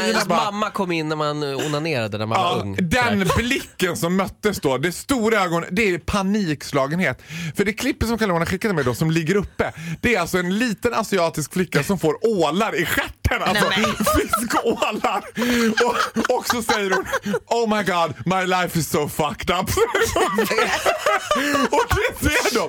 Ens 0.00 0.26
bara 0.26 0.44
mamma 0.44 0.70
kom 0.70 0.92
in 0.92 1.08
när 1.08 1.16
man 1.16 1.42
onanerade 1.42 2.18
när 2.18 2.26
man 2.26 2.38
var 2.42 2.56
Ja, 2.56 2.62
ung. 2.62 2.76
den 2.80 3.28
blicken 3.36 3.96
som 3.96 4.16
möttes 4.16 4.60
då, 4.60 4.78
det 4.78 4.92
stora 4.92 5.44
ögon, 5.44 5.64
det 5.70 5.82
är 5.90 5.98
panikslagenhet. 5.98 7.22
För 7.56 7.64
det 7.64 7.72
klippet 7.72 8.08
som 8.08 8.18
Kalle 8.18 8.46
skickade 8.46 8.74
mig 8.74 8.84
då 8.84 8.94
som 8.94 9.10
ligger 9.10 9.34
uppe, 9.36 9.72
det 10.00 10.14
är 10.14 10.20
alltså 10.20 10.38
en 10.38 10.58
liten 10.58 10.94
asiatisk 10.94 11.52
flicka 11.52 11.82
som 11.82 11.98
får 11.98 12.26
ålar 12.26 12.80
i 12.80 12.84
stjärten. 12.86 13.25
Alltså 13.30 13.70
fiskålar. 14.18 15.22
Och, 15.84 15.96
och 16.36 16.46
så 16.46 16.62
säger 16.62 16.90
hon 16.90 17.04
Oh 17.46 17.76
my 17.76 17.82
god, 17.82 18.14
my 18.26 18.46
life 18.46 18.78
is 18.78 18.88
so 18.90 19.08
fucked 19.08 19.50
up. 19.50 19.70
och 21.70 21.84
det 21.96 22.28
ser 22.28 22.54
de. 22.54 22.64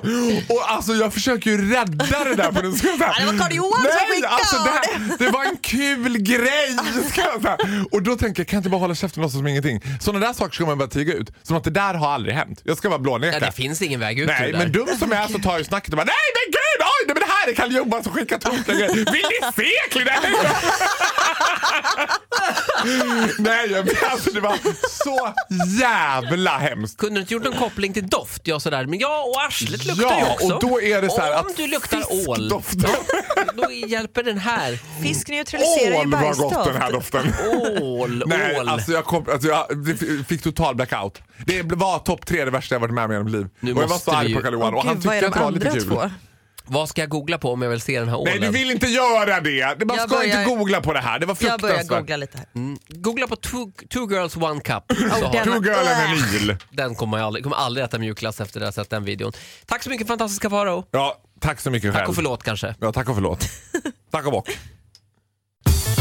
Och 0.54 0.70
alltså 0.72 0.92
jag 0.92 1.14
försöker 1.14 1.50
ju 1.50 1.70
rädda 1.74 2.24
det 2.24 2.34
där 2.34 2.52
på 2.52 2.62
den 2.62 2.74
ska 2.76 2.86
jag 2.88 2.98
säga. 2.98 3.14
Ja, 3.18 3.24
det 3.26 3.32
var 3.32 3.38
Carl 3.38 3.52
Johan 3.54 3.82
som 3.82 3.90
skickade 4.14 4.28
alltså 4.28 4.56
det, 4.56 4.70
här, 4.70 5.18
det 5.18 5.30
var 5.30 5.44
en 5.44 5.56
kul 5.56 6.18
grej. 6.18 6.76
Ska 7.10 7.20
jag 7.20 7.42
säga. 7.42 7.56
Och 7.92 8.02
då 8.02 8.16
tänker 8.16 8.40
jag, 8.40 8.48
kan 8.48 8.56
jag 8.56 8.60
inte 8.60 8.70
bara 8.70 8.80
hålla 8.80 8.94
käften 8.94 9.20
och 9.20 9.24
låtsas 9.24 9.38
som 9.38 9.46
ingenting? 9.46 9.80
Sådana 10.00 10.26
där 10.26 10.32
saker 10.32 10.54
ska 10.54 10.66
man 10.66 10.78
bara 10.78 10.88
tiga 10.88 11.14
ut. 11.14 11.32
Som 11.42 11.56
att 11.56 11.64
det 11.64 11.70
där 11.70 11.94
har 11.94 12.10
aldrig 12.10 12.34
hänt. 12.34 12.60
Jag 12.64 12.76
ska 12.76 12.88
bara 12.88 12.98
blåneka. 12.98 13.38
Ja, 13.38 13.46
det 13.46 13.52
finns 13.52 13.82
ingen 13.82 14.00
väg 14.00 14.18
ut 14.18 14.26
Nej, 14.26 14.52
men 14.52 14.72
dum 14.72 14.88
som 14.98 15.12
jag 15.12 15.22
är 15.22 15.28
så 15.28 15.38
tar 15.38 15.56
jag 15.56 15.66
snacket 15.66 15.90
och 15.92 15.96
bara 15.96 16.04
Nej 16.04 16.14
men 16.34 16.52
gud, 16.52 16.86
men 17.14 17.22
det 17.22 17.28
här 17.28 17.48
är 17.48 17.54
Kalle 17.54 17.78
Johan 17.78 18.04
som 18.04 18.12
skickar 18.12 18.38
grejer. 18.66 18.94
Vill 18.94 19.04
ni 19.04 19.52
se 19.56 19.70
Clea? 19.90 20.20
Nej, 23.38 23.70
jag, 23.70 23.88
alltså 24.10 24.30
det 24.30 24.40
var 24.40 24.56
så 25.04 25.34
jävla 25.80 26.58
hemskt. 26.58 26.96
Kunde 26.98 27.14
du 27.14 27.20
inte 27.20 27.34
gjort 27.34 27.44
någon 27.44 27.56
koppling 27.56 27.92
till 27.92 28.08
doft? 28.08 28.42
Ja, 28.44 28.60
sådär. 28.60 28.86
Men 28.86 28.98
ja, 28.98 29.22
och 29.22 29.42
arslet 29.42 29.84
luktar 29.84 30.04
ju 30.04 30.10
Ja, 30.20 30.32
också. 30.32 30.54
och 30.54 30.60
då 30.60 30.82
är 30.82 31.02
det 31.02 31.10
så 31.10 31.20
här 31.20 31.40
Om 31.40 31.46
att 31.46 31.56
du 31.56 31.66
luktar 31.66 32.28
ål, 32.28 32.48
då, 32.48 32.62
då 33.54 33.72
hjälper 33.72 34.22
den 34.22 34.38
här. 34.38 34.78
Fisk 35.02 35.28
neutraliserar 35.28 35.94
ju 35.94 36.00
Ål 36.00 36.10
vad 36.10 36.36
gott 36.36 36.64
den 36.64 36.74
här 36.74 36.80
bajsdoft. 36.92 37.12
doften. 37.12 37.34
Ål, 37.82 38.22
Nej, 38.26 38.60
ål. 38.60 38.68
alltså 38.68 38.92
jag, 38.92 39.04
kom, 39.04 39.26
alltså 39.32 39.48
jag 39.48 39.66
fick 40.28 40.42
total 40.42 40.74
blackout. 40.74 41.18
Det 41.46 41.62
var 41.62 41.98
topp 41.98 42.26
tre 42.26 42.44
det 42.44 42.50
värsta 42.50 42.74
jag 42.74 42.80
varit 42.80 42.94
med 42.94 43.04
om 43.04 43.12
i 43.12 43.18
mitt 43.24 43.32
liv. 43.32 43.46
Nu 43.60 43.74
och 43.74 43.82
jag 43.82 43.88
var 43.88 43.98
så 43.98 44.10
arg 44.10 44.32
på 44.34 44.40
ju- 44.40 44.44
Kalle 44.44 44.56
Johan 44.56 44.74
och 44.74 44.84
han 44.84 44.94
Gud, 44.94 45.04
vad 45.04 45.14
tyckte 45.14 45.26
är 45.26 45.28
att 45.28 45.34
de 45.34 45.38
det 45.38 45.44
var 45.44 45.50
lite 45.50 45.70
kul. 45.70 45.88
två? 45.88 46.10
Vad 46.70 46.88
ska 46.88 47.02
jag 47.02 47.08
googla 47.10 47.38
på 47.38 47.52
om 47.52 47.62
jag 47.62 47.70
vill 47.70 47.80
se 47.80 47.98
den 48.00 48.08
här 48.08 48.16
ålen? 48.16 48.34
Nej, 48.40 48.48
du 48.52 48.58
vill 48.58 48.70
inte 48.70 48.86
göra 48.86 49.40
det! 49.40 49.86
man 49.86 49.96
Jag 49.96 50.08
ska 50.08 50.16
börjar- 50.18 50.40
inte 50.40 50.54
googla 50.54 50.80
på 50.80 50.92
det 50.92 51.00
här. 51.00 51.18
Det 51.18 51.26
var 51.26 51.36
Jag 51.40 51.60
börjar 51.60 51.74
fruktansvärt. 51.74 51.98
googla 52.00 52.16
lite 52.16 52.38
här. 52.38 52.46
Googla 52.88 53.26
på 53.26 53.36
two, 53.36 53.56
two 53.90 54.10
girls 54.10 54.36
one 54.36 54.60
cup. 54.60 54.82
Så 54.98 55.24
har 55.26 55.32
den- 55.32 55.46
du. 55.46 55.52
Two 55.60 55.64
girl 55.64 55.78
and 55.78 55.88
a 55.88 56.26
Neil. 56.32 56.56
Den 56.70 56.94
kommer 56.94 57.18
jag 57.18 57.26
aldrig, 57.26 57.42
kommer 57.44 57.56
aldrig 57.56 57.84
äta 57.84 57.98
mjukglass 57.98 58.40
efter 58.40 58.60
att 58.60 58.66
ha 58.66 58.72
sett 58.72 58.90
den 58.90 59.04
videon. 59.04 59.32
Tack 59.66 59.82
så 59.82 59.90
mycket 59.90 60.06
fantastiska 60.06 60.50
Farao. 60.50 60.84
Ja, 60.90 61.16
tack 61.40 61.60
så 61.60 61.70
mycket 61.70 61.92
själv. 61.92 62.00
Tack 62.00 62.08
och 62.08 62.14
förlåt 62.14 62.42
kanske. 62.42 62.74
Ja, 62.80 62.92
tack 62.92 63.08
och 63.08 63.14
förlåt. 63.14 63.44
tack 64.10 64.26
och 64.26 64.32
bock. 64.32 64.58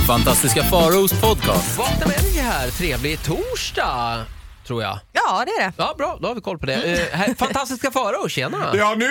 Fantastiska 0.08 0.64
Faraos 0.64 1.22
podcast. 1.22 1.78
Vakna 1.78 2.08
med 2.08 2.20
Energy 2.20 2.40
här, 2.40 2.70
trevlig 2.70 3.24
torsdag. 3.24 4.26
Tror 4.68 4.84
jag. 4.84 5.00
Ja, 5.14 5.44
det 5.46 5.52
är 5.52 5.60
det. 5.68 5.74
Ja, 5.78 5.96
bra. 5.98 6.18
Då 6.22 6.28
har 6.28 6.36
vi 6.36 6.42
koll 6.42 6.58
på 6.60 6.66
det. 6.66 6.74
Eh, 6.74 7.18
här, 7.18 7.34
fantastiska 7.36 7.92
Farao, 7.92 8.30
tjena! 8.30 8.72
Ja, 8.74 8.90
nu 8.98 9.08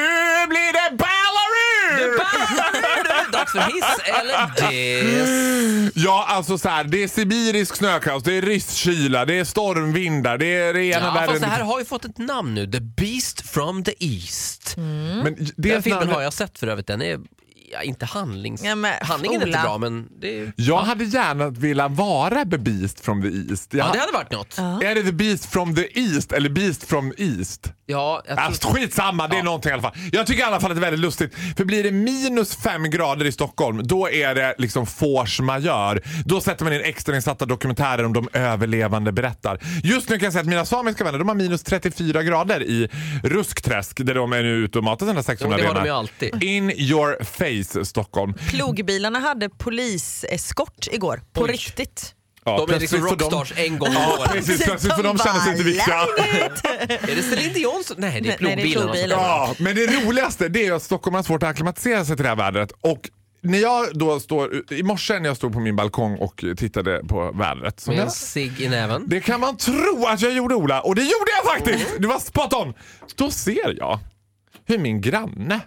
blir 0.49 0.73
det 0.73 0.97
Ballaroo! 0.97 2.19
Dags 3.33 3.53
för 3.53 3.59
hiss 3.61 3.99
eller 4.05 4.71
diss. 4.71 5.92
Ja, 5.95 6.25
alltså 6.29 6.59
så 6.59 6.69
här, 6.69 6.85
det 6.85 7.03
är 7.03 7.09
sibirisk 7.09 7.77
snökaos, 7.77 8.23
det 8.23 8.33
är 8.33 8.42
rysk 8.42 8.71
kyla, 8.71 9.25
det 9.25 9.38
är 9.38 9.45
stormvindar, 9.45 10.38
det 10.38 10.47
är 10.47 10.75
det 10.75 10.85
ena 10.85 11.07
Ja, 11.07 11.14
fast 11.14 11.35
än 11.35 11.40
det 11.40 11.47
här 11.47 11.62
har 11.62 11.79
ju 11.79 11.85
fått 11.85 12.05
ett 12.05 12.19
namn 12.19 12.55
nu. 12.55 12.66
The 12.73 12.81
Beast 12.81 13.49
from 13.51 13.85
the 13.85 13.95
East. 13.99 14.75
Men 14.77 15.25
Den 15.25 15.51
det 15.57 15.83
filmen 15.83 15.99
namnet- 16.01 16.14
har 16.14 16.23
jag 16.23 16.33
sett 16.33 16.59
för 16.59 16.66
övrigt. 16.66 16.87
Den 16.87 17.03
är 17.03 17.19
ja, 17.72 17.83
inte 17.83 18.07
handlings... 18.07 18.64
Ja, 18.64 18.74
men, 18.74 18.92
Handlingen 19.00 19.42
är 19.42 19.46
inte 19.46 19.61
bra 19.62 19.79
men 19.79 20.09
det, 20.20 20.38
är... 20.40 20.52
Jag 20.57 20.79
hade 20.79 21.05
gärna 21.05 21.50
velat 21.50 21.92
vara 21.92 22.44
The 22.44 22.59
Beast 22.59 23.00
from 23.00 23.22
the 23.22 23.29
East. 23.52 23.74
Jag 23.74 23.81
ja, 23.87 23.92
det 23.92 23.98
ha- 23.98 24.07
hade 24.07 24.12
varit 24.12 24.33
något. 24.33 24.59
Är 24.85 24.94
det 24.94 25.02
The 25.02 25.12
Beast 25.12 25.46
from 25.46 25.74
the 25.74 26.00
East 26.00 26.33
eller 26.33 26.50
Beast 26.50 26.85
from 26.85 27.12
East? 27.18 27.72
Ja, 27.87 28.22
jag 28.26 28.37
tror... 28.37 28.46
Alltså, 28.46 28.68
skitsamma, 28.68 29.29
det 29.29 29.38
är 29.38 29.42
någonting 29.42 29.70
i 29.70 29.72
alla 29.72 29.83
fall. 29.83 29.94
Jag 30.12 30.26
tycker 30.26 30.40
i 30.40 30.44
alla 30.44 30.61
fall 30.61 30.70
att 30.70 30.76
det 30.76 30.81
är 30.81 30.90
väldigt 30.90 31.00
lustigt. 31.00 31.35
För 31.57 31.64
blir 31.64 31.83
det 31.83 31.92
minus 31.92 32.57
fem 32.57 32.90
grader 32.90 33.24
i 33.24 33.33
Stockholm, 33.33 33.87
då 33.87 34.11
är 34.11 34.35
det 34.35 34.55
liksom 34.59 34.87
force 34.87 35.42
majeure. 35.42 36.00
Då 36.24 36.40
sätter 36.40 36.64
man 36.64 36.72
in 36.72 36.81
extrainsatta 36.81 37.46
dokumentärer 37.46 38.05
om 38.05 38.12
de 38.12 38.29
överlevande 38.33 39.12
berättar. 39.12 39.59
Just 39.83 40.09
nu 40.09 40.18
kan 40.18 40.24
jag 40.24 40.33
säga 40.33 40.40
att 40.42 40.48
mina 40.48 40.64
samiska 40.64 41.05
vänner 41.05 41.18
de 41.18 41.29
har 41.29 41.35
minus 41.35 41.62
34 41.62 42.22
grader 42.22 42.62
i 42.62 42.88
Ruskträsk 43.22 43.96
där 44.05 44.14
de 44.14 44.33
är 44.33 44.42
nu 44.42 44.48
ute 44.55 44.79
och 44.79 44.85
matar 44.85 45.07
sina 45.07 45.22
600 45.22 45.57
Jo, 45.59 45.62
det 45.62 45.68
har 45.68 45.74
de 45.74 45.81
renar. 45.81 45.87
ju 45.87 45.98
alltid. 45.98 46.42
In 46.42 46.70
your 46.70 47.24
face 47.24 47.56
Stockholm. 47.64 48.35
Plogbilarna 48.51 49.19
hade 49.19 49.49
poliseskort 49.49 50.87
igår. 50.92 51.23
På 51.33 51.42
Oj. 51.42 51.53
riktigt. 51.53 52.12
Ja, 52.45 52.64
De 52.69 52.75
är 52.75 52.81
liksom 52.81 52.99
får 53.01 53.16
de- 53.16 53.25
rockstars 53.25 53.53
en 53.59 53.79
gång 53.79 53.88
om 53.88 53.95
Ja, 53.95 54.16
året. 54.21 54.33
precis. 54.33 54.64
Plötsligt 54.64 54.95
för 54.95 55.03
de 55.03 55.19
känner 55.19 55.40
sig 55.40 55.53
inte 55.53 55.64
viktiga. 55.64 55.95
Är 56.88 57.16
det 57.16 57.23
Celine 57.23 57.53
Dion 57.53 57.83
som... 57.85 57.97
Nej, 57.99 58.21
det 58.21 58.29
är 58.29 58.57
det 58.57 58.62
plogbilarna. 58.73 59.23
Ja, 59.23 59.55
men 59.59 59.75
det 59.77 59.87
roligaste 59.87 60.49
det 60.49 60.66
är 60.66 60.73
att 60.73 60.83
Stockholm 60.83 61.14
har 61.14 61.23
svårt 61.23 61.42
att 61.42 61.49
acklimatisera 61.49 62.05
sig 62.05 62.16
till 62.16 62.23
det 62.23 62.29
här 62.29 62.37
vädret. 62.37 62.73
Och 62.81 63.11
när 63.40 63.59
jag 63.59 63.87
då 63.99 64.21
står, 64.21 64.73
I 64.73 64.83
morse 64.83 65.19
när 65.19 65.29
jag 65.29 65.37
stod 65.37 65.53
på 65.53 65.61
min 65.61 65.77
balkong 65.77 66.16
och 66.19 66.45
tittade 66.57 67.03
på 67.09 67.33
vädret. 67.33 67.81
Så 67.81 67.90
Med 67.90 68.01
en 68.01 68.11
cigg 68.11 68.61
i 68.61 68.69
näven. 68.69 69.05
det 69.09 69.21
kan 69.21 69.40
man 69.40 69.57
tro 69.57 70.07
att 70.09 70.21
jag 70.23 70.33
gjorde 70.33 70.55
Ola 70.55 70.81
och 70.81 70.95
det 70.95 71.03
gjorde 71.03 71.31
jag 71.45 71.53
faktiskt! 71.55 71.87
Du 71.99 72.09
var 72.09 72.19
spot 72.19 72.53
on! 72.53 72.75
Då 73.14 73.31
ser 73.31 73.75
jag 73.79 73.99
hur 74.66 74.79
min 74.79 75.01
granne 75.01 75.61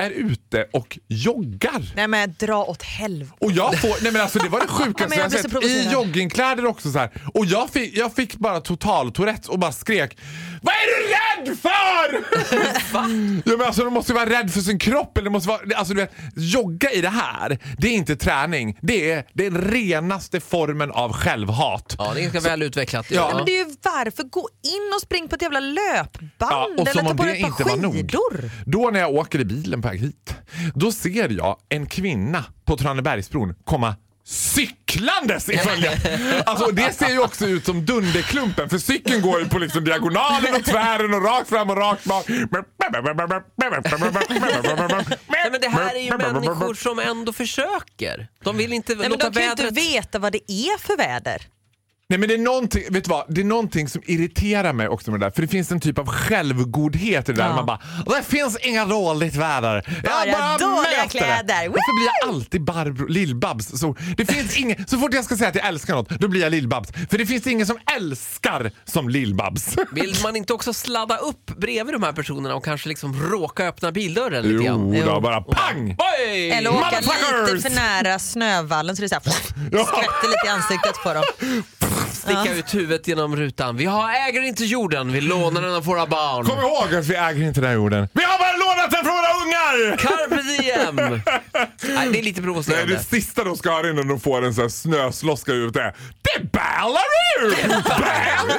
är 0.00 0.10
ute 0.10 0.66
och 0.72 0.98
joggar. 1.08 1.92
Nej 1.96 2.08
men 2.08 2.34
dra 2.38 2.64
åt 2.64 2.82
helvete. 2.82 3.36
Och 3.40 3.52
jag 3.52 3.80
får, 3.80 4.02
nej 4.02 4.12
men 4.12 4.22
alltså 4.22 4.38
det 4.38 4.48
var 4.48 4.60
det 4.60 4.66
sjukaste 4.84 5.16
jag 5.16 5.24
jag 5.24 5.32
sett. 5.32 5.64
I 5.64 5.88
joggingkläder 5.92 6.66
också 6.66 6.92
så 6.92 6.98
här. 6.98 7.10
Och 7.34 7.46
jag 7.46 7.70
fick, 7.70 7.96
jag 7.96 8.14
fick 8.14 8.36
bara 8.36 8.60
total 8.60 9.12
Tourettes 9.12 9.48
och 9.48 9.58
bara 9.58 9.72
skrek 9.72 10.18
Vad 10.62 10.74
är 10.74 10.86
du 10.86 11.08
rädd 11.50 11.58
för? 11.58 11.70
ja, 13.50 13.56
men 13.56 13.66
alltså, 13.66 13.84
de 13.84 13.94
måste 13.94 14.12
ju 14.12 14.18
vara 14.18 14.30
rädd 14.30 14.52
för 14.52 14.60
sin 14.60 14.78
kropp. 14.78 15.18
Eller 15.18 15.30
måste 15.30 15.48
vara, 15.48 15.60
alltså, 15.76 15.94
du 15.94 16.00
vet, 16.00 16.12
jogga 16.36 16.90
i 16.90 17.00
det 17.00 17.08
här, 17.08 17.58
det 17.78 17.88
är 17.88 17.92
inte 17.92 18.16
träning. 18.16 18.78
Det 18.82 19.10
är 19.10 19.24
den 19.32 19.60
renaste 19.70 20.40
formen 20.40 20.90
av 20.90 21.12
självhat. 21.12 21.94
Ja, 21.98 22.12
det 22.14 22.20
är 22.20 22.30
ganska 22.30 22.50
väl 22.50 22.62
utvecklat. 22.62 23.06
Ja. 23.10 23.26
Nej, 23.26 23.34
men 23.34 23.44
det 23.44 23.60
är 23.60 23.64
ju 23.68 23.74
varför. 23.84 24.20
Gå 24.30 24.48
in 24.62 24.92
och 24.96 25.00
spring 25.00 25.28
på 25.28 25.34
ett 25.34 25.42
jävla 25.42 25.60
löpband 25.60 26.30
Ja, 26.38 26.68
och 26.78 26.88
eller 26.88 27.02
ta 27.02 27.14
på 27.14 27.22
dig 27.22 27.40
ett 27.40 27.46
inte 27.46 27.62
par 27.62 27.70
var 27.70 27.76
nog. 27.76 27.94
skidor. 27.94 28.50
Då 28.66 28.90
när 28.90 29.00
jag 29.00 29.14
åker 29.14 29.38
i 29.38 29.44
bilen 29.44 29.82
på 29.82 29.88
väg 29.90 30.00
hit, 30.00 30.34
då 30.74 30.92
ser 30.92 31.32
jag 31.32 31.56
en 31.68 31.86
kvinna 31.86 32.44
på 32.64 32.76
Tranebergsbron 32.76 33.54
komma 33.64 33.94
cyklandes 34.24 35.48
i 35.48 35.58
följe. 35.58 35.90
Alltså, 36.46 36.70
det 36.70 36.92
ser 36.92 37.08
ju 37.08 37.18
också 37.18 37.46
ut 37.46 37.66
som 37.66 37.86
Dunderklumpen 37.86 38.68
för 38.68 38.78
cykeln 38.78 39.22
går 39.22 39.40
ju 39.40 39.48
på 39.48 39.58
liksom 39.58 39.84
diagonalen 39.84 40.54
och 40.54 40.64
tvären 40.64 41.14
och 41.14 41.24
rakt 41.24 41.48
fram 41.48 41.70
och 41.70 41.76
rakt 41.76 42.04
bak. 42.04 42.28
Nej, 42.28 42.42
men 45.50 45.60
det 45.60 45.68
här 45.68 45.94
är 45.94 46.00
ju 46.00 46.18
människor 46.18 46.74
som 46.74 46.98
ändå 46.98 47.32
försöker. 47.32 48.28
De 48.44 48.56
vill 48.56 48.72
inte 48.72 48.94
Nej, 48.94 49.02
men 49.02 49.10
låta 49.10 49.30
de 49.30 49.34
kan 49.34 49.42
ju 49.42 49.50
inte 49.50 49.62
vädret... 49.62 49.78
veta 49.78 50.18
vad 50.18 50.32
det 50.32 50.52
är 50.52 50.78
för 50.78 50.96
väder. 50.96 51.46
Nej 52.10 52.18
men 52.18 52.28
det 52.28 52.34
är 52.34 52.38
någonting, 52.38 52.82
vet 52.90 53.04
du 53.04 53.08
vad? 53.10 53.24
Det 53.28 53.40
är 53.40 53.44
någonting 53.44 53.88
som 53.88 54.02
irriterar 54.06 54.72
mig 54.72 54.88
också 54.88 55.10
med 55.10 55.20
det 55.20 55.26
där. 55.26 55.30
För 55.30 55.42
det 55.42 55.48
finns 55.48 55.72
en 55.72 55.80
typ 55.80 55.98
av 55.98 56.06
självgodhet 56.06 57.28
i 57.28 57.32
det 57.32 57.38
där. 57.38 57.48
Ja. 57.48 57.54
Man 57.54 57.66
bara, 57.66 57.80
det 58.06 58.22
finns 58.22 58.56
inga 58.62 58.84
dåligt 58.84 59.34
väder. 59.36 60.00
Jag 60.02 60.32
Bara 60.32 60.58
dåliga 60.58 60.82
möter 60.82 61.02
det." 61.02 61.08
kläder. 61.08 61.68
Varför 61.68 61.96
blir 61.98 62.10
jag 62.22 62.28
alltid 62.28 62.64
Barbro, 62.64 63.06
Lill-Babs? 63.08 63.76
Så, 63.78 63.96
det 64.16 64.26
finns 64.26 64.56
ingen, 64.58 64.86
så 64.86 64.98
fort 64.98 65.14
jag 65.14 65.24
ska 65.24 65.36
säga 65.36 65.48
att 65.48 65.54
jag 65.54 65.66
älskar 65.66 65.94
något, 65.94 66.08
då 66.08 66.28
blir 66.28 66.40
jag 66.40 66.50
Lill-Babs. 66.52 66.92
För 67.10 67.18
det 67.18 67.26
finns 67.26 67.46
ingen 67.46 67.66
som 67.66 67.78
älskar 67.96 68.70
som 68.84 69.08
Lill-Babs. 69.10 69.78
Vill 69.92 70.14
man 70.22 70.36
inte 70.36 70.52
också 70.52 70.72
sladda 70.72 71.16
upp 71.16 71.46
bredvid 71.56 71.94
de 71.94 72.02
här 72.02 72.12
personerna 72.12 72.54
och 72.54 72.64
kanske 72.64 72.88
liksom 72.88 73.22
råka 73.30 73.68
öppna 73.68 73.92
bildörren 73.92 74.42
lite 74.44 74.64
grann? 74.64 74.92
Jo, 74.94 75.06
då 75.06 75.20
bara 75.20 75.40
pang! 75.42 75.96
Oj! 76.18 76.50
Eller 76.50 76.70
åka 76.74 77.00
lite 77.00 77.68
för 77.68 77.74
nära 77.76 78.18
snövallen 78.18 78.96
så 78.96 79.00
det 79.02 79.06
är 79.06 79.08
så 79.08 79.14
här, 79.14 79.22
Ja. 79.72 79.84
skvätter 79.84 80.28
lite 80.28 80.46
i 80.46 80.48
ansiktet 80.48 80.94
på 81.02 81.14
dem. 81.14 81.24
Sticka 82.12 82.52
ut 82.54 82.74
huvudet 82.74 83.08
genom 83.08 83.36
rutan. 83.36 83.76
Vi 83.76 83.84
har, 83.84 84.10
äger 84.28 84.42
inte 84.42 84.64
jorden, 84.64 85.12
vi 85.12 85.20
lånar 85.20 85.62
den 85.62 85.74
av 85.74 85.84
våra 85.84 86.06
barn. 86.06 86.44
Kom 86.46 86.58
ihåg 86.58 86.94
att 86.94 87.06
vi 87.06 87.14
äger 87.14 87.42
inte 87.46 87.60
den 87.60 87.68
här 87.68 87.76
jorden. 87.76 88.08
Vi 88.12 88.22
har 88.24 88.38
bara 88.38 88.56
lånat 88.56 88.90
den 88.90 89.04
från 89.04 89.14
våra 89.14 89.32
ungar! 89.44 89.96
Carpe 89.96 90.42
diem! 90.42 90.96
Nej, 91.94 92.08
det 92.12 92.18
är 92.18 92.22
lite 92.22 92.40
Nej, 92.40 92.46
provocerande. 92.46 92.94
det 92.94 93.02
sista 93.02 93.44
de 93.44 93.56
ska 93.56 93.70
höra 93.70 93.90
innan 93.90 94.08
de 94.08 94.20
får 94.20 94.44
en 94.44 94.54
sån 94.54 94.62
här 94.62 94.68
snösloska 94.68 95.52
ut 95.52 95.76
är 95.76 95.94
Det 96.22 96.30
är 96.36 96.44
Ballaroo! 96.52 97.82
Bam! 97.88 98.58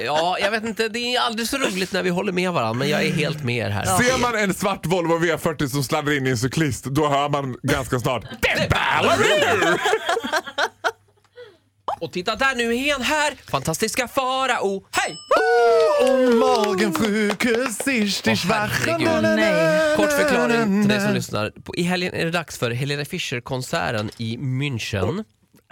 Ja, 0.00 0.36
jag 0.40 0.50
vet 0.50 0.64
inte, 0.64 0.88
det 0.88 0.98
är 1.14 1.20
aldrig 1.20 1.48
så 1.48 1.56
roligt 1.58 1.92
när 1.92 2.02
vi 2.02 2.10
håller 2.10 2.32
med 2.32 2.52
varandra, 2.52 2.74
men 2.78 2.88
jag 2.88 3.02
är 3.04 3.12
helt 3.12 3.44
med 3.44 3.66
er 3.66 3.70
här. 3.70 3.84
Ser 3.84 4.18
man 4.18 4.34
en 4.38 4.54
svart 4.54 4.86
Volvo 4.86 5.18
V40 5.18 5.68
som 5.68 5.84
sladdar 5.84 6.12
in 6.16 6.26
i 6.26 6.30
en 6.30 6.38
cyklist, 6.38 6.84
då 6.84 7.08
hör 7.08 7.28
man 7.28 7.56
ganska 7.62 7.98
snart 8.00 8.24
Det 8.40 8.48
är 8.48 8.68
Ballaroo! 8.68 9.78
Och 12.02 12.12
titta 12.12 12.36
där, 12.36 12.54
nu 12.54 12.76
är 12.76 12.92
han 12.92 13.02
här! 13.02 13.34
Fantastiska 13.50 14.08
Farao. 14.08 14.84
Hej! 14.92 15.16
Om 16.00 16.40
Magenfrühkes 16.40 17.88
ist 17.88 18.26
ich 18.28 18.44
Åh, 18.44 18.50
wach. 18.50 18.70
herregud. 18.86 19.22
Nej. 19.22 19.96
Kort 19.96 20.12
förklaring 20.12 20.82
till 20.82 20.88
dig 20.88 21.00
som 21.00 21.14
lyssnar. 21.14 21.50
På- 21.50 21.74
I 21.76 21.82
helgen 21.82 22.14
är 22.14 22.24
det 22.24 22.30
dags 22.30 22.58
för 22.58 22.70
Helena 22.70 23.04
Fischer-konserten 23.04 24.10
i 24.18 24.36
München. 24.36 25.24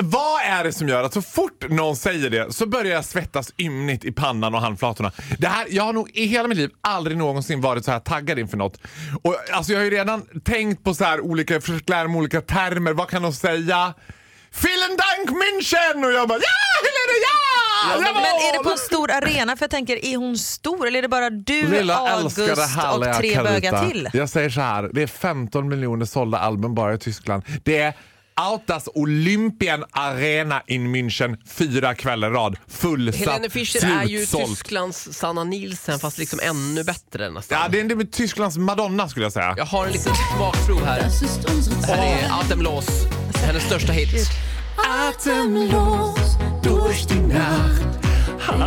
Vad 0.02 0.40
är 0.42 0.64
det 0.64 0.72
som 0.72 0.88
gör 0.88 1.02
att 1.04 1.12
så 1.14 1.22
fort 1.22 1.70
någon 1.70 1.96
säger 1.96 2.30
det 2.30 2.52
så 2.54 2.66
börjar 2.66 2.92
jag 2.94 3.04
svettas 3.04 3.52
ymnigt 3.58 4.04
i 4.04 4.12
pannan 4.12 4.54
och 4.54 4.60
handflatorna. 4.60 5.12
Det 5.38 5.46
här, 5.46 5.66
jag 5.70 5.82
har 5.84 5.92
nog 5.92 6.10
i 6.14 6.26
hela 6.26 6.48
mitt 6.48 6.58
liv 6.58 6.70
aldrig 6.80 7.16
någonsin 7.16 7.60
varit 7.60 7.84
så 7.84 7.90
här 7.90 8.00
taggad 8.00 8.38
inför 8.38 8.56
något. 8.56 8.78
Och, 9.22 9.36
alltså, 9.52 9.72
jag 9.72 9.78
har 9.80 9.84
ju 9.84 9.90
redan 9.90 10.22
tänkt 10.44 10.84
på 10.84 10.94
så 10.94 11.04
här 11.04 11.20
olika, 11.20 11.60
försökt 11.60 11.88
lära 11.88 12.08
mig 12.08 12.16
olika 12.18 12.40
termer. 12.40 12.92
Vad 12.92 13.08
kan 13.08 13.22
de 13.22 13.32
säga? 13.32 13.94
Vielen 14.62 14.96
Dank 14.96 15.30
München! 15.30 16.04
Och 16.04 16.12
jag 16.12 16.28
bara 16.28 16.38
ja, 16.38 16.78
Helena 16.86 17.14
ja! 17.26 17.96
Men 17.96 18.06
Jawohl! 18.06 18.48
är 18.48 18.58
det 18.58 18.64
på 18.64 18.70
en 18.70 18.78
stor 18.78 19.10
arena? 19.10 19.56
För 19.56 19.62
jag 19.62 19.70
tänker, 19.70 20.04
är 20.04 20.16
hon 20.16 20.38
stor 20.38 20.86
eller 20.86 20.98
är 20.98 21.02
det 21.02 21.08
bara 21.08 21.30
du, 21.30 21.68
Lilla 21.70 21.96
August 21.96 22.38
och 22.38 23.04
tre 23.04 23.12
Carita. 23.12 23.42
bögar 23.42 23.88
till? 23.88 24.08
Jag 24.12 24.28
säger 24.28 24.50
så 24.50 24.60
här, 24.60 24.90
det 24.92 25.02
är 25.02 25.06
15 25.06 25.68
miljoner 25.68 26.06
sålda 26.06 26.38
album 26.38 26.74
bara 26.74 26.94
i 26.94 26.98
Tyskland. 26.98 27.42
Det 27.64 27.78
är 27.78 27.94
Autas 28.34 28.88
Olympien 28.94 29.84
Arena 29.90 30.62
in 30.66 30.96
München 30.96 31.36
fyra 31.48 31.94
kvällar 31.94 32.30
rad. 32.30 32.56
Fullsatt, 32.68 33.20
Helene 33.20 33.50
Fischer 33.50 34.00
är 34.00 34.04
ju. 34.04 34.26
Tysklands 34.26 35.08
Sanna 35.12 35.44
Nielsen 35.44 35.98
fast 35.98 36.18
liksom 36.18 36.40
ännu 36.42 36.84
bättre 36.84 37.30
nästan. 37.30 37.58
Ja, 37.62 37.68
det 37.68 37.80
är 37.80 37.84
det 37.84 38.12
Tysklands 38.12 38.56
Madonna 38.56 39.08
skulle 39.08 39.24
jag 39.24 39.32
säga. 39.32 39.54
Jag 39.56 39.64
har 39.64 39.86
en 39.86 39.92
liten 39.92 40.12
smakprov 40.14 40.84
här. 40.84 41.02
Här 41.86 41.98
är 41.98 42.40
Atemlos, 42.40 42.86
hennes 43.46 43.62
största 43.64 43.92
hit. 43.92 44.30
Atemlos 44.76 46.38
durch 46.62 47.06
die 47.06 47.20
Nacht 47.20 47.82
Haben 48.46 48.62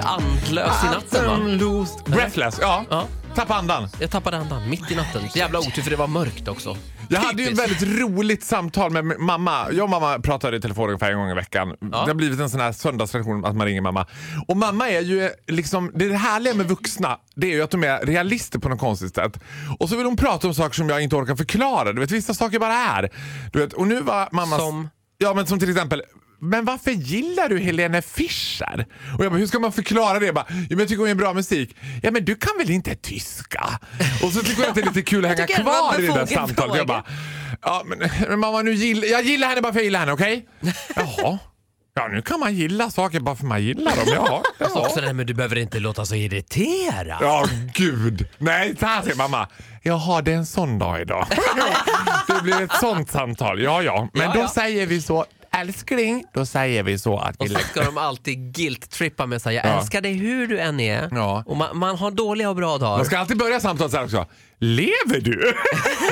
andlös 0.00 0.82
i 0.82 0.86
natten 0.86 1.26
va? 1.26 1.34
Atemlos 1.34 1.96
Breathless, 2.04 2.58
ja. 2.60 2.84
Ja. 2.90 3.06
Tappa 3.40 3.54
andan. 3.54 3.88
Jag 4.00 4.10
tappade 4.10 4.36
andan 4.36 4.70
mitt 4.70 4.90
i 4.90 4.94
natten. 4.94 5.22
Jävla 5.34 5.58
otur 5.58 5.82
för 5.82 5.90
det 5.90 5.96
var 5.96 6.06
mörkt 6.06 6.48
också. 6.48 6.76
Jag 7.08 7.20
hade 7.20 7.42
ju 7.42 7.48
ett 7.48 7.58
väldigt 7.58 7.82
roligt 7.82 8.44
samtal 8.44 8.90
med 8.90 9.04
mamma. 9.20 9.66
Jag 9.72 9.84
och 9.84 9.90
mamma 9.90 10.18
pratar 10.18 10.54
i 10.54 10.60
telefon 10.60 10.84
ungefär 10.84 11.10
en 11.10 11.18
gång 11.18 11.30
i 11.30 11.34
veckan. 11.34 11.76
Det 11.80 11.96
har 11.96 12.14
blivit 12.14 12.40
en 12.40 12.50
sån 12.50 12.60
här 12.60 12.72
söndagstradition 12.72 13.44
att 13.44 13.56
man 13.56 13.66
ringer 13.66 13.80
mamma. 13.80 14.06
Och 14.48 14.56
mamma 14.56 14.88
är 14.88 15.00
ju 15.00 15.30
liksom, 15.46 15.90
det, 15.94 16.04
är 16.04 16.08
det 16.08 16.16
härliga 16.16 16.54
med 16.54 16.68
vuxna, 16.68 17.18
det 17.34 17.46
är 17.46 17.50
ju 17.50 17.62
att 17.62 17.70
de 17.70 17.84
är 17.84 18.06
realister 18.06 18.58
på 18.58 18.68
något 18.68 18.80
konstigt 18.80 19.14
sätt. 19.14 19.40
Och 19.78 19.88
så 19.88 19.96
vill 19.96 20.06
hon 20.06 20.16
prata 20.16 20.48
om 20.48 20.54
saker 20.54 20.74
som 20.74 20.88
jag 20.88 21.02
inte 21.02 21.16
orkar 21.16 21.36
förklara. 21.36 21.92
Du 21.92 22.00
vet, 22.00 22.10
vissa 22.10 22.34
saker 22.34 22.58
bara 22.58 22.74
är. 22.74 23.10
Du 23.52 23.58
vet, 23.58 23.72
och 23.72 23.86
nu 23.86 24.00
var 24.00 24.28
mamma... 24.32 24.58
Som? 24.58 24.90
Ja 25.18 25.34
men 25.34 25.46
som 25.46 25.58
till 25.58 25.70
exempel 25.70 26.02
men 26.40 26.64
varför 26.64 26.90
gillar 26.90 27.48
du 27.48 27.58
Helene 27.58 28.02
Fischer? 28.02 28.86
Och 29.18 29.24
jag 29.24 29.32
bara, 29.32 29.38
hur 29.38 29.46
ska 29.46 29.58
man 29.58 29.72
förklara 29.72 30.18
det? 30.18 30.26
Jag, 30.26 30.34
bara, 30.34 30.46
ja, 30.48 30.54
men 30.68 30.78
jag 30.78 30.88
tycker 30.88 30.98
hon 30.98 31.08
gör 31.08 31.14
bra 31.14 31.34
musik. 31.34 31.76
Ja 32.02 32.10
men 32.10 32.24
du 32.24 32.34
kan 32.34 32.52
väl 32.58 32.70
inte 32.70 32.94
tyska? 32.94 33.64
Och 34.22 34.32
så 34.32 34.40
tycker 34.40 34.62
jag 34.62 34.68
att 34.68 34.74
det 34.74 34.80
är 34.80 34.86
lite 34.86 35.02
kul 35.02 35.24
att 35.24 35.30
hänga 35.38 35.46
kvar 35.46 36.00
i 36.00 36.06
det 36.06 36.12
där 36.14 36.26
samtalet. 36.26 36.76
Jag 36.76 36.86
bara, 36.86 37.04
ja 37.62 37.82
men, 37.86 38.10
men 38.28 38.38
mamma 38.40 38.62
nu 38.62 38.72
gill, 38.74 39.04
jag 39.10 39.22
gillar 39.22 39.48
henne 39.48 39.60
bara 39.60 39.72
för 39.72 39.78
att 39.78 39.82
jag 39.82 39.84
gillar 39.84 40.00
henne, 40.00 40.12
okej? 40.12 40.48
Jaha. 40.96 41.38
Ja, 41.94 42.08
nu 42.08 42.22
kan 42.22 42.40
man 42.40 42.54
gilla 42.54 42.90
saker 42.90 43.20
bara 43.20 43.36
för 43.36 43.46
man 43.46 43.62
gillar 43.62 43.96
dem. 43.96 44.04
Ja, 44.58 44.68
så. 44.68 44.80
Också 44.86 45.00
det 45.00 45.12
med 45.12 45.26
du 45.26 45.34
behöver 45.34 45.58
inte 45.58 45.78
låta 45.80 46.04
så 46.06 46.14
irriterad. 46.14 47.18
Ja, 47.20 47.46
gud. 47.74 48.28
Nej, 48.38 48.76
så 48.80 48.86
här 48.86 49.02
säger 49.02 49.16
mamma. 49.16 49.48
Jaha, 49.82 50.22
det 50.22 50.32
är 50.32 50.36
en 50.36 50.46
sån 50.46 50.78
dag 50.78 51.00
idag. 51.00 51.26
det 52.26 52.42
blir 52.42 52.62
ett 52.62 52.72
sånt 52.80 53.10
samtal. 53.10 53.62
Ja, 53.62 53.82
ja. 53.82 54.08
Men 54.12 54.22
Ja, 54.22 54.32
då 54.34 54.40
ja. 54.40 54.48
säger 54.48 54.86
vi 54.86 55.02
så. 55.02 55.24
Älskling, 55.56 56.24
då 56.34 56.46
säger 56.46 56.82
vi 56.82 56.98
så 56.98 57.18
att 57.18 57.36
vi... 57.38 57.44
Och 57.54 57.60
så 57.60 57.66
ska 57.68 57.82
de 57.84 57.98
alltid 57.98 58.38
guilt-trippa 58.54 59.26
med 59.26 59.42
sig. 59.42 59.54
Jag 59.54 59.66
Ja. 59.66 59.78
älskar 59.80 60.00
dig 60.00 60.12
hur 60.12 60.46
du 60.46 60.58
än 60.60 60.80
är. 60.80 61.08
Ja. 61.12 61.42
Och 61.46 61.56
man, 61.56 61.78
man 61.78 61.96
har 61.96 62.10
dåliga 62.10 62.50
och 62.50 62.56
bra 62.56 62.78
dagar. 62.78 62.96
Man 62.96 63.06
ska 63.06 63.18
alltid 63.18 63.38
börja 63.38 63.60
samtalet 63.60 63.90
så 63.92 63.96
här 63.98 64.04
också. 64.04 64.26
Lever 64.58 65.20
du? 65.20 65.54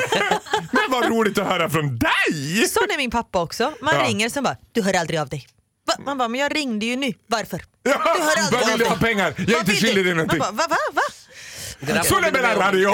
Men 0.73 0.83
vad 0.91 1.05
roligt 1.11 1.39
att 1.39 1.47
höra 1.47 1.71
från 1.71 1.99
dig! 1.99 2.67
Sån 2.69 2.83
är 2.91 2.97
min 2.97 3.11
pappa 3.11 3.43
också. 3.43 3.73
Man 3.83 3.95
Ja. 3.95 4.03
ringer 4.09 4.29
sen 4.29 4.43
bara, 4.45 4.57
du 4.73 4.83
hör 4.83 4.95
aldrig 5.01 5.21
av 5.21 5.29
dig. 5.29 5.47
Va? 5.87 5.95
Man 6.05 6.19
bara, 6.19 6.29
men 6.29 6.41
jag 6.41 6.55
ringde 6.57 6.87
ju 6.87 6.97
nu. 6.97 7.13
Varför? 7.27 7.63
Ja, 7.83 7.91
Du 8.17 8.23
hör 8.23 8.37
aldrig 8.37 8.53
vad 8.53 8.63
av 8.63 8.69
vill 8.69 8.79
du 8.79 8.85
dig. 8.85 8.89
ha 8.89 8.97
pengar? 8.97 9.35
Jag 9.37 9.49
är 9.49 9.53
Vad 9.53 9.61
inte 9.61 9.73
vill 9.73 9.81
du? 9.81 9.87
skyldig 9.87 10.05
dig 10.05 10.15
Man 10.15 10.17
någonting. 10.17 10.39
bara, 10.39 10.51
va, 10.51 10.67
va, 10.69 10.77
va? 10.93 11.03
Det 11.81 11.93
där 11.93 12.03
Så 12.03 12.21
det 12.21 12.31
påminner 12.31 12.33
mig 12.33 12.43
menar 12.43 12.57
om- 12.57 12.63
radio! 12.63 12.93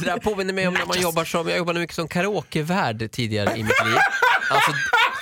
Det 0.00 0.06
där 0.06 0.18
påminner 0.18 0.52
mig 0.54 0.68
om 0.68 0.74
när 0.74 0.86
man 0.86 1.00
jobbar 1.00 1.24
som, 1.24 1.48
jag 1.48 1.58
jobbade 1.58 1.80
mycket 1.80 1.96
som 1.96 2.08
karaokevärd 2.08 3.10
tidigare 3.12 3.50
i 3.56 3.62
mitt 3.62 3.84
liv. 3.86 3.96
Alltså, 4.50 4.72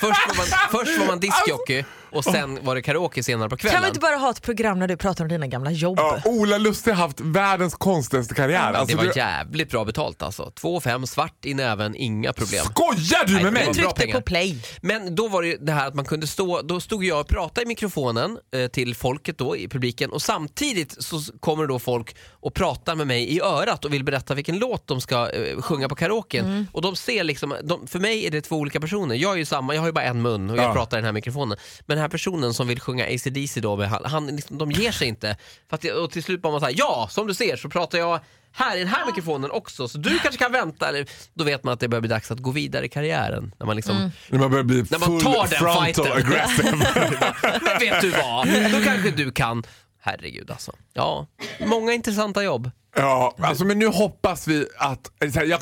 först, 0.01 0.21
var 0.29 0.37
man, 0.37 0.47
först 0.71 0.99
var 0.99 1.07
man 1.07 1.21
discjockey 1.21 1.85
och 2.17 2.25
sen 2.25 2.59
var 2.65 2.75
det 2.75 2.83
karaoke 2.83 3.23
senare 3.23 3.49
på 3.49 3.57
Kan 3.57 3.69
kvällen. 3.71 3.83
vi 3.83 3.89
inte 3.89 4.01
bara 4.01 4.17
ha 4.17 4.31
ett 4.31 4.43
program 4.43 4.79
när 4.79 4.89
du 4.89 4.97
pratar 4.97 5.25
om 5.25 5.29
dina 5.29 5.47
gamla 5.47 5.71
jobb? 5.71 5.99
Ja, 5.99 6.21
Ola 6.25 6.59
Lustig 6.59 6.91
har 6.91 6.99
haft 6.99 7.21
världens 7.21 7.75
konstigaste 7.75 8.35
karriär. 8.35 8.73
det 8.73 8.79
Alltså, 8.79 8.97
var 8.97 9.05
du... 9.05 9.13
jävligt 9.17 9.71
bra 9.71 9.85
betalt 9.85 10.23
alltså. 10.23 10.51
2 10.51 10.81
5 10.81 11.07
svart 11.07 11.45
i 11.45 11.55
näven, 11.55 11.95
inga 11.97 12.33
problem. 12.33 12.65
Skojar 12.65 13.27
du 13.27 13.35
Nej, 13.35 13.43
med 13.45 13.53
det 13.53 13.57
mig? 13.59 13.65
bra 13.65 13.73
Tryckte 13.75 13.95
pengar. 14.01 14.15
på 14.17 14.23
play. 14.23 14.59
Men 14.81 15.15
då 15.15 15.29
var 15.29 15.43
det 15.43 15.49
ju 15.49 15.57
det 15.61 15.73
här 15.73 15.89
att 15.89 15.95
man 15.95 16.05
kunde 16.05 16.27
stå, 16.27 16.63
då 16.63 16.81
stod 16.81 17.05
jag 17.05 17.21
och 17.21 17.29
pratade 17.29 17.63
i 17.63 17.67
mikrofonen 17.67 18.39
eh, 18.55 18.67
till 18.71 18.95
folket 18.95 19.39
då 19.39 19.57
i 19.57 19.69
publiken 19.69 20.11
och 20.11 20.23
samtidigt 20.23 21.05
så 21.05 21.17
s- 21.19 21.31
kommer 21.41 21.63
det 21.67 21.69
då 21.73 21.79
folk 21.79 22.17
och 22.31 22.55
pratar 22.55 22.95
med 22.95 23.07
mig 23.07 23.23
i 23.37 23.41
örat 23.41 23.85
och 23.85 23.93
vill 23.93 24.05
berätta 24.05 24.35
vilken 24.35 24.59
låt 24.59 24.87
de 24.87 25.01
ska 25.01 25.31
eh, 25.31 25.61
sjunga 25.63 25.89
på 25.89 25.95
karaoken. 25.95 26.67
Och 26.73 26.83
de 26.83 26.97
ser 26.97 27.25
liksom, 27.25 27.55
de, 27.65 27.87
för 27.87 27.99
mig 27.99 28.27
är 28.27 28.31
det 28.31 28.41
två 28.41 28.57
olika 28.57 28.81
personer. 28.81 29.15
Jag 29.15 29.33
är 29.33 29.37
ju 29.37 29.45
samma, 29.45 29.75
jag 29.75 29.83
har 29.83 29.87
ju 29.89 29.93
bara 29.93 30.05
en 30.05 30.23
mun 30.23 30.51
och 30.51 30.57
jag 30.57 30.65
Ja. 30.65 30.73
pratar 30.73 30.97
i 30.97 30.99
den 30.99 31.05
här 31.05 31.13
mikrofonen. 31.13 31.59
Men 31.87 31.97
den 31.97 32.03
här 32.07 32.11
personen 32.11 32.55
som 32.55 32.69
vill 32.69 32.81
sjunga 32.81 33.05
AC/DC 33.07 33.61
då, 33.61 33.77
med, 33.77 33.89
han, 33.89 34.27
liksom, 34.27 34.59
de 34.59 34.71
ger 34.73 34.93
sig 34.93 35.09
inte. 35.09 35.37
För 35.71 35.77
att, 35.77 35.85
och 35.85 36.11
till 36.11 36.23
slut 36.23 36.43
bara 36.43 36.53
man 36.53 36.61
säger 36.61 36.79
ja, 36.79 37.09
som 37.11 37.27
du 37.27 37.35
ser 37.35 37.57
så 37.57 37.69
pratar 37.69 37.99
jag 37.99 38.21
här 38.53 38.77
i 38.77 38.79
den 38.79 38.89
här 38.89 39.07
mikrofonen 39.07 39.51
också, 39.51 39.89
så 39.89 39.99
du 39.99 40.19
kanske 40.19 40.39
kan 40.39 40.53
vänta. 40.53 40.89
Eller, 40.89 41.07
då 41.35 41.45
vet 41.45 41.65
man 41.65 41.75
att 41.75 41.81
det 41.81 41.89
börjar 41.89 42.01
bli 42.01 42.09
dags 42.09 42.31
att 42.31 42.39
gå 42.39 42.51
vidare 42.51 42.87
i 42.87 42.89
karriären. 42.89 43.55
När 43.59 43.67
man 43.67 43.77
liksom, 43.77 44.11
När 44.29 44.39
man 44.39 44.51
börjar 44.51 44.65
bli 44.65 44.85
När 44.91 44.99
man 44.99 45.09
full 45.09 45.21
tar 45.21 45.47
den 45.49 45.59
frontal 45.59 45.85
fighten. 45.85 46.13
aggressive. 46.13 46.71
Men 47.63 47.79
vet 47.81 48.01
du 48.01 48.11
vad? 48.11 48.47
Då 48.73 48.85
kanske 48.85 49.11
du 49.11 49.31
kan. 49.33 49.63
Herregud 50.01 50.51
alltså. 50.51 50.73
Ja, 50.93 51.27
många 51.67 51.93
intressanta 51.93 52.43
jobb. 52.45 52.71
Ja, 52.97 53.35
alltså, 53.39 53.65
men 53.65 53.79
nu 53.79 53.87
hoppas 53.87 54.49
vi 54.49 54.67
att... 54.79 55.11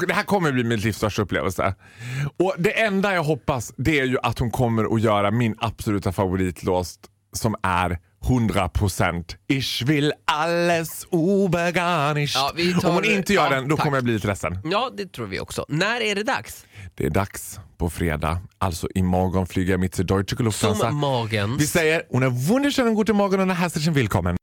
det 0.07 0.13
här 0.15 0.23
kommer 0.23 0.53
bli 0.53 0.65
min 0.65 0.79
livs 0.81 0.97
största 0.97 1.23
upplevelse. 1.23 1.75
Och 2.39 2.55
det 2.59 2.81
enda 2.81 3.15
jag 3.15 3.25
hoppas 3.25 3.73
det 3.77 4.01
är 4.01 4.05
ju 4.05 4.17
att 4.23 4.39
hon 4.39 4.51
kommer 4.51 4.95
att 4.95 5.01
göra 5.01 5.31
min 5.31 5.55
absoluta 5.59 6.13
favoritlåt 6.13 6.89
som 7.33 7.55
är 7.63 7.99
100% 8.25 9.25
Ich 9.49 9.83
will 9.83 10.13
alles 10.25 11.07
obegarnischt. 11.11 12.37
Ja, 12.37 12.53
tar- 12.81 12.89
Om 12.89 12.95
hon 12.95 13.05
inte 13.05 13.33
gör 13.33 13.45
ja, 13.45 13.51
den 13.51 13.69
då 13.69 13.77
tack. 13.77 13.85
kommer 13.85 13.97
jag 13.97 14.05
bli 14.05 14.13
lite 14.15 14.27
ledsen. 14.27 14.59
Ja, 14.65 14.91
det 14.97 15.13
tror 15.13 15.27
vi 15.27 15.41
också. 15.41 15.65
När 15.69 16.01
är 16.01 16.15
det 16.15 16.23
dags? 16.23 16.67
Det 16.95 17.07
är 17.07 17.11
dags 17.11 17.61
på 17.79 17.91
fredag. 17.91 18.39
Alltså 18.59 18.89
imorgon 18.95 19.47
flyger 19.47 19.73
jag 19.73 19.81
mitt 19.81 19.93
till 19.93 20.07
Deutsche 20.07 20.43
Lufthansa. 20.43 20.89
Som 20.89 20.97
magen. 20.97 21.57
Vi 21.59 21.67
säger 21.67 22.03
hon 22.11 22.23
är 22.23 22.49
wunderschönen 22.53 22.95
guten 22.95 23.17
Morgen 23.17 23.51
och 23.51 23.57
herzlichen 23.57 23.95
willkommen. 23.95 24.37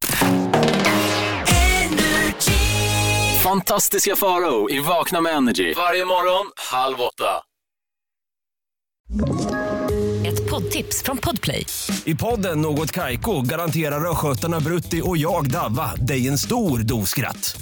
Fantastiska 3.51 4.15
Farao 4.15 4.69
i 4.69 4.79
Vakna 4.79 5.21
med 5.21 5.33
Energy. 5.33 5.73
Varje 5.73 6.05
morgon, 6.05 6.51
halv 6.71 7.01
åtta. 7.01 7.43
Ett 10.27 10.49
poddtips 10.49 11.03
från 11.03 11.17
Podplay. 11.17 11.65
I 12.05 12.15
podden 12.15 12.61
Något 12.61 12.91
Kaiko 12.91 13.41
garanterar 13.41 14.11
östgötarna 14.11 14.59
Brutti 14.59 15.01
och 15.03 15.17
jag, 15.17 15.51
Davva, 15.51 15.95
dig 15.95 16.27
en 16.27 16.37
stor 16.37 16.79
dos 16.79 17.09
skratt. 17.09 17.61